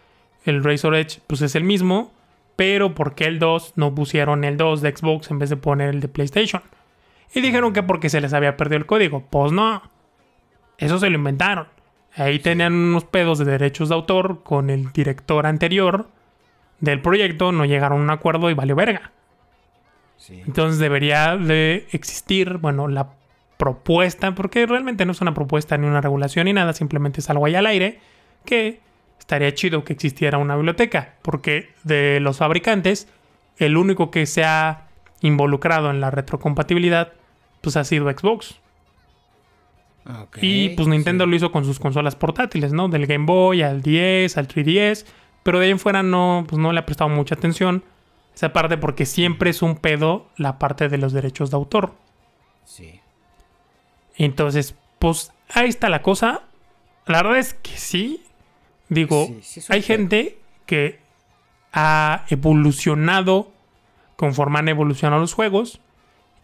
el 0.46 0.64
Razor 0.64 0.94
Edge 0.94 1.20
pues 1.26 1.42
es 1.42 1.54
el 1.54 1.64
mismo, 1.64 2.12
pero 2.56 2.94
¿por 2.94 3.14
qué 3.14 3.24
el 3.24 3.38
2 3.38 3.74
no 3.76 3.94
pusieron 3.94 4.44
el 4.44 4.56
2 4.56 4.80
de 4.80 4.96
Xbox 4.96 5.30
en 5.30 5.38
vez 5.38 5.50
de 5.50 5.56
poner 5.56 5.90
el 5.90 6.00
de 6.00 6.08
PlayStation? 6.08 6.62
Y 7.34 7.40
dijeron 7.40 7.72
que 7.72 7.82
porque 7.82 8.08
se 8.08 8.20
les 8.20 8.32
había 8.32 8.56
perdido 8.56 8.78
el 8.78 8.86
código. 8.86 9.24
Pues 9.30 9.52
no, 9.52 9.82
eso 10.80 10.98
se 10.98 11.08
lo 11.08 11.16
inventaron. 11.16 11.68
Ahí 12.16 12.40
tenían 12.40 12.74
unos 12.74 13.04
pedos 13.04 13.38
de 13.38 13.44
derechos 13.44 13.88
de 13.88 13.94
autor 13.94 14.42
con 14.42 14.68
el 14.68 14.92
director 14.92 15.46
anterior 15.46 16.08
del 16.80 17.00
proyecto 17.00 17.52
no 17.52 17.64
llegaron 17.64 18.00
a 18.00 18.04
un 18.04 18.10
acuerdo 18.10 18.50
y 18.50 18.54
valió 18.54 18.74
verga. 18.74 19.12
Entonces 20.28 20.78
debería 20.78 21.36
de 21.36 21.86
existir, 21.92 22.58
bueno, 22.58 22.88
la 22.88 23.10
propuesta, 23.56 24.34
porque 24.34 24.66
realmente 24.66 25.06
no 25.06 25.12
es 25.12 25.20
una 25.20 25.34
propuesta 25.34 25.76
ni 25.76 25.86
una 25.86 26.00
regulación 26.00 26.44
ni 26.44 26.52
nada, 26.52 26.72
simplemente 26.72 27.20
es 27.20 27.30
algo 27.30 27.46
ahí 27.46 27.54
al 27.54 27.66
aire, 27.66 28.00
que 28.44 28.80
estaría 29.18 29.52
chido 29.54 29.82
que 29.82 29.92
existiera 29.92 30.38
una 30.38 30.56
biblioteca, 30.56 31.14
porque 31.22 31.70
de 31.84 32.20
los 32.20 32.38
fabricantes, 32.38 33.08
el 33.56 33.76
único 33.76 34.10
que 34.10 34.26
se 34.26 34.44
ha 34.44 34.88
involucrado 35.20 35.90
en 35.90 36.00
la 36.00 36.10
retrocompatibilidad, 36.10 37.12
pues 37.60 37.76
ha 37.76 37.84
sido 37.84 38.10
Xbox. 38.10 38.59
Y 40.40 40.70
pues 40.70 40.88
Nintendo 40.88 41.24
sí. 41.24 41.30
lo 41.30 41.36
hizo 41.36 41.52
con 41.52 41.64
sus 41.64 41.78
consolas 41.78 42.16
portátiles, 42.16 42.72
¿no? 42.72 42.88
Del 42.88 43.06
Game 43.06 43.26
Boy 43.26 43.62
al 43.62 43.82
10, 43.82 44.36
al 44.36 44.48
3DS. 44.48 45.04
Pero 45.42 45.58
de 45.58 45.66
ahí 45.66 45.70
en 45.70 45.78
fuera 45.78 46.02
no, 46.02 46.44
pues 46.48 46.58
no 46.58 46.72
le 46.72 46.80
ha 46.80 46.86
prestado 46.86 47.10
mucha 47.10 47.34
atención. 47.34 47.84
Esa 48.34 48.52
parte 48.52 48.78
porque 48.78 49.06
siempre 49.06 49.50
es 49.50 49.62
un 49.62 49.76
pedo 49.76 50.26
la 50.36 50.58
parte 50.58 50.88
de 50.88 50.98
los 50.98 51.12
derechos 51.12 51.50
de 51.50 51.56
autor. 51.56 51.92
Sí. 52.64 53.00
Entonces, 54.16 54.74
pues 54.98 55.32
ahí 55.48 55.68
está 55.68 55.88
la 55.88 56.02
cosa. 56.02 56.42
La 57.06 57.22
verdad 57.22 57.38
es 57.38 57.54
que 57.54 57.76
sí. 57.76 58.22
Digo, 58.88 59.26
Sí, 59.42 59.60
sí 59.60 59.72
hay 59.72 59.82
gente 59.82 60.38
que 60.66 60.98
ha 61.72 62.24
evolucionado 62.28 63.52
conforme 64.16 64.58
han 64.58 64.68
evolucionado 64.68 65.20
los 65.20 65.32
juegos 65.32 65.80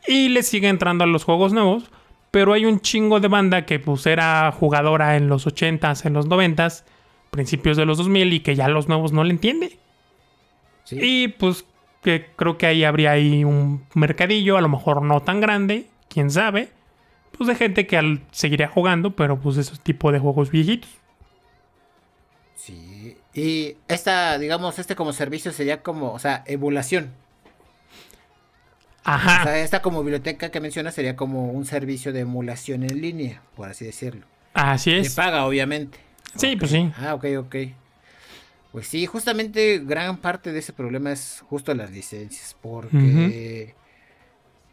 y 0.07 0.28
le 0.28 0.42
sigue 0.42 0.68
entrando 0.68 1.04
a 1.04 1.07
los 1.07 1.24
juegos 1.24 1.52
nuevos. 1.52 1.90
Pero 2.37 2.53
hay 2.53 2.66
un 2.66 2.80
chingo 2.80 3.18
de 3.18 3.28
banda 3.28 3.64
que 3.64 3.78
pues 3.78 4.05
era 4.05 4.53
jugadora 4.53 5.16
en 5.16 5.26
los 5.26 5.47
80s, 5.47 6.05
en 6.05 6.12
los 6.12 6.26
90s, 6.28 6.84
principios 7.30 7.78
de 7.78 7.87
los 7.87 7.97
2000 7.97 8.30
y 8.34 8.41
que 8.41 8.55
ya 8.55 8.68
los 8.68 8.89
nuevos 8.89 9.11
no 9.11 9.24
le 9.24 9.30
entiende. 9.30 9.78
Sí. 10.84 10.99
Y 11.01 11.28
pues 11.28 11.64
que 12.03 12.26
creo 12.37 12.59
que 12.59 12.66
ahí 12.66 12.84
habría 12.84 13.12
ahí 13.12 13.43
un 13.43 13.87
mercadillo, 13.95 14.59
a 14.59 14.61
lo 14.61 14.68
mejor 14.68 15.01
no 15.01 15.22
tan 15.22 15.41
grande, 15.41 15.87
quién 16.11 16.30
sabe. 16.30 16.68
Pues 17.32 17.49
de 17.49 17.55
gente 17.55 17.87
que 17.87 17.97
al- 17.97 18.20
seguiría 18.32 18.68
jugando, 18.68 19.16
pero 19.16 19.41
pues 19.41 19.57
esos 19.57 19.80
tipo 19.80 20.12
de 20.12 20.18
juegos 20.18 20.51
viejitos. 20.51 20.91
Sí. 22.55 23.16
Y 23.32 23.76
esta, 23.89 24.39
digamos, 24.39 24.78
este 24.78 24.95
como 24.95 25.14
servicio 25.14 25.53
sería 25.53 25.82
como, 25.82 26.12
o 26.12 26.18
sea, 26.18 26.45
emulación. 26.47 27.12
O 29.07 29.11
Ajá. 29.11 29.44
sea, 29.44 29.59
esta 29.61 29.82
como 29.82 30.02
biblioteca 30.02 30.50
que 30.50 30.61
mencionas 30.61 30.94
sería 30.94 31.14
como 31.14 31.52
un 31.52 31.64
servicio 31.64 32.12
de 32.12 32.20
emulación 32.20 32.82
en 32.82 33.00
línea, 33.00 33.40
por 33.54 33.68
así 33.68 33.84
decirlo. 33.84 34.26
Así 34.52 34.90
es. 34.90 35.14
paga, 35.14 35.46
obviamente. 35.46 35.98
Sí, 36.34 36.57
pues 36.57 36.72
sí. 36.72 36.90
Ah, 36.98 37.14
ok, 37.14 37.24
ok. 37.38 37.57
Pues 38.72 38.88
sí, 38.88 39.07
justamente 39.07 39.78
gran 39.78 40.16
parte 40.16 40.52
de 40.52 40.59
ese 40.59 40.72
problema 40.72 41.12
es 41.12 41.44
justo 41.48 41.72
las 41.72 41.92
licencias, 41.92 42.57
porque, 42.61 43.74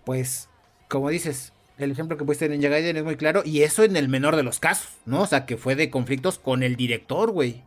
pues, 0.04 0.50
como 0.90 1.10
dices, 1.10 1.54
el 1.78 1.92
ejemplo 1.92 2.18
que 2.18 2.26
pusiste 2.26 2.46
en 2.46 2.52
Ninja 2.54 2.70
Gaiden 2.70 2.98
es 2.98 3.04
muy 3.04 3.16
claro, 3.16 3.44
y 3.46 3.62
eso 3.62 3.84
en 3.84 3.96
el 3.96 4.10
menor 4.10 4.36
de 4.36 4.44
los 4.44 4.60
casos, 4.60 4.90
¿no? 5.06 5.22
O 5.22 5.28
sea, 5.28 5.46
que 5.46 5.58
fue 5.58 5.76
de 5.76 5.90
conflictos 5.90 6.40
con 6.40 6.64
el 6.64 6.76
director, 6.76 7.32
güey. 7.32 7.62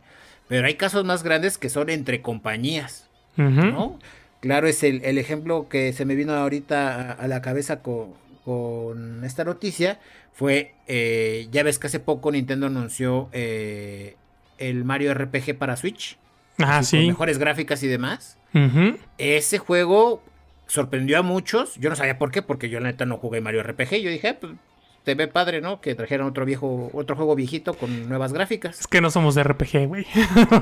Pero 0.49 0.67
hay 0.67 0.75
casos 0.75 1.05
más 1.05 1.23
grandes 1.23 1.59
que 1.59 1.69
son 1.71 1.91
entre 1.91 2.23
compañías, 2.23 3.09
Ujú. 3.39 3.51
¿no? 3.67 3.99
Claro, 4.47 4.67
es 4.69 4.83
el, 4.83 5.03
el 5.05 5.19
ejemplo 5.19 5.69
que 5.69 5.93
se 5.93 6.05
me 6.05 6.15
vino 6.15 6.33
ahorita 6.35 7.11
a, 7.11 7.13
a 7.13 7.29
la 7.29 7.43
cabeza 7.43 7.83
con, 7.83 8.15
con 8.45 9.25
esta 9.25 9.45
noticia. 9.45 9.99
Fue, 10.33 10.75
eh, 10.87 11.49
ya 11.51 11.63
ves 11.63 11.79
que 11.79 11.87
hace 11.89 11.99
poco 12.01 12.31
Nintendo 12.31 12.67
anunció 12.67 13.29
eh, 13.33 14.17
el 14.59 14.85
Mario 14.85 15.13
RPG 15.15 15.57
para 15.59 15.77
Switch. 15.77 16.19
Ah, 16.59 16.79
así, 16.79 16.97
con 16.97 17.03
sí. 17.03 17.09
mejores 17.09 17.39
gráficas 17.39 17.83
y 17.83 17.89
demás. 17.89 18.39
Ese 19.19 19.59
juego 19.59 20.23
sorprendió 20.67 21.19
a 21.19 21.23
muchos. 21.23 21.75
Yo 21.77 21.91
no 21.91 21.97
sabía 21.97 22.19
por 22.19 22.31
qué, 22.31 22.41
porque 22.43 22.69
yo 22.71 22.81
la 22.81 22.89
neta 22.89 23.05
no 23.05 23.19
jugué 23.19 23.41
Mario 23.41 23.63
RPG. 23.63 24.01
Yo 24.01 24.11
dije, 24.11 24.29
"Ah, 24.29 24.37
pues 24.41 24.53
te 25.07 25.15
ve 25.15 25.29
padre, 25.29 25.61
¿no? 25.61 25.81
Que 25.81 25.95
trajeran 25.95 26.27
otro 26.27 26.45
viejo, 26.45 26.91
otro 26.93 27.15
juego 27.15 27.37
viejito 27.37 27.75
con 27.75 28.09
nuevas 28.09 28.33
gráficas. 28.33 28.81
Es 28.81 28.89
que 28.89 29.01
no 29.01 29.09
somos 29.09 29.37
de 29.37 29.45
RPG, 29.45 29.87
güey. 29.87 30.05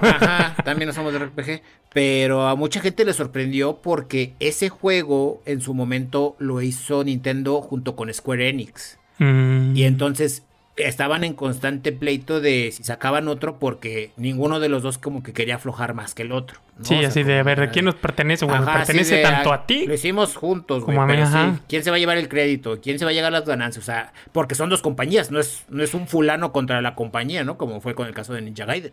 Ajá, 0.03 0.55
también 0.65 0.87
no 0.87 0.93
somos 0.93 1.15
de 1.15 1.19
RPG. 1.19 1.63
Pero 1.95 2.47
a 2.47 2.55
mucha 2.55 2.83
gente 2.83 3.07
le 3.07 3.15
sorprendió 3.15 3.81
porque 3.81 4.35
ese 4.41 4.69
juego 4.69 5.41
en 5.47 5.63
su 5.63 5.73
momento 5.73 6.37
lo 6.39 6.61
hizo 6.61 7.03
Nintendo 7.05 7.63
junto 7.63 7.97
con 7.97 8.13
Square 8.13 8.51
Enix. 8.51 8.99
Mm. 9.17 9.75
Y 9.75 9.85
entonces 9.85 10.43
estaban 10.77 11.23
en 11.23 11.35
constante 11.35 11.93
pleito 11.93 12.41
de 12.41 12.71
si 12.73 12.83
sacaban 12.83 13.29
otro 13.29 13.59
porque 13.59 14.11
ninguno 14.17 14.59
de 14.59 14.69
los 14.69 14.83
dos 14.83 14.99
como 14.99 15.23
que 15.23 15.33
quería 15.33 15.57
aflojar 15.57 15.95
más 15.95 16.15
que 16.15 16.23
el 16.23 16.33
otro. 16.33 16.61
¿no? 16.79 16.85
Sí, 16.85 16.95
O 16.97 16.99
sea, 16.99 17.09
así 17.09 17.23
de, 17.23 17.39
a 17.39 17.43
ver, 17.43 17.71
¿quién 17.71 17.85
nos 17.85 17.95
pertenece? 17.95 18.45
Bueno, 18.45 18.63
Ajá, 18.63 18.79
pertenece 18.79 19.17
de, 19.17 19.23
tanto 19.23 19.53
a 19.53 19.67
ti. 19.67 19.87
Lo 19.87 19.95
hicimos 19.95 20.37
juntos, 20.37 20.85
güey. 20.85 20.97
como 20.97 21.03
a 21.03 21.07
mí, 21.07 21.15
pero 21.15 21.27
sí. 21.27 21.61
¿Quién 21.69 21.85
se 21.85 21.91
va 21.91 21.97
a 21.97 21.99
llevar 22.01 22.17
el 22.17 22.29
crédito? 22.29 22.81
¿Quién 22.81 22.99
se 22.99 23.05
va 23.05 23.13
a 23.13 23.15
llevar 23.15 23.33
las 23.33 23.45
ganancias? 23.45 23.85
O 23.85 23.87
sea, 23.87 24.13
porque 24.33 24.55
son 24.55 24.69
dos 24.69 24.83
compañías, 24.83 25.31
no 25.31 25.39
es, 25.39 25.65
no 25.69 25.83
es 25.85 25.95
un 25.95 26.09
fulano 26.09 26.53
contra 26.53 26.83
la 26.83 26.95
compañía, 26.95 27.45
¿no? 27.45 27.57
Como 27.57 27.81
fue 27.81 27.95
con 27.95 28.09
el 28.09 28.15
caso 28.15 28.35
de 28.35 28.43
Ninja 28.43 28.65
Gaiden, 28.65 28.93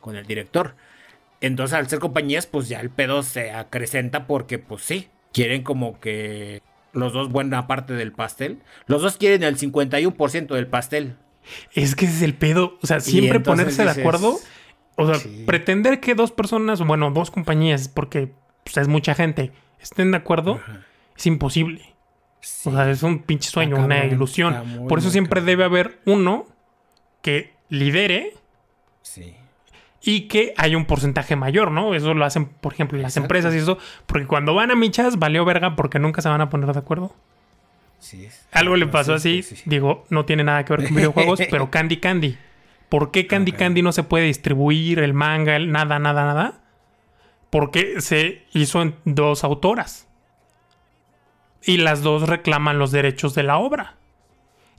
con 0.00 0.16
el 0.16 0.26
director. 0.26 0.74
Entonces, 1.40 1.74
al 1.74 1.88
ser 1.88 1.98
compañías, 1.98 2.46
pues 2.46 2.68
ya 2.68 2.80
el 2.80 2.90
pedo 2.90 3.22
se 3.22 3.50
acrecenta 3.52 4.26
porque, 4.26 4.58
pues 4.58 4.82
sí, 4.82 5.08
quieren 5.32 5.62
como 5.62 5.98
que 5.98 6.62
los 6.92 7.12
dos 7.12 7.30
buena 7.30 7.66
parte 7.66 7.94
del 7.94 8.12
pastel. 8.12 8.62
Los 8.86 9.02
dos 9.02 9.16
quieren 9.16 9.42
el 9.42 9.58
51% 9.58 10.54
del 10.54 10.66
pastel. 10.66 11.16
Es 11.72 11.96
que 11.96 12.06
ese 12.06 12.16
es 12.16 12.22
el 12.22 12.34
pedo. 12.34 12.78
O 12.82 12.86
sea, 12.86 13.00
siempre 13.00 13.40
ponerse 13.40 13.84
de 13.84 13.90
acuerdo. 13.90 14.38
O 14.96 15.06
sea, 15.06 15.16
sí. 15.16 15.44
pretender 15.46 16.00
que 16.00 16.14
dos 16.14 16.32
personas, 16.32 16.80
bueno, 16.80 17.10
dos 17.10 17.30
compañías, 17.30 17.88
porque 17.88 18.32
pues, 18.64 18.76
es 18.76 18.88
mucha 18.88 19.14
gente, 19.14 19.50
estén 19.80 20.10
de 20.10 20.18
acuerdo, 20.18 20.60
es 21.16 21.26
imposible. 21.26 21.94
Sí. 22.40 22.68
O 22.68 22.72
sea, 22.72 22.90
es 22.90 23.02
un 23.02 23.20
pinche 23.20 23.50
sueño, 23.50 23.76
una 23.76 24.04
ilusión. 24.04 24.86
Por 24.88 24.98
eso 24.98 25.10
siempre 25.10 25.40
debe 25.40 25.64
haber 25.64 26.00
uno 26.04 26.46
que 27.22 27.54
lidere 27.68 28.34
sí. 29.00 29.36
Y 30.02 30.22
que 30.22 30.52
haya 30.56 30.76
un 30.76 30.84
porcentaje 30.84 31.36
mayor, 31.36 31.70
¿no? 31.70 31.94
Eso 31.94 32.12
lo 32.14 32.24
hacen, 32.24 32.46
por 32.46 32.72
ejemplo, 32.72 32.98
las 32.98 33.12
Exacto. 33.12 33.24
empresas 33.26 33.54
y 33.54 33.58
eso. 33.58 33.78
Porque 34.06 34.26
cuando 34.26 34.54
van 34.54 34.70
a 34.70 34.74
michas, 34.74 35.18
valió 35.18 35.44
verga 35.44 35.76
porque 35.76 35.98
nunca 35.98 36.20
se 36.22 36.28
van 36.28 36.40
a 36.40 36.50
poner 36.50 36.72
de 36.72 36.78
acuerdo. 36.78 37.14
sí 38.00 38.28
Algo 38.50 38.76
le 38.76 38.88
pasó 38.88 39.18
sí, 39.18 39.38
así, 39.38 39.42
sí, 39.42 39.56
sí. 39.56 39.62
digo, 39.66 40.04
no 40.10 40.24
tiene 40.24 40.42
nada 40.42 40.64
que 40.64 40.74
ver 40.74 40.86
con 40.86 40.96
videojuegos, 40.96 41.40
pero 41.50 41.70
Candy 41.70 41.98
Candy. 41.98 42.36
¿Por 42.88 43.10
qué 43.10 43.26
Candy. 43.26 43.52
Candy 43.52 43.80
no 43.80 43.92
se 43.92 44.02
puede 44.02 44.26
distribuir 44.26 44.98
el 44.98 45.14
manga, 45.14 45.56
el 45.56 45.70
nada, 45.70 45.98
nada, 45.98 46.26
nada? 46.26 46.60
Porque 47.48 48.00
se 48.00 48.44
hizo 48.52 48.82
en 48.82 48.96
dos 49.04 49.44
autoras. 49.44 50.08
Y 51.62 51.76
las 51.76 52.02
dos 52.02 52.28
reclaman 52.28 52.78
los 52.78 52.90
derechos 52.90 53.34
de 53.34 53.44
la 53.44 53.56
obra. 53.56 53.94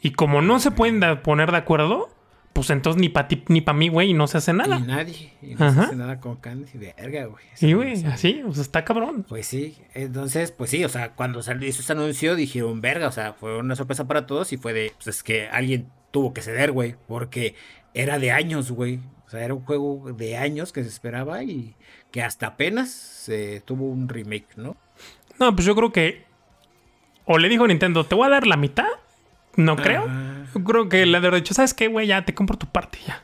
Y 0.02 0.12
como 0.12 0.42
no 0.42 0.60
se 0.60 0.70
pueden 0.70 1.00
poner 1.22 1.52
de 1.52 1.58
acuerdo, 1.58 2.10
pues 2.54 2.70
entonces 2.70 3.02
ni 3.02 3.10
para 3.10 3.28
ti 3.28 3.44
ni 3.48 3.62
para 3.62 3.78
mí, 3.78 3.90
güey, 3.90 4.14
no 4.14 4.28
se 4.28 4.38
hace 4.38 4.54
nada. 4.54 4.78
Y 4.78 4.84
nadie. 4.84 5.34
Y 5.42 5.56
no 5.56 5.58
se 5.58 5.64
Ajá. 5.64 5.84
hace 5.84 5.96
nada 5.96 6.20
con 6.20 6.36
Candy. 6.38 6.72
Verga, 6.76 7.26
güey. 7.26 7.44
Sí, 7.56 7.74
güey, 7.74 8.06
así, 8.06 8.44
o 8.46 8.54
sea, 8.54 8.62
está 8.62 8.86
cabrón. 8.86 9.26
Pues 9.28 9.48
sí, 9.48 9.78
entonces, 9.94 10.52
pues 10.52 10.70
sí, 10.70 10.86
o 10.86 10.90
sea, 10.90 11.14
cuando 11.14 11.42
salió 11.42 11.68
ese 11.68 11.92
anuncio 11.92 12.36
dijeron, 12.36 12.80
verga, 12.80 13.08
o 13.08 13.12
sea, 13.12 13.34
fue 13.34 13.58
una 13.58 13.76
sorpresa 13.76 14.08
para 14.08 14.28
todos 14.28 14.54
y 14.54 14.58
fue 14.58 14.74
de, 14.74 14.92
pues 14.96 15.08
es 15.08 15.24
que 15.24 15.48
alguien 15.48 15.90
tuvo 16.12 16.34
que 16.34 16.42
ceder, 16.42 16.72
güey, 16.72 16.96
porque 17.08 17.56
era 17.94 18.20
de 18.20 18.32
años, 18.32 18.72
güey. 18.72 19.00
O 19.26 19.30
sea, 19.30 19.44
era 19.44 19.56
un 19.56 19.66
juego 19.66 20.14
de 20.14 20.38
años 20.38 20.72
que 20.72 20.84
se 20.84 20.90
esperaba 20.90 21.44
y 21.44 21.76
que 22.12 22.22
hasta 22.22 22.48
apenas 22.48 22.92
se 22.92 23.62
tuvo 23.62 23.88
un 23.88 24.08
remake, 24.08 24.56
¿no? 24.58 24.78
No, 25.40 25.56
pues 25.56 25.66
yo 25.66 25.76
creo 25.76 25.92
que. 25.92 26.26
O 27.26 27.40
le 27.40 27.50
dijo 27.50 27.66
Nintendo, 27.66 28.06
te 28.06 28.14
voy 28.14 28.28
a 28.28 28.30
dar 28.30 28.46
la 28.46 28.58
mitad. 28.58 28.86
No 29.56 29.76
creo. 29.76 30.08
Yo 30.54 30.64
creo 30.64 30.90
que 30.90 31.06
le 31.06 31.18
haber 31.18 31.36
dicho, 31.36 31.54
¿sabes 31.54 31.74
qué, 31.74 31.88
güey? 31.88 32.08
Ya 32.08 32.26
te 32.26 32.34
compro 32.34 32.58
tu 32.58 32.68
parte, 32.68 33.00
ya. 33.06 33.24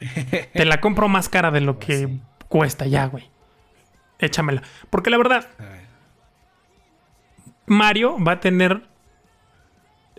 te 0.52 0.64
la 0.64 0.80
compro 0.80 1.08
más 1.08 1.28
cara 1.28 1.50
de 1.50 1.60
lo 1.60 1.78
que 1.78 2.06
sí. 2.06 2.20
cuesta, 2.48 2.86
ya, 2.86 3.06
güey. 3.06 3.28
Échamela. 4.18 4.62
Porque 4.90 5.10
la 5.10 5.16
verdad, 5.18 5.48
ver, 5.58 5.86
Mario 7.66 8.16
va 8.22 8.32
a 8.32 8.40
tener 8.40 8.82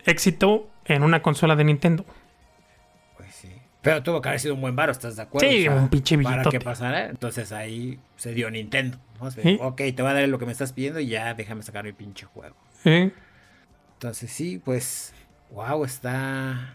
éxito 0.04 0.70
en 0.84 1.02
una 1.02 1.22
consola 1.22 1.56
de 1.56 1.64
Nintendo. 1.64 2.04
pues 3.16 3.34
sí. 3.34 3.52
Pero 3.82 4.02
tuvo 4.02 4.20
que 4.20 4.28
haber 4.28 4.40
sido 4.40 4.54
un 4.54 4.60
buen 4.60 4.76
varo, 4.76 4.92
¿estás 4.92 5.16
de 5.16 5.22
acuerdo? 5.22 5.48
Sí, 5.48 5.68
un 5.68 5.88
pinche 5.88 6.16
Para 6.18 6.36
billetote. 6.36 6.58
que 6.58 6.64
pasara, 6.64 7.06
entonces 7.06 7.52
ahí 7.52 7.98
se 8.16 8.32
dio 8.34 8.50
Nintendo. 8.50 8.98
¿no? 9.20 9.30
Sí. 9.30 9.58
Ok, 9.60 9.76
te 9.76 10.02
voy 10.02 10.10
a 10.10 10.14
dar 10.14 10.28
lo 10.28 10.38
que 10.38 10.46
me 10.46 10.52
estás 10.52 10.72
pidiendo 10.72 11.00
y 11.00 11.08
ya 11.08 11.32
déjame 11.34 11.62
sacar 11.62 11.84
mi 11.84 11.92
pinche 11.92 12.26
juego. 12.26 12.56
Entonces 12.84 14.30
sí, 14.30 14.58
pues, 14.64 15.12
wow, 15.52 15.84
está, 15.84 16.74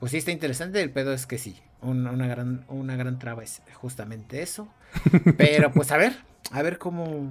pues 0.00 0.12
sí 0.12 0.18
está 0.18 0.30
interesante. 0.30 0.80
El 0.82 0.90
pedo 0.90 1.12
es 1.12 1.26
que 1.26 1.38
sí, 1.38 1.56
un- 1.82 2.06
una 2.06 2.26
gran, 2.26 2.64
una 2.68 2.96
gran 2.96 3.18
traba 3.18 3.42
es 3.42 3.62
justamente 3.74 4.42
eso. 4.42 4.68
Pero 5.36 5.72
pues 5.72 5.90
a 5.92 5.96
ver, 5.96 6.14
a 6.50 6.62
ver 6.62 6.78
cómo. 6.78 7.30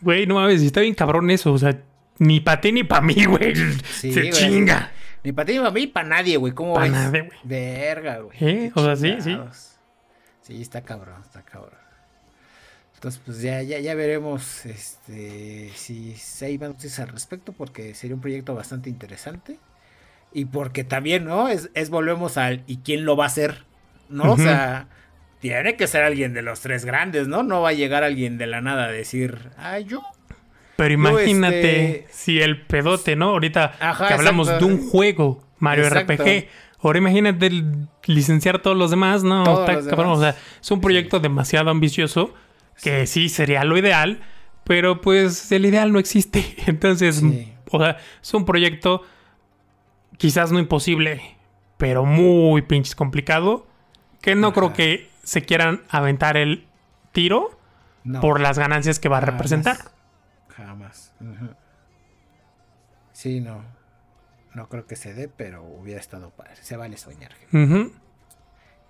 Güey, 0.00 0.26
no 0.26 0.34
mames, 0.36 0.62
está 0.62 0.80
bien 0.80 0.94
cabrón 0.94 1.30
eso. 1.30 1.52
O 1.52 1.58
sea, 1.58 1.78
ni 2.18 2.40
para 2.40 2.60
ti 2.60 2.72
ni 2.72 2.84
para 2.84 3.02
mí, 3.02 3.24
güey. 3.24 3.54
Sí, 3.92 4.12
Se 4.12 4.20
güey. 4.20 4.32
chinga. 4.32 4.92
Ni 5.22 5.32
para 5.32 5.46
ti 5.46 5.52
ni 5.54 5.58
para 5.58 5.70
mí, 5.70 5.86
para 5.86 6.08
nadie, 6.08 6.36
güey. 6.36 6.52
¿Cómo 6.52 6.74
Pa' 6.74 6.82
ves? 6.82 6.92
nadie, 6.92 7.22
güey. 7.22 7.38
Verga, 7.44 8.18
güey. 8.20 8.36
¿Eh? 8.40 8.72
O 8.74 8.82
sea, 8.84 8.94
sí, 8.96 9.14
sí. 9.20 9.36
Sí, 10.42 10.60
está 10.60 10.82
cabrón, 10.82 11.22
está 11.22 11.42
cabrón. 11.42 11.78
Entonces, 12.94 13.20
pues 13.24 13.40
ya, 13.42 13.60
ya, 13.62 13.78
ya 13.80 13.94
veremos 13.94 14.64
este 14.66 15.70
si, 15.74 16.14
si 16.16 16.44
hay 16.44 16.58
más 16.58 16.70
noticias 16.70 16.98
al 17.00 17.08
respecto, 17.08 17.52
porque 17.52 17.94
sería 17.94 18.14
un 18.14 18.20
proyecto 18.22 18.54
bastante 18.54 18.88
interesante. 18.90 19.58
Y 20.34 20.46
porque 20.46 20.84
también, 20.84 21.24
¿no? 21.24 21.48
Es, 21.48 21.70
es 21.74 21.88
volvemos 21.88 22.36
al 22.36 22.64
¿y 22.66 22.78
quién 22.78 23.04
lo 23.04 23.16
va 23.16 23.24
a 23.24 23.26
hacer? 23.28 23.64
¿No? 24.08 24.32
O 24.32 24.36
sea, 24.36 24.88
tiene 25.38 25.76
que 25.76 25.86
ser 25.86 26.02
alguien 26.02 26.34
de 26.34 26.42
los 26.42 26.60
tres 26.60 26.84
grandes, 26.84 27.28
¿no? 27.28 27.42
No 27.42 27.62
va 27.62 27.70
a 27.70 27.72
llegar 27.72 28.02
alguien 28.02 28.36
de 28.36 28.46
la 28.46 28.60
nada 28.60 28.86
a 28.86 28.90
decir, 28.90 29.50
ay, 29.56 29.84
yo. 29.84 30.02
Pero 30.76 30.92
imagínate 30.92 31.98
este 32.00 32.06
si 32.10 32.40
el 32.40 32.62
pedote, 32.62 33.14
¿no? 33.14 33.30
Ahorita 33.30 33.76
que 33.78 34.14
hablamos 34.14 34.48
de 34.48 34.64
un 34.64 34.88
juego, 34.88 35.42
Mario 35.58 35.88
RPG. 35.88 36.48
Ahora 36.80 36.98
imagínate 36.98 37.50
licenciar 38.06 38.60
todos 38.60 38.76
los 38.76 38.90
demás, 38.90 39.22
¿no? 39.22 39.44
O 39.44 40.20
sea, 40.20 40.36
es 40.60 40.70
un 40.70 40.80
proyecto 40.80 41.20
demasiado 41.20 41.70
ambicioso 41.70 42.34
que 42.82 43.06
sí. 43.06 43.28
sería 43.28 43.64
lo 43.64 43.78
ideal, 43.78 44.20
pero 44.64 45.00
pues 45.00 45.50
el 45.52 45.64
ideal 45.64 45.92
no 45.92 45.98
existe. 45.98 46.56
Entonces, 46.66 47.22
o 47.70 47.78
sea, 47.78 47.98
es 48.22 48.34
un 48.34 48.44
proyecto 48.44 49.02
quizás 50.16 50.52
no 50.52 50.58
imposible, 50.58 51.36
pero 51.76 52.04
muy 52.04 52.62
pinches 52.62 52.94
complicado, 52.94 53.66
que 54.20 54.34
no 54.34 54.52
creo 54.52 54.72
que 54.72 55.10
se 55.22 55.42
quieran 55.42 55.82
aventar 55.88 56.36
el 56.36 56.66
tiro 57.12 57.58
por 58.20 58.40
las 58.40 58.58
ganancias 58.58 58.98
que 58.98 59.08
va 59.08 59.18
a 59.18 59.22
representar. 59.22 59.76
Jamás. 60.48 61.12
Sí, 63.12 63.40
no. 63.40 63.62
No 64.54 64.68
creo 64.68 64.86
que 64.86 64.96
se 64.96 65.14
dé, 65.14 65.28
pero 65.28 65.62
hubiera 65.62 66.00
estado 66.00 66.30
padre. 66.30 66.56
Se 66.56 66.76
vale 66.76 66.96
soñar. 66.96 67.32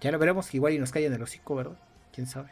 Ya 0.00 0.12
lo 0.12 0.18
veremos, 0.18 0.52
igual 0.54 0.74
y 0.74 0.78
nos 0.78 0.92
cae 0.92 1.06
en 1.06 1.14
el 1.14 1.22
hocico, 1.22 1.54
¿verdad? 1.54 1.78
¿Quién 2.12 2.26
sabe? 2.26 2.50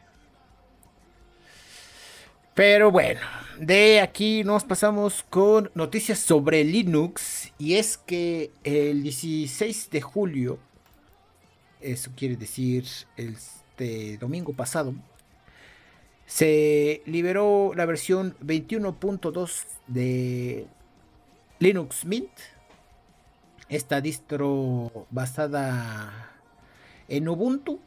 Pero 2.55 2.91
bueno, 2.91 3.21
de 3.59 4.03
aquí 4.03 4.45
nos 4.45 4.65
pasamos 4.65 5.25
con 5.31 5.71
noticias 5.75 6.19
sobre 6.19 6.65
Linux. 6.65 7.51
Y 7.59 7.77
es 7.77 7.97
que 7.97 8.51
el 8.63 9.03
16 9.03 9.89
de 9.89 10.03
julio, 10.03 10.59
eso 11.81 12.11
quiere 12.15 12.37
decir 12.37 12.85
este 13.17 14.19
domingo 14.19 14.53
pasado, 14.53 14.95
se 16.27 17.03
liberó 17.07 17.73
la 17.75 17.87
versión 17.87 18.37
21.2 18.45 19.65
de 19.87 20.67
Linux 21.59 22.05
Mint. 22.05 22.33
Esta 23.71 24.03
distro 24.03 25.07
basada 25.11 26.33
en 27.09 27.31
Ubuntu, 27.31 27.81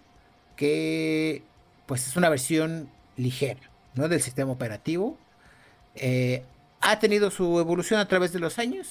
que 0.55 1.43
pues 1.85 2.07
es 2.07 2.15
una 2.15 2.29
versión 2.29 2.89
ligera 3.15 3.74
¿no? 3.95 4.07
del 4.07 4.21
sistema 4.21 4.51
operativo. 4.51 5.17
Eh, 5.95 6.43
ha 6.81 6.99
tenido 6.99 7.31
su 7.31 7.59
evolución 7.59 7.99
a 7.99 8.07
través 8.07 8.31
de 8.31 8.39
los 8.39 8.59
años. 8.59 8.87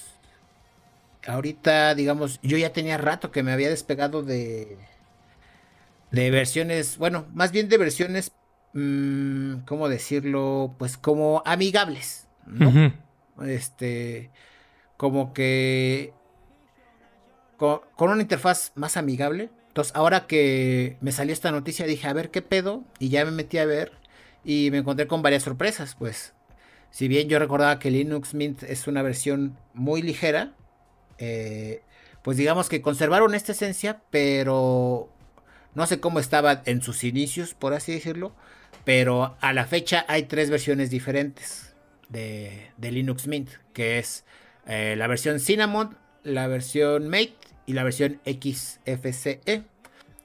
Ahorita, 1.27 1.95
digamos, 1.95 2.41
yo 2.43 2.57
ya 2.59 2.73
tenía 2.73 2.99
rato 2.99 3.31
que 3.31 3.43
me 3.43 3.53
había 3.53 3.71
despegado 3.71 4.23
de, 4.23 4.77
de 6.11 6.31
versiones, 6.31 6.99
bueno, 6.99 7.27
más 7.33 7.53
bien 7.53 7.69
de 7.69 7.79
versiones, 7.79 8.33
mm, 8.73 9.59
¿cómo 9.67 9.89
decirlo? 9.89 10.75
Pues 10.79 10.99
como 10.99 11.43
amigables, 11.47 12.27
¿no? 12.47 12.93
Este, 13.47 14.31
como 14.97 15.33
que 15.33 16.13
con, 17.57 17.81
con, 17.97 18.11
una 18.11 18.23
interfaz 18.23 18.73
más 18.75 18.97
amigable. 18.97 19.51
Entonces, 19.69 19.95
ahora 19.97 20.27
que 20.27 20.99
me 21.01 21.11
salió 21.11 21.33
esta 21.33 21.51
noticia, 21.51 21.87
dije, 21.87 22.07
a 22.07 22.13
ver 22.13 22.31
qué 22.31 22.43
pedo, 22.43 22.85
y 22.99 23.09
ya 23.09 23.25
me 23.25 23.31
metí 23.31 23.59
a 23.59 23.65
ver 23.65 24.04
y 24.45 24.70
me 24.70 24.78
encontré 24.78 25.07
con 25.07 25.22
varias 25.22 25.42
sorpresas, 25.42 25.95
pues. 25.99 26.34
Si 26.90 27.09
bien 27.09 27.28
yo 27.28 27.38
recordaba 27.38 27.78
que 27.78 27.90
Linux 27.90 28.34
Mint 28.34 28.62
es 28.62 28.86
una 28.86 29.03
versión 29.03 29.59
muy 29.72 30.01
ligera, 30.01 30.53
eh, 31.18 31.82
pues 32.22 32.36
digamos 32.36 32.68
que 32.68 32.82
conservaron 32.82 33.34
esta 33.34 33.53
esencia, 33.53 34.01
pero 34.11 35.09
no 35.74 35.86
sé 35.86 35.99
cómo 35.99 36.20
estaba 36.20 36.62
en 36.66 36.82
sus 36.82 37.03
inicios, 37.03 37.55
por 37.55 37.74
así 37.74 37.92
decirlo, 37.92 38.32
pero 38.84 39.36
a 39.40 39.53
la 39.53 39.66
fecha 39.66 40.05
hay 40.09 40.24
tres 40.24 40.51
versiones 40.51 40.90
diferentes 40.90 41.74
de, 42.09 42.70
Linux 42.80 43.26
Mint, 43.26 43.51
que 43.72 43.99
es 43.99 44.24
eh, 44.66 44.95
la 44.97 45.07
versión 45.07 45.40
Cinnamon, 45.40 45.97
la 46.22 46.47
versión 46.47 47.09
Mate 47.09 47.34
y 47.66 47.72
la 47.72 47.82
versión 47.82 48.20
XFCE. 48.24 49.64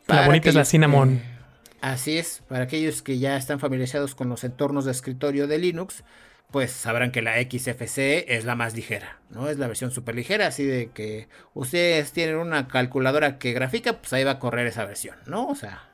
La 0.08 0.26
bonita 0.26 0.50
es 0.50 0.56
la 0.56 0.66
Cinnamon. 0.66 1.39
Así 1.82 2.18
es, 2.18 2.44
para 2.48 2.66
aquellos 2.66 3.02
que 3.02 3.20
ya 3.20 3.38
están 3.38 3.60
familiarizados 3.60 4.14
con 4.14 4.28
los 4.30 4.44
entornos 4.44 4.86
de 4.86 4.92
escritorio 4.92 5.48
de 5.48 5.60
Linux, 5.60 6.04
pues 6.52 6.72
sabrán 6.72 7.12
que 7.12 7.22
la 7.22 7.36
XFCE 7.42 8.36
es 8.36 8.44
la 8.44 8.56
más 8.56 8.76
ligera, 8.76 9.20
¿no? 9.30 9.50
Es 9.50 9.60
la 9.60 9.68
versión 9.68 9.92
súper 9.92 10.16
ligera, 10.16 10.48
así 10.48 10.66
de 10.66 10.90
que 10.92 11.30
ustedes 11.54 12.12
tienen 12.12 12.36
una 12.38 12.68
calculadora 12.68 13.38
que 13.38 13.54
grafica, 13.54 13.94
pues 13.94 14.12
ahí 14.14 14.24
va 14.24 14.32
a 14.32 14.40
correr 14.40 14.68
esa 14.68 14.84
versión, 14.86 15.16
¿no? 15.26 15.48
O 15.48 15.56
sea, 15.56 15.90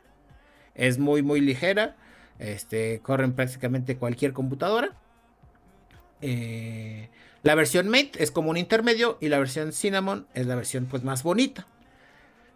es 0.74 0.98
muy, 0.98 1.22
muy 1.22 1.42
ligera, 1.42 1.96
este, 2.40 3.00
corren 3.02 3.34
prácticamente 3.34 3.98
cualquier 3.98 4.34
computadora. 4.34 4.94
Eh, 6.22 7.10
la 7.44 7.54
versión 7.54 7.90
Mate 7.90 8.12
es 8.24 8.32
como 8.32 8.50
un 8.50 8.58
intermedio 8.58 9.18
y 9.22 9.30
la 9.30 9.38
versión 9.38 9.72
Cinnamon 9.72 10.26
es 10.34 10.48
la 10.48 10.56
versión 10.56 10.86
pues 10.86 11.04
más 11.04 11.22
bonita. 11.22 11.68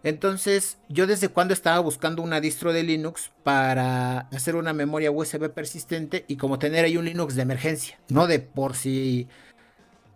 Entonces, 0.04 0.78
yo 0.88 1.08
desde 1.08 1.28
cuando 1.28 1.54
estaba 1.54 1.80
buscando 1.80 2.22
una 2.22 2.40
distro 2.40 2.72
de 2.72 2.84
Linux 2.84 3.32
para 3.44 4.20
hacer 4.32 4.56
una 4.56 4.72
memoria 4.72 5.12
USB 5.12 5.50
persistente 5.50 6.24
y 6.28 6.38
como 6.38 6.58
tener 6.58 6.86
ahí 6.86 6.96
un 6.96 7.06
Linux 7.06 7.36
de 7.36 7.42
emergencia, 7.42 8.00
no 8.08 8.26
de 8.28 8.40
por 8.40 8.76
si 8.76 9.28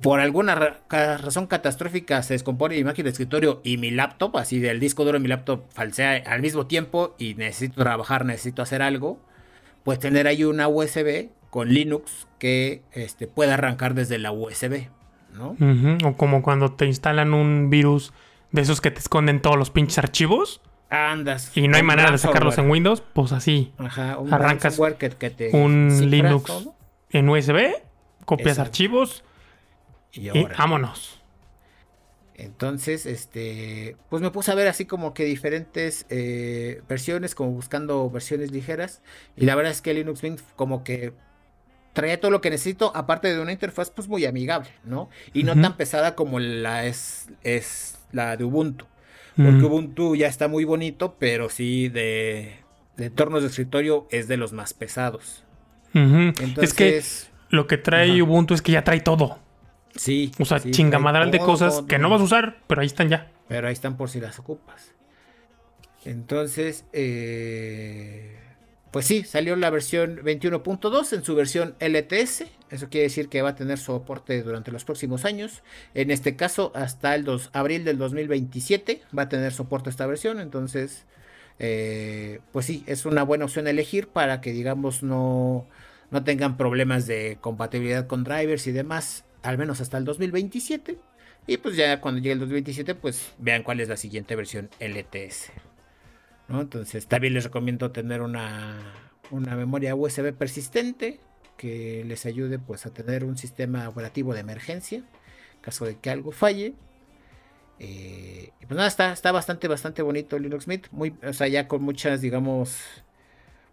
por 0.01 0.19
alguna 0.19 0.79
razón 0.89 1.47
catastrófica 1.47 2.21
se 2.23 2.33
descompone 2.33 2.75
mi 2.75 2.83
máquina 2.83 3.05
de 3.05 3.11
escritorio 3.11 3.61
y 3.63 3.77
mi 3.77 3.91
laptop, 3.91 4.37
así 4.37 4.59
del 4.59 4.79
disco 4.79 5.05
duro 5.05 5.17
de 5.17 5.21
mi 5.21 5.29
laptop 5.29 5.63
falsea 5.69 6.23
al 6.27 6.41
mismo 6.41 6.65
tiempo 6.67 7.15
y 7.17 7.35
necesito 7.35 7.81
trabajar, 7.81 8.25
necesito 8.25 8.61
hacer 8.61 8.81
algo, 8.81 9.19
pues 9.83 9.99
tener 9.99 10.27
ahí 10.27 10.43
una 10.43 10.67
USB 10.67 11.29
con 11.49 11.69
Linux 11.69 12.27
que 12.39 12.81
este, 12.91 13.27
pueda 13.27 13.53
arrancar 13.53 13.93
desde 13.93 14.17
la 14.17 14.31
USB, 14.31 14.87
¿no? 15.33 15.55
O 16.05 16.17
como 16.17 16.41
cuando 16.41 16.73
te 16.73 16.85
instalan 16.85 17.33
un 17.33 17.69
virus 17.69 18.11
de 18.53 18.61
esos 18.61 18.79
que 18.79 18.91
te 18.91 18.99
esconden 18.99 19.41
todos 19.41 19.57
los 19.57 19.69
pinches 19.69 19.97
archivos. 19.97 20.61
Andas. 20.89 21.51
Y 21.57 21.67
no 21.67 21.75
hay 21.75 21.83
manera 21.83 22.11
de 22.11 22.17
sacarlos 22.19 22.57
en 22.59 22.69
Windows, 22.69 23.03
pues 23.13 23.31
así. 23.33 23.73
Ajá, 23.77 24.19
un 24.19 24.31
arrancas 24.31 24.79
que, 24.97 25.09
te 25.09 25.49
un 25.51 26.09
Linux 26.09 26.69
en 27.09 27.29
USB, 27.29 27.73
copias 28.25 28.59
archivos 28.59 29.23
y, 30.11 30.29
vámonos. 30.57 31.19
Entonces, 32.35 33.05
este, 33.07 33.95
pues 34.09 34.21
me 34.21 34.29
puse 34.29 34.51
a 34.51 34.55
ver 34.55 34.67
así 34.67 34.85
como 34.85 35.13
que 35.15 35.23
diferentes 35.23 36.05
eh, 36.09 36.81
versiones, 36.87 37.33
como 37.35 37.51
buscando 37.51 38.09
versiones 38.09 38.51
ligeras. 38.51 39.01
Y 39.35 39.45
la 39.45 39.55
verdad 39.55 39.71
es 39.71 39.81
que 39.81 39.93
Linux 39.93 40.21
Mint 40.21 40.41
como 40.55 40.83
que 40.83 41.13
traía 41.93 42.19
todo 42.19 42.31
lo 42.31 42.41
que 42.41 42.49
necesito, 42.51 42.91
aparte 42.95 43.33
de 43.33 43.39
una 43.39 43.51
interfaz 43.51 43.89
pues 43.89 44.07
muy 44.07 44.25
amigable, 44.25 44.69
¿no? 44.83 45.09
Y 45.31 45.43
no 45.43 45.59
tan 45.59 45.77
pesada 45.77 46.15
como 46.15 46.39
la 46.39 46.85
es, 46.85 47.29
es 47.43 47.97
la 48.13 48.37
de 48.37 48.45
Ubuntu. 48.45 48.85
Porque 49.35 49.65
Ubuntu 49.65 50.15
ya 50.15 50.27
está 50.27 50.47
muy 50.47 50.63
bonito, 50.63 51.15
pero 51.19 51.49
sí 51.49 51.89
de, 51.89 52.55
de 52.97 53.05
entornos 53.05 53.41
de 53.41 53.49
escritorio 53.49 54.07
es 54.11 54.27
de 54.27 54.37
los 54.37 54.53
más 54.53 54.73
pesados. 54.73 55.43
Entonces, 55.93 56.63
es 56.69 56.73
que 56.73 57.03
lo 57.49 57.67
que 57.67 57.77
trae 57.77 58.21
Ubuntu 58.21 58.53
es 58.53 58.61
que 58.61 58.71
ya 58.71 58.83
trae 58.83 59.01
todo. 59.01 59.39
Sí. 59.95 60.31
O 60.39 60.45
sea, 60.45 60.59
chingamadral 60.59 61.31
de 61.31 61.39
cosas 61.39 61.83
que 61.87 61.99
no 61.99 62.09
vas 62.09 62.21
a 62.21 62.23
usar, 62.23 62.57
pero 62.67 62.81
ahí 62.81 62.87
están 62.87 63.09
ya. 63.09 63.31
Pero 63.47 63.67
ahí 63.67 63.73
están 63.73 63.97
por 63.97 64.09
si 64.09 64.19
las 64.19 64.39
ocupas. 64.39 64.93
Entonces, 66.05 66.85
eh, 66.93 68.37
pues 68.93 69.07
sí, 69.07 69.23
salió 69.23 69.55
la 69.55 69.71
versión 69.71 70.17
21.2 70.17 71.13
en 71.13 71.23
su 71.23 71.33
versión 71.33 71.73
LTS. 71.79 72.43
Eso 72.69 72.89
quiere 72.89 73.05
decir 73.05 73.27
que 73.27 73.41
va 73.41 73.49
a 73.49 73.55
tener 73.55 73.79
soporte 73.79 74.43
durante 74.43 74.71
los 74.71 74.85
próximos 74.85 75.25
años. 75.25 75.63
En 75.95 76.11
este 76.11 76.35
caso, 76.35 76.71
hasta 76.75 77.15
el 77.15 77.23
2, 77.23 77.49
abril 77.53 77.85
del 77.85 77.97
2027 77.97 79.01
va 79.17 79.23
a 79.23 79.29
tener 79.29 79.51
soporte 79.51 79.89
esta 79.89 80.05
versión. 80.05 80.39
Entonces, 80.39 81.05
eh, 81.57 82.41
pues 82.51 82.67
sí, 82.67 82.83
es 82.85 83.07
una 83.07 83.23
buena 83.23 83.45
opción 83.45 83.67
elegir 83.67 84.09
para 84.09 84.41
que, 84.41 84.51
digamos, 84.51 85.01
no, 85.01 85.65
no 86.11 86.23
tengan 86.23 86.55
problemas 86.55 87.07
de 87.07 87.39
compatibilidad 87.41 88.05
con 88.05 88.23
drivers 88.23 88.67
y 88.67 88.73
demás, 88.73 89.25
al 89.41 89.57
menos 89.57 89.81
hasta 89.81 89.97
el 89.97 90.05
2027. 90.05 90.99
Y 91.47 91.57
pues 91.57 91.75
ya 91.75 91.99
cuando 91.99 92.21
llegue 92.21 92.33
el 92.33 92.39
2027, 92.41 92.93
pues 92.93 93.31
vean 93.39 93.63
cuál 93.63 93.79
es 93.79 93.89
la 93.89 93.97
siguiente 93.97 94.35
versión 94.35 94.69
LTS. 94.79 95.51
Entonces 96.49 97.07
también 97.07 97.33
les 97.33 97.45
recomiendo 97.45 97.91
tener 97.91 98.21
una, 98.21 98.79
memoria 99.31 99.95
USB 99.95 100.33
persistente 100.33 101.19
que 101.57 102.03
les 102.05 102.25
ayude 102.25 102.59
pues 102.59 102.85
a 102.85 102.93
tener 102.93 103.23
un 103.23 103.37
sistema 103.37 103.87
operativo 103.87 104.33
de 104.33 104.41
emergencia 104.41 104.97
en 104.97 105.61
caso 105.61 105.85
de 105.85 105.97
que 105.97 106.09
algo 106.09 106.31
falle. 106.31 106.73
Eh, 107.79 108.51
y 108.61 108.65
pues 108.65 108.75
nada, 108.75 108.87
está, 108.87 109.11
está 109.11 109.31
bastante, 109.31 109.67
bastante 109.67 110.01
bonito 110.01 110.37
Linux 110.37 110.67
Mint. 110.67 110.87
Muy, 110.91 111.15
o 111.23 111.33
sea, 111.33 111.47
ya 111.47 111.67
con 111.67 111.81
muchas, 111.81 112.21
digamos, 112.21 112.77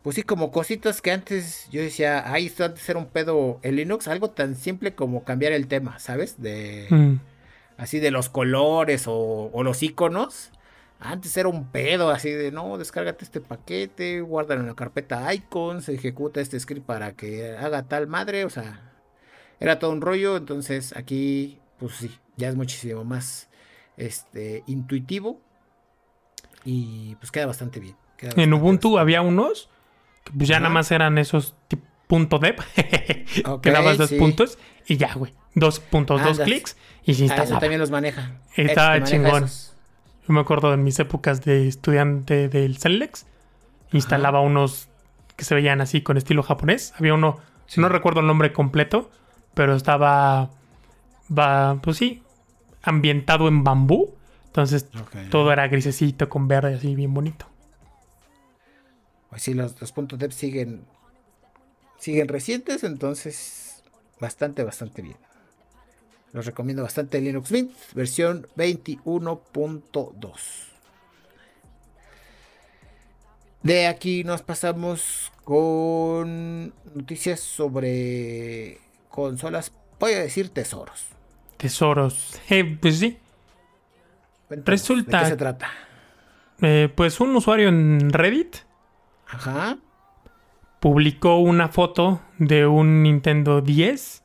pues 0.02 0.16
sí, 0.16 0.22
como 0.22 0.50
cositas 0.50 1.02
que 1.02 1.10
antes 1.10 1.68
yo 1.70 1.82
decía, 1.82 2.32
ay, 2.32 2.46
esto 2.46 2.64
antes 2.64 2.88
era 2.88 2.98
un 2.98 3.06
pedo 3.06 3.60
el 3.62 3.76
Linux, 3.76 4.08
algo 4.08 4.30
tan 4.30 4.56
simple 4.56 4.94
como 4.94 5.24
cambiar 5.24 5.52
el 5.52 5.66
tema, 5.66 5.98
¿sabes? 5.98 6.40
De 6.40 6.86
mm. 6.90 7.16
así 7.76 7.98
de 8.00 8.10
los 8.10 8.30
colores 8.30 9.06
o, 9.06 9.50
o 9.52 9.62
los 9.62 9.82
iconos 9.82 10.50
Antes 11.02 11.34
era 11.38 11.48
un 11.48 11.70
pedo 11.70 12.10
así 12.10 12.30
de, 12.30 12.52
no, 12.52 12.76
descárgate 12.76 13.24
este 13.24 13.40
paquete, 13.40 14.20
guárdalo 14.20 14.60
en 14.60 14.66
la 14.66 14.74
carpeta 14.74 15.32
icons, 15.32 15.88
ejecuta 15.88 16.42
este 16.42 16.60
script 16.60 16.84
para 16.84 17.12
que 17.12 17.56
haga 17.56 17.84
tal 17.84 18.06
madre, 18.06 18.44
o 18.44 18.50
sea, 18.50 18.92
era 19.60 19.78
todo 19.78 19.92
un 19.92 20.02
rollo, 20.02 20.36
entonces 20.36 20.94
aquí, 20.94 21.58
pues 21.78 21.94
sí, 21.94 22.14
ya 22.36 22.50
es 22.50 22.54
muchísimo 22.54 23.02
más 23.04 23.48
este, 23.96 24.62
intuitivo 24.66 25.40
y 26.66 27.14
pues 27.16 27.30
queda 27.30 27.46
bastante 27.46 27.80
bien. 27.80 27.96
en 28.18 28.52
Ubuntu 28.52 28.98
había 28.98 29.22
unos 29.22 29.70
que 30.24 30.32
pues 30.32 30.48
ya 30.50 30.60
nada 30.60 30.72
más 30.72 30.90
eran 30.90 31.16
esos 31.16 31.54
punto 32.08 32.38
.deb, 32.38 32.56
que 33.62 33.70
dabas 33.70 33.96
dos 33.96 34.12
puntos 34.12 34.58
y 34.86 34.98
ya, 34.98 35.14
güey, 35.14 35.32
dos 35.54 35.80
puntos, 35.80 36.22
dos 36.22 36.40
clics 36.40 36.76
y 37.04 37.14
se 37.14 37.22
instalaba. 37.22 37.56
Ah, 37.56 37.60
también 37.60 37.80
los 37.80 37.90
maneja. 37.90 38.32
Estaba 38.54 39.02
chingón. 39.04 39.48
Yo 40.26 40.34
me 40.34 40.40
acuerdo 40.40 40.70
de 40.70 40.76
mis 40.76 40.98
épocas 40.98 41.44
de 41.44 41.66
estudiante 41.68 42.48
del 42.48 42.78
Celex. 42.78 43.26
Instalaba 43.92 44.40
unos 44.40 44.88
que 45.36 45.44
se 45.44 45.54
veían 45.54 45.80
así 45.80 46.02
con 46.02 46.16
estilo 46.16 46.42
japonés. 46.42 46.92
Había 46.98 47.14
uno, 47.14 47.38
no 47.76 47.88
recuerdo 47.88 48.20
el 48.20 48.26
nombre 48.26 48.52
completo, 48.52 49.10
pero 49.54 49.74
estaba, 49.74 50.50
va, 51.36 51.80
pues 51.82 51.96
sí, 51.96 52.22
ambientado 52.82 53.48
en 53.48 53.64
bambú. 53.64 54.14
Entonces 54.46 54.88
todo 55.30 55.52
era 55.52 55.68
grisecito 55.68 56.28
con 56.28 56.48
verde, 56.48 56.74
así 56.74 56.94
bien 56.94 57.14
bonito. 57.14 57.46
Pues 59.30 59.42
sí, 59.42 59.54
los, 59.54 59.80
los 59.80 59.92
puntos 59.92 60.18
dev 60.18 60.32
siguen, 60.32 60.84
siguen 61.98 62.28
recientes, 62.28 62.82
entonces 62.82 63.82
bastante, 64.20 64.64
bastante 64.64 65.02
bien. 65.02 65.16
Los 66.32 66.46
recomiendo 66.46 66.82
bastante 66.82 67.20
Linux 67.20 67.50
Mint, 67.50 67.72
versión 67.92 68.46
21.2. 68.56 70.32
De 73.62 73.86
aquí 73.86 74.24
nos 74.24 74.42
pasamos 74.42 75.32
con 75.44 76.72
noticias 76.94 77.40
sobre 77.40 78.78
consolas, 79.08 79.72
voy 79.98 80.12
a 80.12 80.20
decir 80.20 80.50
tesoros. 80.50 81.06
Tesoros, 81.56 82.40
eh, 82.48 82.78
pues 82.80 82.98
sí. 82.98 83.18
Resulta. 84.48 85.18
¿De 85.18 85.24
qué 85.24 85.30
se 85.30 85.36
trata? 85.36 85.68
Eh, 86.62 86.92
pues 86.94 87.20
un 87.20 87.34
usuario 87.34 87.68
en 87.68 88.10
Reddit. 88.10 88.56
Ajá. 89.26 89.78
Publicó 90.80 91.38
una 91.38 91.68
foto 91.68 92.20
de 92.38 92.66
un 92.66 93.02
Nintendo 93.02 93.60
10 93.60 94.22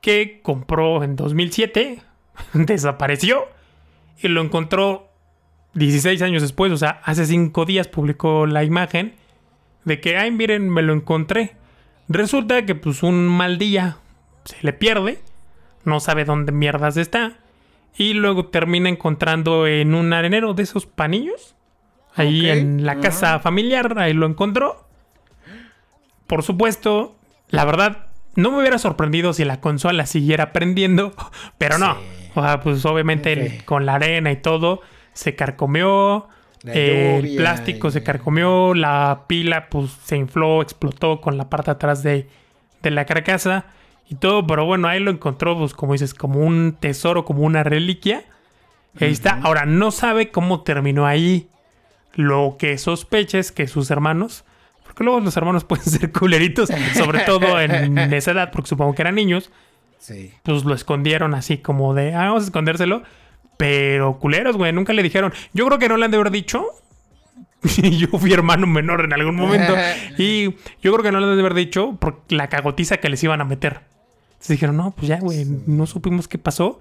que 0.00 0.40
compró 0.42 1.02
en 1.02 1.16
2007, 1.16 2.02
desapareció 2.54 3.44
y 4.22 4.28
lo 4.28 4.40
encontró 4.42 5.08
16 5.74 6.20
años 6.22 6.42
después, 6.42 6.72
o 6.72 6.76
sea, 6.76 7.00
hace 7.04 7.26
5 7.26 7.64
días 7.64 7.88
publicó 7.88 8.46
la 8.46 8.64
imagen 8.64 9.14
de 9.84 10.00
que, 10.00 10.16
ay, 10.16 10.30
miren, 10.30 10.68
me 10.68 10.82
lo 10.82 10.92
encontré. 10.92 11.56
Resulta 12.08 12.66
que 12.66 12.74
pues 12.74 13.02
un 13.02 13.28
mal 13.28 13.58
día 13.58 13.98
se 14.44 14.56
le 14.62 14.72
pierde, 14.72 15.20
no 15.84 16.00
sabe 16.00 16.24
dónde 16.24 16.52
mierdas 16.52 16.96
está 16.96 17.38
y 17.96 18.14
luego 18.14 18.46
termina 18.46 18.88
encontrando 18.88 19.66
en 19.66 19.94
un 19.94 20.12
arenero 20.12 20.54
de 20.54 20.62
esos 20.62 20.86
panillos, 20.86 21.54
ahí 22.14 22.48
en 22.48 22.84
la 22.84 23.00
casa 23.00 23.38
familiar, 23.38 23.98
ahí 23.98 24.12
lo 24.12 24.26
encontró. 24.26 24.86
Por 26.26 26.42
supuesto, 26.42 27.16
la 27.48 27.64
verdad, 27.64 28.09
no 28.40 28.50
me 28.50 28.58
hubiera 28.58 28.78
sorprendido 28.78 29.32
si 29.32 29.44
la 29.44 29.60
consola 29.60 30.06
siguiera 30.06 30.52
prendiendo, 30.52 31.14
pero 31.58 31.78
no. 31.78 31.96
O 32.34 32.42
sea, 32.42 32.60
pues 32.60 32.84
obviamente 32.84 33.62
con 33.64 33.86
la 33.86 33.94
arena 33.94 34.30
y 34.30 34.36
todo 34.36 34.80
se 35.12 35.34
carcomió, 35.34 36.28
el 36.64 37.36
plástico 37.36 37.90
se 37.90 38.02
carcomió, 38.02 38.74
la 38.74 39.24
pila 39.26 39.68
pues 39.68 39.90
se 40.04 40.16
infló, 40.16 40.62
explotó 40.62 41.20
con 41.20 41.36
la 41.36 41.50
parte 41.50 41.70
atrás 41.70 42.02
de, 42.02 42.28
de 42.82 42.90
la 42.90 43.06
carcasa 43.06 43.66
y 44.08 44.16
todo, 44.16 44.46
pero 44.46 44.64
bueno, 44.64 44.88
ahí 44.88 45.00
lo 45.00 45.10
encontró, 45.10 45.56
pues 45.56 45.72
como 45.72 45.92
dices, 45.92 46.14
como 46.14 46.40
un 46.40 46.76
tesoro, 46.78 47.24
como 47.24 47.42
una 47.42 47.62
reliquia. 47.62 48.24
Ahí 49.00 49.12
está. 49.12 49.38
Ahora, 49.42 49.66
no 49.66 49.92
sabe 49.92 50.30
cómo 50.32 50.62
terminó 50.62 51.06
ahí. 51.06 51.48
Lo 52.14 52.56
que 52.58 52.76
sospecha 52.76 53.38
es 53.38 53.52
que 53.52 53.68
sus 53.68 53.88
hermanos 53.90 54.44
porque 55.00 55.06
luego 55.06 55.20
los 55.20 55.34
hermanos 55.34 55.64
pueden 55.68 55.86
ser 55.86 56.12
culeritos, 56.12 56.68
sobre 56.92 57.20
todo 57.20 57.58
en 57.58 57.96
esa 58.12 58.32
edad, 58.32 58.50
porque 58.52 58.68
supongo 58.68 58.94
que 58.94 59.00
eran 59.00 59.14
niños. 59.14 59.50
Sí. 59.98 60.30
Pues 60.42 60.64
lo 60.64 60.74
escondieron 60.74 61.32
así 61.32 61.56
como 61.56 61.94
de, 61.94 62.14
ah, 62.14 62.26
vamos 62.26 62.42
a 62.42 62.46
escondérselo. 62.46 63.02
Pero 63.56 64.18
culeros, 64.18 64.58
güey, 64.58 64.74
nunca 64.74 64.92
le 64.92 65.02
dijeron. 65.02 65.32
Yo 65.54 65.64
creo 65.66 65.78
que 65.78 65.88
no 65.88 65.96
le 65.96 66.04
han 66.04 66.10
de 66.10 66.18
haber 66.18 66.30
dicho. 66.30 66.66
yo 67.62 68.08
fui 68.18 68.30
hermano 68.30 68.66
menor 68.66 69.02
en 69.02 69.14
algún 69.14 69.36
momento. 69.36 69.74
y 70.18 70.56
yo 70.82 70.92
creo 70.92 71.02
que 71.02 71.12
no 71.12 71.20
le 71.20 71.28
han 71.28 71.34
de 71.34 71.40
haber 71.40 71.54
dicho 71.54 71.96
por 71.98 72.20
la 72.28 72.48
cagotiza 72.48 72.98
que 72.98 73.08
les 73.08 73.24
iban 73.24 73.40
a 73.40 73.44
meter. 73.44 73.80
Entonces 74.32 74.48
dijeron, 74.48 74.76
no, 74.76 74.90
pues 74.90 75.08
ya, 75.08 75.18
güey, 75.18 75.46
no 75.66 75.86
supimos 75.86 76.28
qué 76.28 76.36
pasó. 76.36 76.78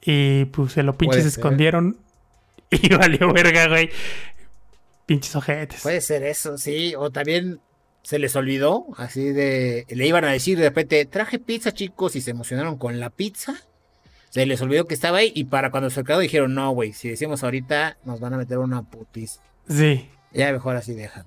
Y 0.00 0.44
pues 0.46 0.74
se 0.74 0.84
lo 0.84 0.96
pinches 0.96 1.26
escondieron. 1.26 1.96
Y 2.70 2.94
valió 2.94 3.32
verga, 3.32 3.66
güey. 3.66 3.90
Pinches 5.12 5.36
ojetes. 5.36 5.82
Puede 5.82 6.00
ser 6.00 6.22
eso, 6.22 6.56
sí. 6.56 6.94
O 6.96 7.10
también 7.10 7.60
se 8.02 8.18
les 8.18 8.34
olvidó, 8.34 8.86
así 8.96 9.32
de. 9.32 9.86
Le 9.90 10.06
iban 10.06 10.24
a 10.24 10.32
decir 10.32 10.58
de 10.58 10.64
repente, 10.64 11.04
traje 11.04 11.38
pizza, 11.38 11.72
chicos, 11.72 12.16
y 12.16 12.20
se 12.20 12.30
emocionaron 12.30 12.78
con 12.78 12.98
la 12.98 13.10
pizza. 13.10 13.54
Se 14.30 14.46
les 14.46 14.62
olvidó 14.62 14.86
que 14.86 14.94
estaba 14.94 15.18
ahí. 15.18 15.30
Y 15.34 15.44
para 15.44 15.70
cuando 15.70 15.90
se 15.90 16.02
quedó 16.02 16.18
dijeron, 16.18 16.54
no, 16.54 16.70
güey, 16.70 16.94
si 16.94 17.10
decimos 17.10 17.44
ahorita, 17.44 17.98
nos 18.04 18.20
van 18.20 18.32
a 18.32 18.38
meter 18.38 18.58
una 18.58 18.82
putis. 18.82 19.40
Sí. 19.68 20.08
Ya 20.32 20.50
mejor 20.50 20.76
así 20.76 20.94
dejan. 20.94 21.26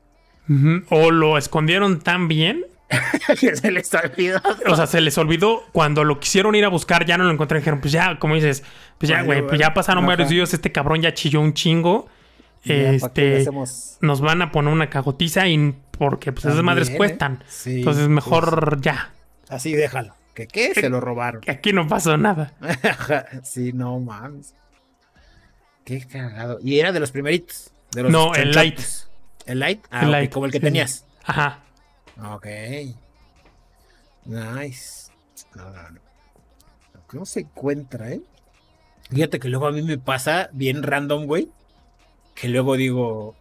O 0.89 1.11
lo 1.11 1.37
escondieron 1.37 1.99
tan 1.99 2.27
bien. 2.27 2.65
que 3.39 3.55
se 3.55 3.71
les 3.71 3.93
olvidó. 3.93 4.41
O 4.67 4.75
sea, 4.75 4.87
se 4.87 5.01
les 5.01 5.17
olvidó 5.19 5.63
cuando 5.71 6.03
lo 6.03 6.19
quisieron 6.19 6.55
ir 6.55 6.65
a 6.65 6.69
buscar, 6.69 7.05
ya 7.05 7.17
no 7.17 7.23
lo 7.25 7.31
encontraron. 7.31 7.61
Dijeron, 7.61 7.81
pues 7.81 7.91
ya, 7.91 8.17
como 8.17 8.33
dices, 8.33 8.63
pues 8.97 9.09
ya, 9.09 9.21
güey, 9.21 9.45
pues 9.45 9.59
ya 9.59 9.73
pasaron 9.75 10.05
varios 10.05 10.29
días, 10.29 10.53
este 10.53 10.71
cabrón 10.71 11.01
ya 11.01 11.13
chilló 11.13 11.41
un 11.41 11.53
chingo 11.53 12.09
este, 12.65 13.47
nos 14.01 14.21
van 14.21 14.41
a 14.41 14.51
poner 14.51 14.73
una 14.73 14.89
cagotiza 14.89 15.47
y 15.47 15.75
porque 15.91 16.31
pues 16.31 16.45
esas 16.45 16.63
madres 16.63 16.89
¿eh? 16.89 16.97
cuestan. 16.97 17.43
Entonces 17.65 18.07
mejor 18.07 18.69
pues, 18.69 18.81
ya. 18.81 19.13
Así 19.49 19.73
déjalo. 19.73 20.15
¿Que 20.33 20.47
qué? 20.47 20.73
Se 20.73 20.89
lo 20.89 20.99
robaron. 20.99 21.41
Que 21.41 21.51
aquí 21.51 21.71
no 21.71 21.87
pasó 21.87 22.17
nada. 22.17 22.53
sí, 23.43 23.71
no 23.71 23.99
mames. 23.99 24.53
Qué 25.85 26.05
cagado. 26.05 26.59
Y 26.61 26.79
era 26.79 26.91
de 26.91 26.99
los 26.99 27.11
primeritos. 27.11 27.71
De 27.91 28.03
los 28.03 28.11
no, 28.11 28.33
el 28.33 28.51
light. 28.51 28.79
¿El 29.45 29.59
light? 29.59 29.85
Ah, 29.91 30.03
el 30.03 30.11
light. 30.11 30.31
como 30.31 30.47
el 30.47 30.51
que 30.51 30.59
tenías. 30.59 31.05
Ajá. 31.23 31.63
Ok. 32.33 32.47
Nice. 34.25 35.11
No, 35.53 35.69
no, 35.69 35.91
no. 35.91 35.99
No 37.13 37.25
se 37.25 37.41
encuentra, 37.41 38.11
¿eh? 38.11 38.21
Fíjate 39.09 39.39
que 39.39 39.47
luego 39.47 39.67
a 39.67 39.71
mí 39.71 39.83
me 39.83 39.97
pasa 39.97 40.49
bien 40.51 40.83
random, 40.83 41.27
güey 41.27 41.49
que 42.35 42.49
luego 42.49 42.75
digo, 42.75 43.35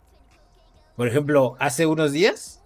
por 0.97 1.09
ejemplo, 1.09 1.57
hace 1.59 1.85
unos 1.85 2.13
días, 2.13 2.63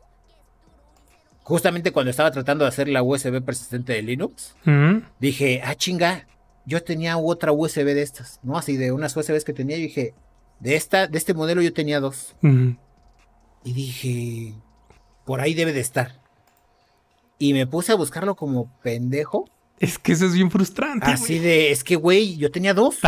justamente 1.42 1.90
cuando 1.90 2.10
estaba 2.10 2.30
tratando 2.30 2.64
de 2.64 2.68
hacer 2.68 2.88
la 2.88 3.02
USB 3.02 3.42
persistente 3.42 3.94
de 3.94 4.02
Linux, 4.02 4.54
dije, 5.18 5.62
ah, 5.64 5.74
chinga, 5.74 6.26
yo 6.66 6.84
tenía 6.84 7.16
otra 7.16 7.50
USB 7.50 7.84
de 7.84 8.02
estas, 8.02 8.38
¿no? 8.42 8.58
Así 8.58 8.76
de 8.76 8.92
unas 8.92 9.16
USBs 9.16 9.44
que 9.44 9.54
tenía, 9.54 9.78
y 9.78 9.82
dije, 9.82 10.14
de 10.60 10.76
esta, 10.76 11.06
de 11.06 11.16
este 11.16 11.32
modelo 11.32 11.62
yo 11.62 11.72
tenía 11.72 11.98
dos. 11.98 12.36
Y 13.64 13.72
dije, 13.72 14.54
por 15.24 15.40
ahí 15.40 15.54
debe 15.54 15.72
de 15.72 15.80
estar. 15.80 16.20
Y 17.38 17.54
me 17.54 17.66
puse 17.66 17.92
a 17.92 17.94
buscarlo 17.94 18.36
como 18.36 18.70
pendejo. 18.82 19.48
Es 19.80 19.98
que 19.98 20.12
eso 20.12 20.26
es 20.26 20.34
bien 20.34 20.50
frustrante. 20.50 21.06
Así 21.06 21.38
de, 21.38 21.70
es 21.70 21.84
que, 21.84 21.96
güey, 21.96 22.36
yo 22.36 22.50
tenía 22.50 22.74
dos. 22.74 22.98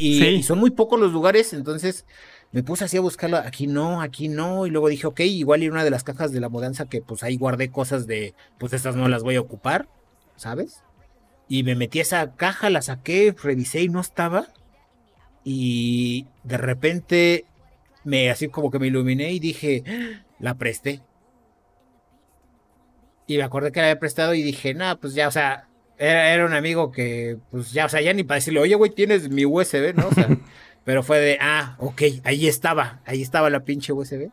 y, 0.00 0.42
son 0.42 0.58
muy 0.58 0.70
pocos 0.70 0.98
los 0.98 1.12
lugares, 1.12 1.52
entonces 1.52 2.06
me 2.54 2.62
puse 2.62 2.84
así 2.84 2.96
a 2.96 3.00
buscarlo, 3.00 3.36
aquí 3.38 3.66
no, 3.66 4.00
aquí 4.00 4.28
no, 4.28 4.64
y 4.64 4.70
luego 4.70 4.86
dije, 4.86 5.08
ok, 5.08 5.18
igual 5.22 5.64
y 5.64 5.68
una 5.68 5.82
de 5.82 5.90
las 5.90 6.04
cajas 6.04 6.30
de 6.30 6.38
la 6.38 6.48
mudanza 6.48 6.86
que 6.86 7.02
pues 7.02 7.24
ahí 7.24 7.36
guardé 7.36 7.72
cosas 7.72 8.06
de, 8.06 8.32
pues 8.58 8.72
estas 8.72 8.94
no 8.94 9.08
las 9.08 9.24
voy 9.24 9.34
a 9.34 9.40
ocupar, 9.40 9.88
¿sabes? 10.36 10.84
Y 11.48 11.64
me 11.64 11.74
metí 11.74 11.98
a 11.98 12.02
esa 12.02 12.36
caja, 12.36 12.70
la 12.70 12.80
saqué, 12.80 13.34
revisé 13.42 13.82
y 13.82 13.88
no 13.88 14.00
estaba. 14.00 14.46
Y 15.42 16.28
de 16.44 16.56
repente 16.56 17.44
me 18.04 18.30
así 18.30 18.46
como 18.46 18.70
que 18.70 18.78
me 18.78 18.86
iluminé 18.86 19.32
y 19.32 19.40
dije, 19.40 19.82
la 20.38 20.54
presté. 20.54 21.00
Y 23.26 23.36
me 23.36 23.42
acordé 23.42 23.72
que 23.72 23.80
la 23.80 23.86
había 23.86 23.98
prestado 23.98 24.32
y 24.32 24.42
dije, 24.42 24.74
no, 24.74 24.96
pues 25.00 25.14
ya, 25.14 25.26
o 25.26 25.32
sea, 25.32 25.66
era, 25.98 26.32
era, 26.32 26.46
un 26.46 26.52
amigo 26.52 26.92
que, 26.92 27.36
pues 27.50 27.72
ya, 27.72 27.86
o 27.86 27.88
sea, 27.88 28.00
ya 28.00 28.12
ni 28.12 28.22
para 28.22 28.36
decirle, 28.36 28.60
oye, 28.60 28.76
güey, 28.76 28.92
tienes 28.92 29.28
mi 29.28 29.44
USB, 29.44 29.92
¿no? 29.96 30.06
O 30.06 30.12
sea, 30.12 30.28
Pero 30.84 31.02
fue 31.02 31.18
de, 31.18 31.38
ah, 31.40 31.76
ok, 31.78 32.02
ahí 32.24 32.46
estaba, 32.46 33.00
ahí 33.06 33.22
estaba 33.22 33.50
la 33.50 33.60
pinche 33.60 33.92
USB. 33.92 34.30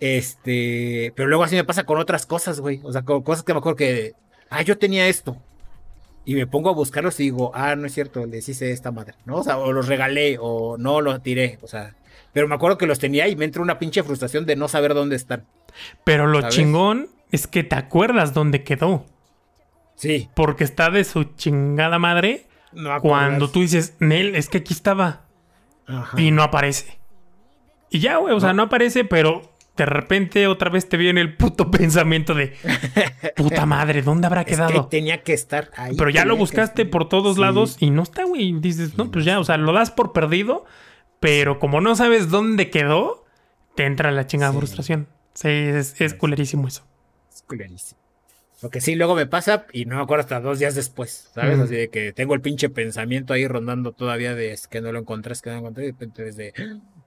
Este, 0.00 1.12
pero 1.14 1.28
luego 1.28 1.44
así 1.44 1.54
me 1.54 1.64
pasa 1.64 1.84
con 1.84 1.98
otras 1.98 2.26
cosas, 2.26 2.60
güey. 2.60 2.80
O 2.82 2.92
sea, 2.92 3.02
con 3.02 3.22
cosas 3.22 3.44
que 3.44 3.52
me 3.52 3.60
acuerdo 3.60 3.76
que, 3.76 4.14
ah, 4.50 4.62
yo 4.62 4.76
tenía 4.78 5.08
esto. 5.08 5.36
y 6.24 6.34
me 6.34 6.46
pongo 6.46 6.70
a 6.70 6.72
buscarlos 6.72 7.18
y 7.20 7.24
digo, 7.24 7.50
ah, 7.54 7.74
no 7.76 7.86
es 7.86 7.94
cierto, 7.94 8.26
les 8.26 8.48
hice 8.48 8.70
esta 8.70 8.92
madre, 8.92 9.14
¿no? 9.24 9.36
O 9.36 9.42
sea, 9.42 9.58
o 9.58 9.72
los 9.72 9.88
regalé 9.88 10.38
o 10.40 10.76
no 10.78 11.00
los 11.00 11.22
tiré, 11.22 11.58
o 11.62 11.66
sea, 11.66 11.94
pero 12.32 12.48
me 12.48 12.54
acuerdo 12.54 12.78
que 12.78 12.86
los 12.86 12.98
tenía 12.98 13.28
y 13.28 13.36
me 13.36 13.44
entró 13.44 13.62
una 13.62 13.78
pinche 13.78 14.02
frustración 14.02 14.46
de 14.46 14.56
no 14.56 14.68
saber 14.68 14.94
dónde 14.94 15.16
están. 15.16 15.44
Pero 16.04 16.26
lo 16.26 16.48
chingón 16.48 17.08
es 17.30 17.46
que 17.46 17.64
te 17.64 17.74
acuerdas 17.74 18.34
dónde 18.34 18.62
quedó. 18.62 19.04
Sí. 19.96 20.28
Porque 20.34 20.64
está 20.64 20.90
de 20.90 21.04
su 21.04 21.24
chingada 21.24 21.98
madre 21.98 22.46
cuando 23.00 23.50
tú 23.50 23.60
dices, 23.60 23.94
Nel, 23.98 24.34
es 24.34 24.48
que 24.48 24.58
aquí 24.58 24.72
estaba. 24.72 25.22
Y 26.16 26.30
no 26.30 26.42
aparece. 26.42 26.98
Y 27.90 28.00
ya, 28.00 28.16
güey, 28.16 28.34
o 28.34 28.40
sea, 28.40 28.52
no 28.52 28.64
aparece, 28.64 29.04
pero 29.04 29.52
de 29.76 29.86
repente 29.86 30.46
otra 30.46 30.70
vez 30.70 30.88
te 30.88 30.96
viene 30.96 31.20
el 31.20 31.36
puto 31.36 31.70
pensamiento 31.70 32.34
de 32.34 32.54
puta 33.36 33.66
madre, 33.66 34.02
¿dónde 34.02 34.26
habrá 34.26 34.44
quedado? 34.46 34.86
tenía 34.86 35.22
que 35.22 35.32
estar 35.32 35.70
ahí. 35.76 35.94
Pero 35.96 36.10
ya 36.10 36.24
lo 36.24 36.36
buscaste 36.36 36.86
por 36.86 37.08
todos 37.08 37.38
lados 37.38 37.76
y 37.80 37.90
no 37.90 38.02
está, 38.02 38.24
güey. 38.24 38.52
Dices, 38.60 38.96
no, 38.96 39.10
pues 39.10 39.24
ya, 39.24 39.38
o 39.38 39.44
sea, 39.44 39.56
lo 39.56 39.72
das 39.72 39.90
por 39.90 40.12
perdido, 40.12 40.64
pero 41.20 41.58
como 41.58 41.80
no 41.80 41.94
sabes 41.94 42.30
dónde 42.30 42.70
quedó, 42.70 43.24
te 43.74 43.84
entra 43.84 44.10
la 44.10 44.26
chingada 44.26 44.52
frustración. 44.52 45.08
Sí, 45.34 45.48
es, 45.48 46.00
es 46.00 46.14
culerísimo 46.14 46.68
eso. 46.68 46.84
Es 47.32 47.42
culerísimo. 47.42 48.01
Porque 48.62 48.80
sí, 48.80 48.94
luego 48.94 49.16
me 49.16 49.26
pasa 49.26 49.66
y 49.72 49.86
no 49.86 49.96
me 49.96 50.02
acuerdo 50.02 50.20
hasta 50.20 50.40
dos 50.40 50.60
días 50.60 50.76
después, 50.76 51.30
¿sabes? 51.34 51.58
Así 51.58 51.74
de 51.74 51.88
que 51.88 52.12
tengo 52.12 52.34
el 52.34 52.40
pinche 52.40 52.68
pensamiento 52.68 53.34
ahí 53.34 53.48
rondando 53.48 53.90
todavía 53.90 54.36
de 54.36 54.52
es 54.52 54.68
que 54.68 54.80
no 54.80 54.92
lo 54.92 55.00
encontré, 55.00 55.32
es 55.32 55.42
que 55.42 55.50
no 55.50 55.56
lo 55.56 55.60
encontré. 55.62 55.82
Y 55.82 55.86
de 55.86 55.92
repente 55.92 56.22
desde, 56.22 56.54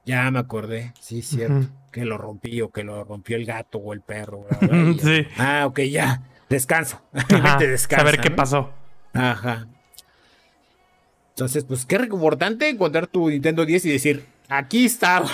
ya 0.06 0.30
me 0.32 0.40
acordé, 0.40 0.92
sí, 1.00 1.22
cierto, 1.22 1.70
que 1.94 2.04
lo 2.04 2.18
rompí 2.18 2.62
o 2.62 2.72
que 2.72 2.84
lo 2.84 3.06
rompió 3.06 3.38
el 3.38 3.46
gato 3.46 3.78
o 3.78 3.94
el 3.94 4.02
perro. 4.02 4.46
sí. 5.02 5.26
Ah, 5.38 5.64
ok, 5.66 5.80
ya, 5.84 6.24
descanso. 6.50 7.02
A 7.32 8.04
ver 8.04 8.20
qué 8.20 8.32
pasó. 8.32 8.74
Ajá. 9.14 9.70
Entonces, 11.30 11.64
pues 11.64 11.86
qué 11.86 11.96
importante 11.96 12.68
encontrar 12.68 13.08
tu 13.08 13.30
Nintendo 13.30 13.66
10 13.66 13.86
y 13.86 13.92
decir, 13.92 14.26
aquí 14.50 14.84
estaba. 14.84 15.30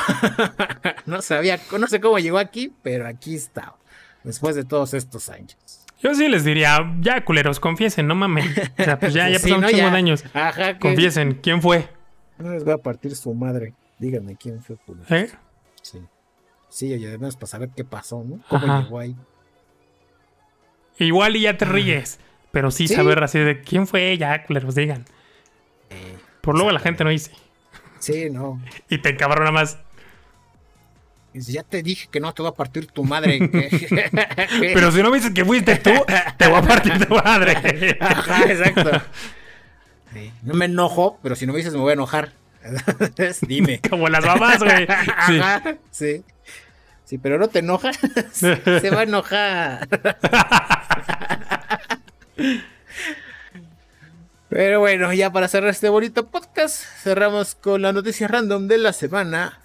no 1.07 1.23
sabía, 1.23 1.59
no 1.79 1.87
sé 1.87 1.99
cómo 1.99 2.19
llegó 2.19 2.37
aquí, 2.37 2.71
pero 2.83 3.07
aquí 3.07 3.33
estaba. 3.33 3.77
Después 4.23 4.55
de 4.55 4.65
todos 4.65 4.93
estos 4.93 5.29
años. 5.29 5.57
Yo 6.01 6.15
sí 6.15 6.27
les 6.27 6.43
diría, 6.43 6.93
ya 6.99 7.23
culeros, 7.23 7.59
confiesen, 7.59 8.07
no 8.07 8.15
mames. 8.15 8.45
O 8.79 8.83
sea, 8.83 8.99
pues 8.99 9.13
ya, 9.13 9.29
ya 9.29 9.39
pasaron 9.41 9.63
un 9.63 9.69
chingo 9.69 9.89
de 9.91 9.97
años. 9.97 10.23
Ajá, 10.33 10.79
Confiesen, 10.79 11.39
¿quién 11.41 11.61
fue? 11.61 11.87
No 12.37 12.51
les 12.51 12.63
voy 12.63 12.73
a 12.73 12.77
partir 12.77 13.15
su 13.15 13.33
madre. 13.33 13.73
Díganme 13.99 14.35
quién 14.35 14.63
fue, 14.63 14.77
culeros. 14.77 15.11
¿Eh? 15.11 15.29
Sí. 15.81 16.01
Sí, 16.69 16.93
oye, 16.93 17.07
además 17.07 17.35
para 17.35 17.47
saber 17.47 17.69
qué 17.75 17.83
pasó, 17.83 18.23
¿no? 18.23 18.39
¿Cómo 18.47 18.81
llegó 18.81 18.99
ahí? 18.99 19.15
Igual 20.97 21.35
y 21.35 21.41
ya 21.41 21.57
te 21.57 21.65
ríes. 21.65 22.19
Pero 22.51 22.71
sí, 22.71 22.87
saber 22.87 23.23
así 23.23 23.39
de 23.39 23.61
quién 23.61 23.87
fue, 23.87 24.17
ya, 24.17 24.43
culeros, 24.43 24.75
digan. 24.75 25.05
Eh, 25.89 26.17
Por 26.41 26.55
luego 26.55 26.71
la 26.71 26.79
gente 26.79 27.03
no 27.03 27.09
dice. 27.09 27.31
Sí, 27.99 28.29
no. 28.29 28.61
y 28.89 28.97
te 28.97 29.09
encabrona 29.09 29.51
más 29.51 29.77
ya 31.33 31.63
te 31.63 31.81
dije 31.81 32.07
que 32.11 32.19
no 32.19 32.33
te 32.33 32.41
voy 32.41 32.51
a 32.51 32.55
partir 32.55 32.87
tu 32.87 33.03
madre. 33.03 33.39
Pero 34.59 34.91
si 34.91 35.01
no 35.01 35.09
me 35.09 35.17
dices 35.17 35.33
que 35.33 35.45
fuiste 35.45 35.75
tú, 35.77 35.91
te 36.37 36.47
voy 36.47 36.57
a 36.57 36.61
partir 36.61 37.05
tu 37.05 37.15
madre. 37.15 37.97
Ajá, 37.99 38.43
exacto. 38.51 39.01
No 40.43 40.53
me 40.55 40.65
enojo, 40.65 41.19
pero 41.23 41.37
si 41.37 41.45
no 41.45 41.53
me 41.53 41.59
dices 41.59 41.73
me 41.73 41.79
voy 41.79 41.91
a 41.91 41.93
enojar. 41.93 42.33
dime. 43.47 43.79
Como 43.89 44.09
las 44.09 44.25
mamás, 44.25 44.59
güey. 44.59 44.85
Sí. 44.85 45.39
Ajá, 45.39 45.77
sí. 45.89 46.23
Sí, 47.05 47.17
pero 47.17 47.37
no 47.37 47.47
te 47.47 47.59
enojas. 47.59 47.97
Se 48.33 48.89
va 48.89 48.99
a 48.99 49.03
enojar. 49.03 49.87
Pero 54.51 54.81
bueno, 54.81 55.13
ya 55.13 55.31
para 55.31 55.47
cerrar 55.47 55.69
este 55.69 55.87
bonito 55.87 56.27
podcast, 56.27 56.83
cerramos 57.01 57.55
con 57.55 57.81
la 57.81 57.93
noticia 57.93 58.27
random 58.27 58.67
de 58.67 58.79
la 58.79 58.91
semana. 58.91 59.60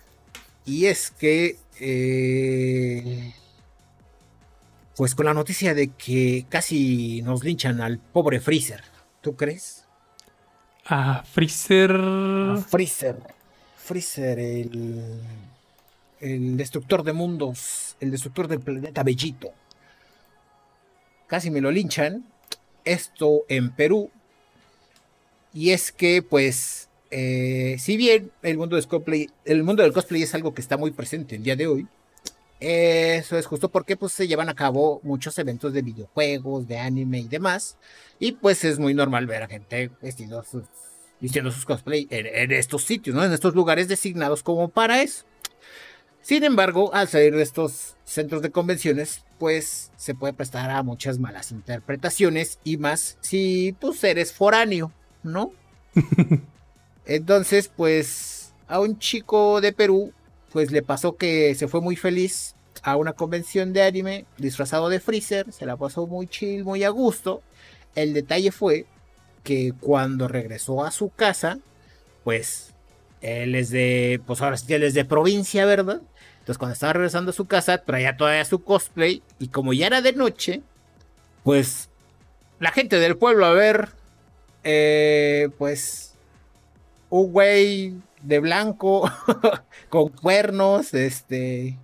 Y 0.67 0.87
es 0.87 1.13
que, 1.13 1.57
eh, 1.79 3.33
pues 4.97 5.15
con 5.15 5.27
la 5.27 5.35
noticia 5.35 5.75
de 5.75 5.89
que 5.89 6.45
casi 6.49 7.23
nos 7.23 7.45
linchan 7.45 7.81
al 7.81 7.99
pobre 7.99 8.41
Freezer, 8.41 8.83
¿tú 9.21 9.37
crees? 9.37 9.85
A 10.85 11.23
Freezer. 11.23 11.93
Freezer. 12.69 13.17
Freezer, 13.77 14.39
el, 14.41 15.21
el 16.19 16.57
destructor 16.57 17.05
de 17.05 17.13
mundos, 17.13 17.97
el 18.01 18.11
destructor 18.11 18.49
del 18.49 18.59
planeta 18.59 19.05
Bellito. 19.05 19.53
Casi 21.29 21.51
me 21.51 21.61
lo 21.61 21.71
linchan. 21.71 22.27
Esto 22.85 23.45
en 23.49 23.71
Perú. 23.71 24.11
Y 25.53 25.71
es 25.71 25.93
que, 25.93 26.23
pues, 26.23 26.86
eh, 27.11 27.77
si 27.79 27.97
bien 27.97 28.31
el 28.43 28.59
mundo, 28.59 28.77
del 28.77 28.87
cosplay, 28.87 29.29
el 29.45 29.63
mundo 29.63 29.83
del 29.83 29.93
cosplay 29.93 30.23
es 30.23 30.35
algo 30.35 30.55
que 30.55 30.61
está 30.61 30.77
muy 30.77 30.91
presente 30.91 31.37
el 31.37 31.43
día 31.43 31.57
de 31.57 31.67
hoy, 31.67 31.87
eso 32.59 33.37
es 33.37 33.47
justo 33.47 33.69
porque 33.69 33.97
pues, 33.97 34.13
se 34.13 34.27
llevan 34.27 34.49
a 34.49 34.55
cabo 34.55 35.01
muchos 35.03 35.39
eventos 35.39 35.73
de 35.73 35.83
videojuegos, 35.83 36.67
de 36.67 36.79
anime 36.79 37.21
y 37.21 37.29
demás. 37.29 37.77
Y 38.19 38.33
pues 38.33 38.65
es 38.65 38.79
muy 38.79 38.95
normal 38.95 39.27
ver 39.27 39.43
a 39.43 39.49
gente 39.49 39.91
vestido 40.01 40.43
sus, 40.43 40.65
vistiendo 41.21 41.51
sus 41.51 41.67
cosplay 41.67 42.07
en, 42.11 42.53
estos 42.53 42.85
sitios, 42.85 43.15
¿no? 43.15 43.25
En 43.25 43.33
estos 43.33 43.55
lugares 43.55 43.89
designados 43.89 44.43
como 44.43 44.69
para 44.69 45.03
eso. 45.03 45.25
Sin 46.23 46.43
embargo, 46.45 46.93
al 46.95 47.09
salir 47.09 47.37
de 47.37 47.43
estos 47.43 47.95
centros 48.05 48.43
de 48.43 48.51
convenciones, 48.51 49.25
pues 49.39 49.93
se 49.97 50.15
puede 50.15 50.33
prestar 50.33 50.71
a 50.71 50.83
muchas 50.83 51.19
malas 51.19 51.53
interpretaciones 51.53 52.59
y 52.65 52.79
más 52.79 53.19
si 53.21 53.77
pues 53.79 54.03
eres 54.03 54.33
foráneo, 54.33 54.93
¿no? 55.23 55.53
Entonces, 57.07 57.71
pues 57.75 58.53
a 58.69 58.81
un 58.81 58.99
chico 58.99 59.61
de 59.61 59.73
Perú, 59.73 60.13
pues 60.53 60.71
le 60.73 60.83
pasó 60.83 61.17
que 61.17 61.55
se 61.55 61.69
fue 61.69 61.81
muy 61.81 61.97
feliz 61.97 62.55
a 62.83 62.97
una 62.97 63.13
convención 63.13 63.73
de 63.73 63.83
anime 63.83 64.27
disfrazado 64.39 64.89
de 64.89 65.01
Freezer, 65.01 65.53
se 65.53 65.67
la 65.67 65.77
pasó 65.77 66.07
muy 66.07 66.27
chill, 66.27 66.65
muy 66.65 66.85
a 66.85 66.91
gusto. 66.91 67.43
El 67.95 68.13
detalle 68.13 68.53
fue 68.53 68.87
que 69.43 69.73
cuando 69.81 70.29
regresó 70.29 70.85
a 70.85 70.91
su 70.91 71.11
casa, 71.11 71.59
pues 72.25 72.75
él 73.21 73.55
es 73.55 73.71
de, 73.71 74.21
pues 74.27 74.43
ahora 74.43 74.57
sí, 74.57 74.73
él 74.75 74.83
es 74.83 74.95
de 74.95 75.05
provincia, 75.05 75.65
¿verdad? 75.65 76.01
Entonces 76.41 76.59
cuando 76.59 76.75
estaba 76.75 76.93
regresando 76.93 77.31
a 77.31 77.35
su 77.35 77.47
casa, 77.47 77.79
traía 77.79 78.17
todavía 78.17 78.45
su 78.45 78.63
cosplay 78.63 79.23
y 79.39 79.49
como 79.49 79.73
ya 79.73 79.87
era 79.87 80.03
de 80.03 80.13
noche, 80.13 80.63
pues 81.43 81.89
la 82.59 82.73
gente 82.73 82.99
del 82.99 83.17
pueblo 83.17 83.47
a 83.47 83.53
ver, 83.53 83.91
eh, 84.65 85.49
pues 85.59 86.16
un 87.11 87.33
güey 87.33 87.95
de 88.23 88.41
blanco 88.41 89.11
con 89.89 90.09
cuernos, 90.09 90.95
este, 90.95 91.79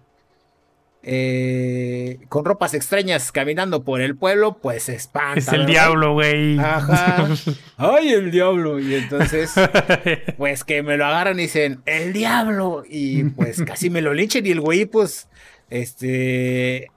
eh, 1.04 2.18
con 2.28 2.44
ropas 2.44 2.74
extrañas 2.74 3.32
caminando 3.32 3.82
por 3.82 4.00
el 4.00 4.16
pueblo, 4.16 4.58
pues 4.58 4.88
espanta. 4.88 5.38
Es 5.38 5.48
el 5.48 5.66
diablo, 5.66 6.14
güey. 6.14 6.58
Ajá. 6.58 7.28
Ay, 7.76 8.12
el 8.12 8.30
diablo. 8.30 8.78
Y 8.78 8.94
entonces, 8.94 9.52
pues 10.36 10.62
que 10.62 10.82
me 10.82 10.96
lo 10.96 11.06
agarran 11.06 11.38
y 11.40 11.42
dicen, 11.42 11.82
el 11.86 12.12
diablo. 12.12 12.84
Y 12.88 13.24
pues 13.24 13.62
casi 13.62 13.90
me 13.90 14.00
lo 14.00 14.14
linchen. 14.14 14.46
Y 14.46 14.50
el 14.50 14.60
güey, 14.60 14.86
pues, 14.86 15.28
este, 15.70 16.90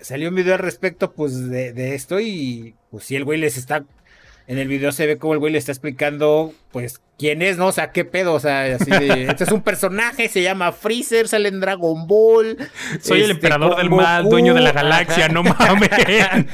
salió 0.00 0.30
un 0.30 0.34
video 0.34 0.54
al 0.54 0.60
respecto, 0.60 1.12
pues, 1.12 1.48
de, 1.48 1.72
de 1.72 1.94
esto. 1.94 2.18
Y 2.18 2.74
pues 2.90 3.04
si 3.04 3.14
el 3.14 3.24
güey 3.24 3.38
les 3.38 3.56
está 3.56 3.84
en 4.46 4.58
el 4.58 4.68
video 4.68 4.92
se 4.92 5.06
ve 5.06 5.16
como 5.16 5.32
el 5.32 5.38
güey 5.38 5.52
le 5.52 5.58
está 5.58 5.72
explicando, 5.72 6.52
pues, 6.70 7.00
quién 7.18 7.40
es, 7.40 7.56
¿no? 7.56 7.68
O 7.68 7.72
sea, 7.72 7.92
qué 7.92 8.04
pedo, 8.04 8.34
o 8.34 8.40
sea, 8.40 8.76
así 8.76 8.90
de, 8.90 9.24
este 9.30 9.44
es 9.44 9.52
un 9.52 9.62
personaje, 9.62 10.28
se 10.28 10.42
llama 10.42 10.72
Freezer, 10.72 11.28
sale 11.28 11.48
en 11.48 11.60
Dragon 11.60 12.06
Ball. 12.06 12.58
Soy 13.00 13.18
el 13.18 13.30
este, 13.30 13.32
emperador 13.32 13.76
del 13.76 13.90
mal, 13.90 14.28
dueño 14.28 14.52
de 14.54 14.60
la 14.60 14.72
galaxia, 14.72 15.28
no 15.28 15.42
mames. 15.42 15.88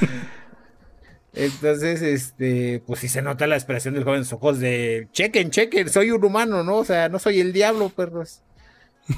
Entonces, 1.33 2.03
este, 2.03 2.83
pues 2.87 3.01
sí 3.01 3.09
se 3.09 3.23
nota 3.23 3.47
la 3.47 3.55
expresión 3.57 3.95
del 3.95 4.05
joven 4.05 4.19
en 4.19 4.25
sus 4.25 4.35
ojos 4.35 4.59
de, 4.61 5.09
chequen, 5.13 5.51
chequen, 5.51 5.89
soy 5.89 6.11
un 6.11 6.25
humano, 6.25 6.63
¿no? 6.65 6.77
O 6.77 6.85
sea, 6.85 7.09
no 7.09 7.19
soy 7.19 7.41
el 7.41 7.53
diablo, 7.53 7.89
perros. 7.89 8.43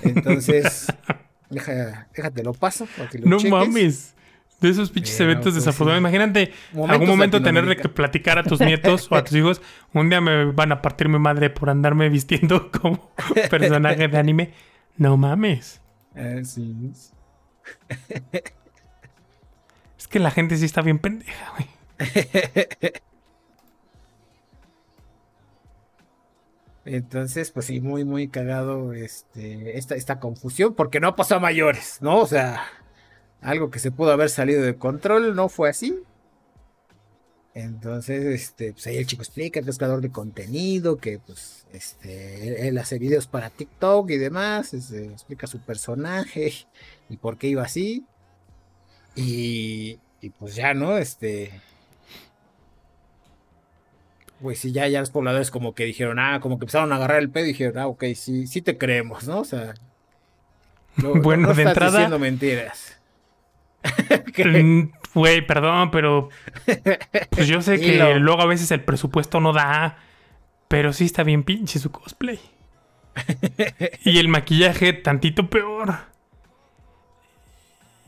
Entonces, 0.02 0.86
déjate 1.50 2.42
lo 2.42 2.54
paso. 2.54 2.86
no 3.24 3.38
mames 3.40 4.14
de 4.62 4.70
esos 4.70 4.90
pinches 4.90 5.18
eventos 5.20 5.52
pues 5.52 5.54
desafortunados. 5.56 6.00
Imagínate 6.00 6.52
algún 6.88 7.08
momento 7.08 7.42
tenerle 7.42 7.76
que 7.76 7.88
platicar 7.88 8.38
a 8.38 8.42
tus 8.42 8.60
nietos 8.60 9.08
o 9.10 9.16
a 9.16 9.24
tus 9.24 9.34
hijos. 9.34 9.60
Un 9.92 10.08
día 10.08 10.20
me 10.20 10.46
van 10.46 10.72
a 10.72 10.82
partir 10.82 11.08
mi 11.08 11.18
madre 11.18 11.50
por 11.50 11.70
andarme 11.70 12.08
vistiendo 12.08 12.70
como 12.80 13.12
personaje 13.50 14.08
de 14.08 14.18
anime. 14.18 14.52
No 14.96 15.16
mames. 15.16 15.80
Así 16.14 16.92
es 19.98 20.08
que 20.08 20.18
la 20.18 20.30
gente 20.30 20.56
sí 20.56 20.64
está 20.64 20.82
bien 20.82 20.98
pendeja, 20.98 21.52
güey. 21.56 21.68
Entonces, 26.84 27.52
pues 27.52 27.66
sí, 27.66 27.80
muy, 27.80 28.04
muy 28.04 28.28
cagado 28.28 28.92
este, 28.92 29.78
esta, 29.78 29.94
esta 29.94 30.18
confusión, 30.18 30.74
porque 30.74 30.98
no 30.98 31.14
pasó 31.14 31.36
a 31.36 31.40
mayores, 31.40 31.98
¿no? 32.00 32.18
O 32.18 32.26
sea, 32.26 32.64
algo 33.42 33.70
que 33.70 33.78
se 33.78 33.90
pudo 33.90 34.12
haber 34.12 34.30
salido 34.30 34.62
de 34.62 34.76
control, 34.76 35.34
no 35.34 35.48
fue 35.48 35.68
así. 35.68 35.98
Entonces, 37.54 38.24
este, 38.24 38.72
pues 38.72 38.86
ahí 38.86 38.96
el 38.96 39.06
chico 39.06 39.22
explica 39.22 39.60
que 39.60 39.68
es 39.68 39.76
creador 39.76 40.00
de 40.00 40.10
contenido, 40.10 40.96
que 40.96 41.18
pues, 41.18 41.66
este, 41.72 42.66
él, 42.66 42.78
hace 42.78 42.98
videos 42.98 43.26
para 43.26 43.50
TikTok 43.50 44.10
y 44.10 44.16
demás, 44.16 44.72
este, 44.72 45.06
explica 45.06 45.46
su 45.46 45.58
personaje 45.60 46.52
y 47.10 47.16
por 47.18 47.36
qué 47.36 47.48
iba 47.48 47.62
así. 47.62 48.06
Y, 49.14 49.98
y 50.22 50.30
pues 50.30 50.54
ya, 50.54 50.72
¿no? 50.72 50.96
Este, 50.96 51.50
pues 54.40 54.58
sí, 54.58 54.72
ya, 54.72 54.88
ya 54.88 55.00
los 55.00 55.10
pobladores 55.10 55.50
como 55.50 55.74
que 55.74 55.84
dijeron, 55.84 56.18
ah, 56.18 56.40
como 56.40 56.58
que 56.58 56.64
empezaron 56.64 56.92
a 56.92 56.96
agarrar 56.96 57.18
el 57.18 57.30
pedo 57.30 57.44
y 57.44 57.48
dijeron, 57.48 57.78
ah, 57.78 57.86
ok, 57.86 58.04
sí, 58.14 58.46
sí 58.46 58.62
te 58.62 58.78
creemos, 58.78 59.28
¿no? 59.28 59.40
O 59.40 59.44
sea, 59.44 59.74
bueno, 60.96 61.52
de 61.52 61.62
entrada. 61.62 61.98
diciendo 61.98 62.18
mentiras. 62.18 63.01
Mm, 64.44 64.90
güey, 65.14 65.46
perdón, 65.46 65.90
pero. 65.90 66.28
Pues 67.30 67.48
yo 67.48 67.60
sé 67.62 67.80
que 67.80 68.14
luego 68.18 68.40
a 68.40 68.46
veces 68.46 68.70
el 68.70 68.82
presupuesto 68.82 69.40
no 69.40 69.52
da. 69.52 69.96
Pero 70.68 70.92
sí 70.92 71.04
está 71.04 71.22
bien 71.22 71.42
pinche 71.42 71.78
su 71.78 71.90
cosplay. 71.90 72.40
y 74.04 74.18
el 74.18 74.28
maquillaje, 74.28 74.92
tantito 74.94 75.48
peor. 75.50 75.94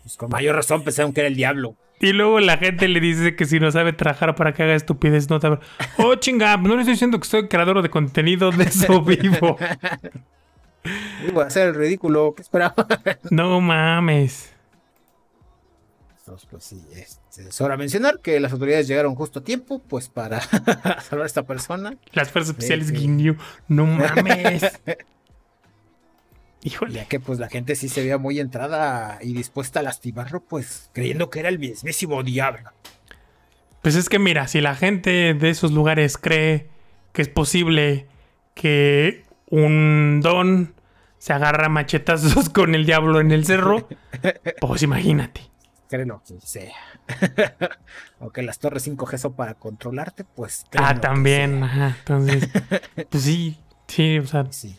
Pues 0.03 0.17
con 0.17 0.31
mayor 0.31 0.57
razón 0.57 0.83
pensaron 0.83 1.13
que 1.13 1.21
era 1.21 1.29
el 1.29 1.37
diablo. 1.37 1.77
Y 2.01 2.13
luego 2.13 2.41
la 2.41 2.59
gente 2.59 2.89
le 2.89 3.01
dice 3.01 3.37
que 3.37 3.45
si 3.45 3.61
no 3.61 3.71
sabe 3.71 3.93
trabajar 3.93 4.35
para 4.35 4.53
que 4.53 4.63
haga 4.63 4.75
estupidez, 4.75 5.31
no 5.31 5.41
sabe. 5.41 5.59
Oh, 5.99 6.15
chinga, 6.17 6.57
no 6.57 6.75
le 6.75 6.81
estoy 6.81 6.95
diciendo 6.95 7.19
que 7.21 7.27
soy 7.27 7.49
creador 7.49 7.83
de 7.83 7.89
contenido, 7.89 8.51
de 8.51 8.65
eso 8.65 9.01
vivo. 9.03 9.57
Iba 11.29 11.45
a 11.45 11.47
hacer 11.47 11.69
el 11.69 11.75
ridículo, 11.75 12.35
¿qué 12.35 12.43
esperaba? 12.43 12.75
no 13.31 13.61
mames. 13.61 14.54
Entonces, 16.27 16.49
pues 16.51 16.65
sí, 16.65 16.83
este, 16.97 17.53
sobra 17.53 17.77
mencionar 17.77 18.21
que 18.21 18.41
las 18.41 18.51
autoridades 18.51 18.89
llegaron 18.89 19.15
justo 19.15 19.41
a 19.41 19.45
tiempo, 19.45 19.83
pues 19.87 20.09
para 20.09 20.41
salvar 21.03 21.25
a 21.25 21.27
esta 21.27 21.43
persona. 21.43 21.99
Las 22.13 22.31
fuerzas 22.31 22.53
especiales 22.53 22.93
Guineo, 22.93 23.37
no 23.69 23.85
mames. 23.87 24.63
Híjole. 26.63 26.95
Ya 26.95 27.05
que 27.05 27.21
pues 27.21 27.39
la 27.39 27.51
gente 27.51 27.77
sí 27.77 27.91
se 27.91 28.01
veía 28.01 28.17
muy 28.17 28.41
entrada 28.41 29.19
y 29.21 29.35
dispuesta 29.35 29.81
a 29.81 29.83
lastimarlo, 29.83 30.41
pues 30.41 30.89
creyendo 30.95 31.29
que 31.29 31.41
era 31.41 31.51
el 31.51 31.59
mismísimo 31.59 32.23
diablo. 32.23 32.71
Pues 33.83 33.95
es 33.95 34.09
que 34.09 34.19
mira, 34.19 34.49
si 34.49 34.63
la 34.63 34.75
gente 34.75 35.35
de 35.35 35.51
esos 35.51 35.73
lugares 35.73 36.17
cree 36.17 36.71
que 37.13 37.21
es 37.21 37.29
posible 37.29 38.07
que 38.55 39.25
un 39.51 40.21
don 40.23 40.73
se 41.19 41.35
agarra 41.35 41.69
machetazos 41.69 42.49
con 42.55 42.75
el 42.75 42.87
diablo 42.87 43.21
en 43.21 43.31
el 43.31 43.45
cerro, 43.45 43.87
pues 44.63 44.83
imagínate. 44.83 45.54
Créelo, 45.95 46.21
sea. 46.43 46.73
o 48.19 48.31
que 48.31 48.43
las 48.43 48.59
torres 48.59 48.89
5G 48.89 49.17
son 49.17 49.35
para 49.35 49.55
controlarte, 49.55 50.25
pues. 50.25 50.67
Ah, 50.77 50.99
también, 51.01 51.63
ajá. 51.63 51.97
Entonces, 52.01 52.49
pues 53.11 53.23
sí, 53.23 53.61
sí, 53.87 54.19
o 54.19 54.27
sea. 54.27 54.45
Sí. 54.51 54.77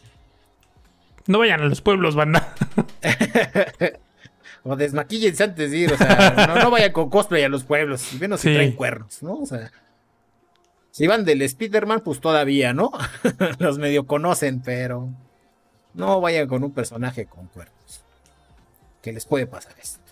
No 1.27 1.39
vayan 1.39 1.61
a 1.61 1.67
los 1.67 1.79
pueblos, 1.79 2.15
banda. 2.15 2.53
o 4.63 4.75
desmaquillense 4.75 5.45
antes 5.45 5.71
de 5.71 5.77
ir, 5.77 5.93
o 5.93 5.97
sea, 5.97 6.59
no, 6.61 6.69
vayan 6.69 6.91
con 6.91 7.09
cosplay 7.09 7.43
a 7.43 7.49
los 7.49 7.63
pueblos, 7.63 8.11
menos 8.19 8.41
si 8.41 8.53
traen 8.53 8.73
cuernos, 8.73 9.23
¿no? 9.23 9.35
O 9.35 9.45
sea, 9.45 9.71
si 10.91 11.07
van 11.07 11.23
del 11.23 11.41
Spider-Man, 11.43 12.01
pues 12.01 12.19
todavía, 12.19 12.73
¿no? 12.73 12.91
los 13.59 13.77
medio 13.77 14.05
conocen, 14.05 14.61
pero 14.61 15.13
no 15.93 16.19
vayan 16.19 16.49
con 16.49 16.61
un 16.65 16.73
personaje 16.73 17.25
con 17.25 17.47
cuernos. 17.47 18.03
Que 19.01 19.13
les 19.13 19.25
puede 19.25 19.47
pasar 19.47 19.75
esto. 19.81 20.04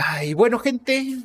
Ay, 0.00 0.32
bueno, 0.32 0.60
gente, 0.60 1.16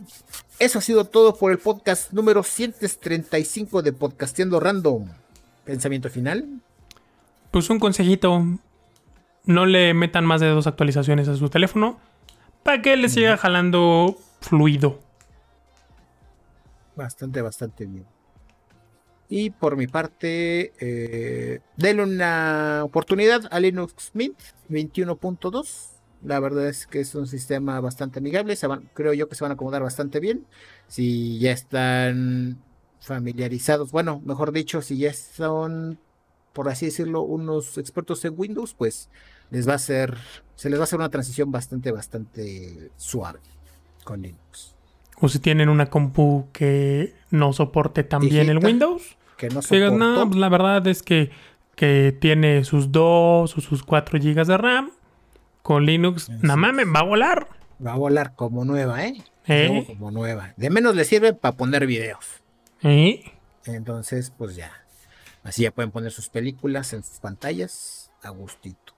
eso 0.58 0.80
ha 0.80 0.82
sido 0.82 1.06
todo 1.06 1.36
por 1.36 1.52
el 1.52 1.60
podcast 1.60 2.12
número 2.12 2.42
135 2.42 3.84
de 3.84 3.94
Podcasteando 3.94 4.60
Random. 4.60 5.10
¿Pensamiento 5.64 6.10
final? 6.10 6.60
Pues 7.52 7.70
un 7.70 7.78
consejito. 7.78 8.44
No 9.46 9.68
le 9.68 9.94
metan 9.94 10.26
más 10.26 10.42
de 10.42 10.48
dos 10.48 10.66
actualizaciones 10.66 11.28
a 11.28 11.36
su 11.36 11.50
teléfono 11.50 12.00
para 12.64 12.82
que 12.82 12.98
le 12.98 13.10
siga 13.10 13.38
jalando 13.38 14.18
fluido. 14.42 15.00
Bastante, 16.96 17.44
bastante 17.44 17.86
bien. 17.86 18.08
Y 19.30 19.52
por 19.52 19.78
mi 19.78 19.86
parte, 19.86 20.74
eh, 20.80 21.60
denle 21.78 22.04
una 22.04 22.82
oportunidad 22.84 23.44
a 23.52 23.60
Linux 23.60 24.10
Mint 24.16 24.40
21.2. 24.68 25.93
La 26.24 26.40
verdad 26.40 26.68
es 26.68 26.88
que 26.88 27.00
es 27.00 27.16
un 27.16 27.28
sistema 27.28 27.80
bastante 27.80 28.20
amigable. 28.20 28.56
creo 28.94 29.14
yo 29.14 29.28
que 29.28 29.36
se 29.36 29.44
van 29.44 29.52
a 29.52 29.54
acomodar 29.56 29.84
bastante 29.84 30.20
bien. 30.20 30.46
Si 30.88 31.40
ya 31.40 31.52
están 31.52 32.62
familiarizados, 33.00 33.92
bueno, 33.92 34.22
mejor 34.26 34.52
dicho, 34.52 34.82
si 34.82 34.98
ya 34.98 35.14
son 35.14 36.00
por 36.54 36.70
así 36.70 36.86
decirlo, 36.86 37.22
unos 37.22 37.78
expertos 37.78 38.24
en 38.26 38.36
Windows, 38.38 38.76
pues 38.76 39.10
les 39.50 39.68
va 39.68 39.74
a 39.74 39.80
ser, 39.80 40.18
se 40.56 40.70
les 40.70 40.80
va 40.80 40.84
a 40.84 40.86
hacer 40.86 41.00
una 41.00 41.10
transición 41.10 41.52
bastante, 41.52 41.92
bastante 41.92 42.92
suave 42.96 43.40
con 44.04 44.22
Linux. 44.22 44.76
O 45.20 45.30
si 45.30 45.40
tienen 45.40 45.70
una 45.70 45.88
compu 45.88 46.48
que 46.54 47.16
no 47.32 47.54
soporte 47.54 48.04
también 48.04 48.50
el 48.50 48.64
Windows. 48.64 49.18
Que 49.38 49.50
no 49.50 49.62
soporte. 49.62 49.92
No, 49.92 50.28
pues 50.28 50.40
la 50.40 50.50
verdad 50.50 50.86
es 50.88 51.02
que, 51.02 51.32
que 51.76 52.16
tiene 52.20 52.64
sus 52.64 52.92
2 52.92 53.58
o 53.58 53.62
sus 53.62 53.84
4 53.84 54.20
GB 54.20 54.46
de 54.46 54.58
RAM. 54.58 54.92
Con 55.64 55.86
Linux, 55.86 56.30
nada 56.30 56.58
más 56.58 56.74
va 56.74 57.00
a 57.00 57.04
volar. 57.04 57.48
Va 57.86 57.94
a 57.94 57.96
volar 57.96 58.36
como 58.36 58.66
nueva, 58.66 59.06
¿eh? 59.06 59.24
¿Eh? 59.48 59.86
Como 59.88 60.12
nueva. 60.12 60.54
De 60.58 60.70
menos 60.70 60.96
le 60.96 61.06
sirve 61.06 61.34
para 61.34 61.56
poner 61.56 61.88
videos. 61.88 62.44
¿Eh? 62.82 63.24
Entonces, 63.66 64.32
pues 64.38 64.58
ya. 64.58 64.72
Así 65.42 65.64
ya 65.64 65.72
pueden 65.72 65.92
poner 65.92 66.12
sus 66.12 66.30
películas 66.30 66.94
en 66.94 67.04
sus 67.04 67.20
pantallas 67.20 68.12
a 68.22 68.30
gustito. 68.30 68.94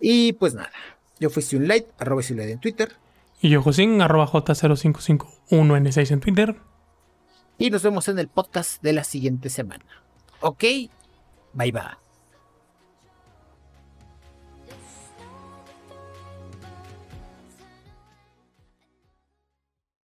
Y 0.00 0.34
pues 0.34 0.54
nada, 0.54 0.70
yo 1.18 1.30
fui 1.30 1.42
Light, 1.58 1.86
arroba 1.98 2.22
Light 2.22 2.50
en 2.50 2.60
Twitter. 2.60 2.96
Y 3.40 3.50
yo 3.50 3.60
Josín, 3.62 4.00
arroba 4.02 4.28
J0551N6 4.28 6.10
en 6.12 6.20
Twitter. 6.20 6.56
Y 7.58 7.70
nos 7.70 7.82
vemos 7.82 8.08
en 8.08 8.18
el 8.18 8.28
podcast 8.28 8.82
de 8.82 8.92
la 8.92 9.02
siguiente 9.04 9.50
semana. 9.50 9.84
Ok, 10.40 10.62
bye 11.54 11.72
bye. 11.72 12.03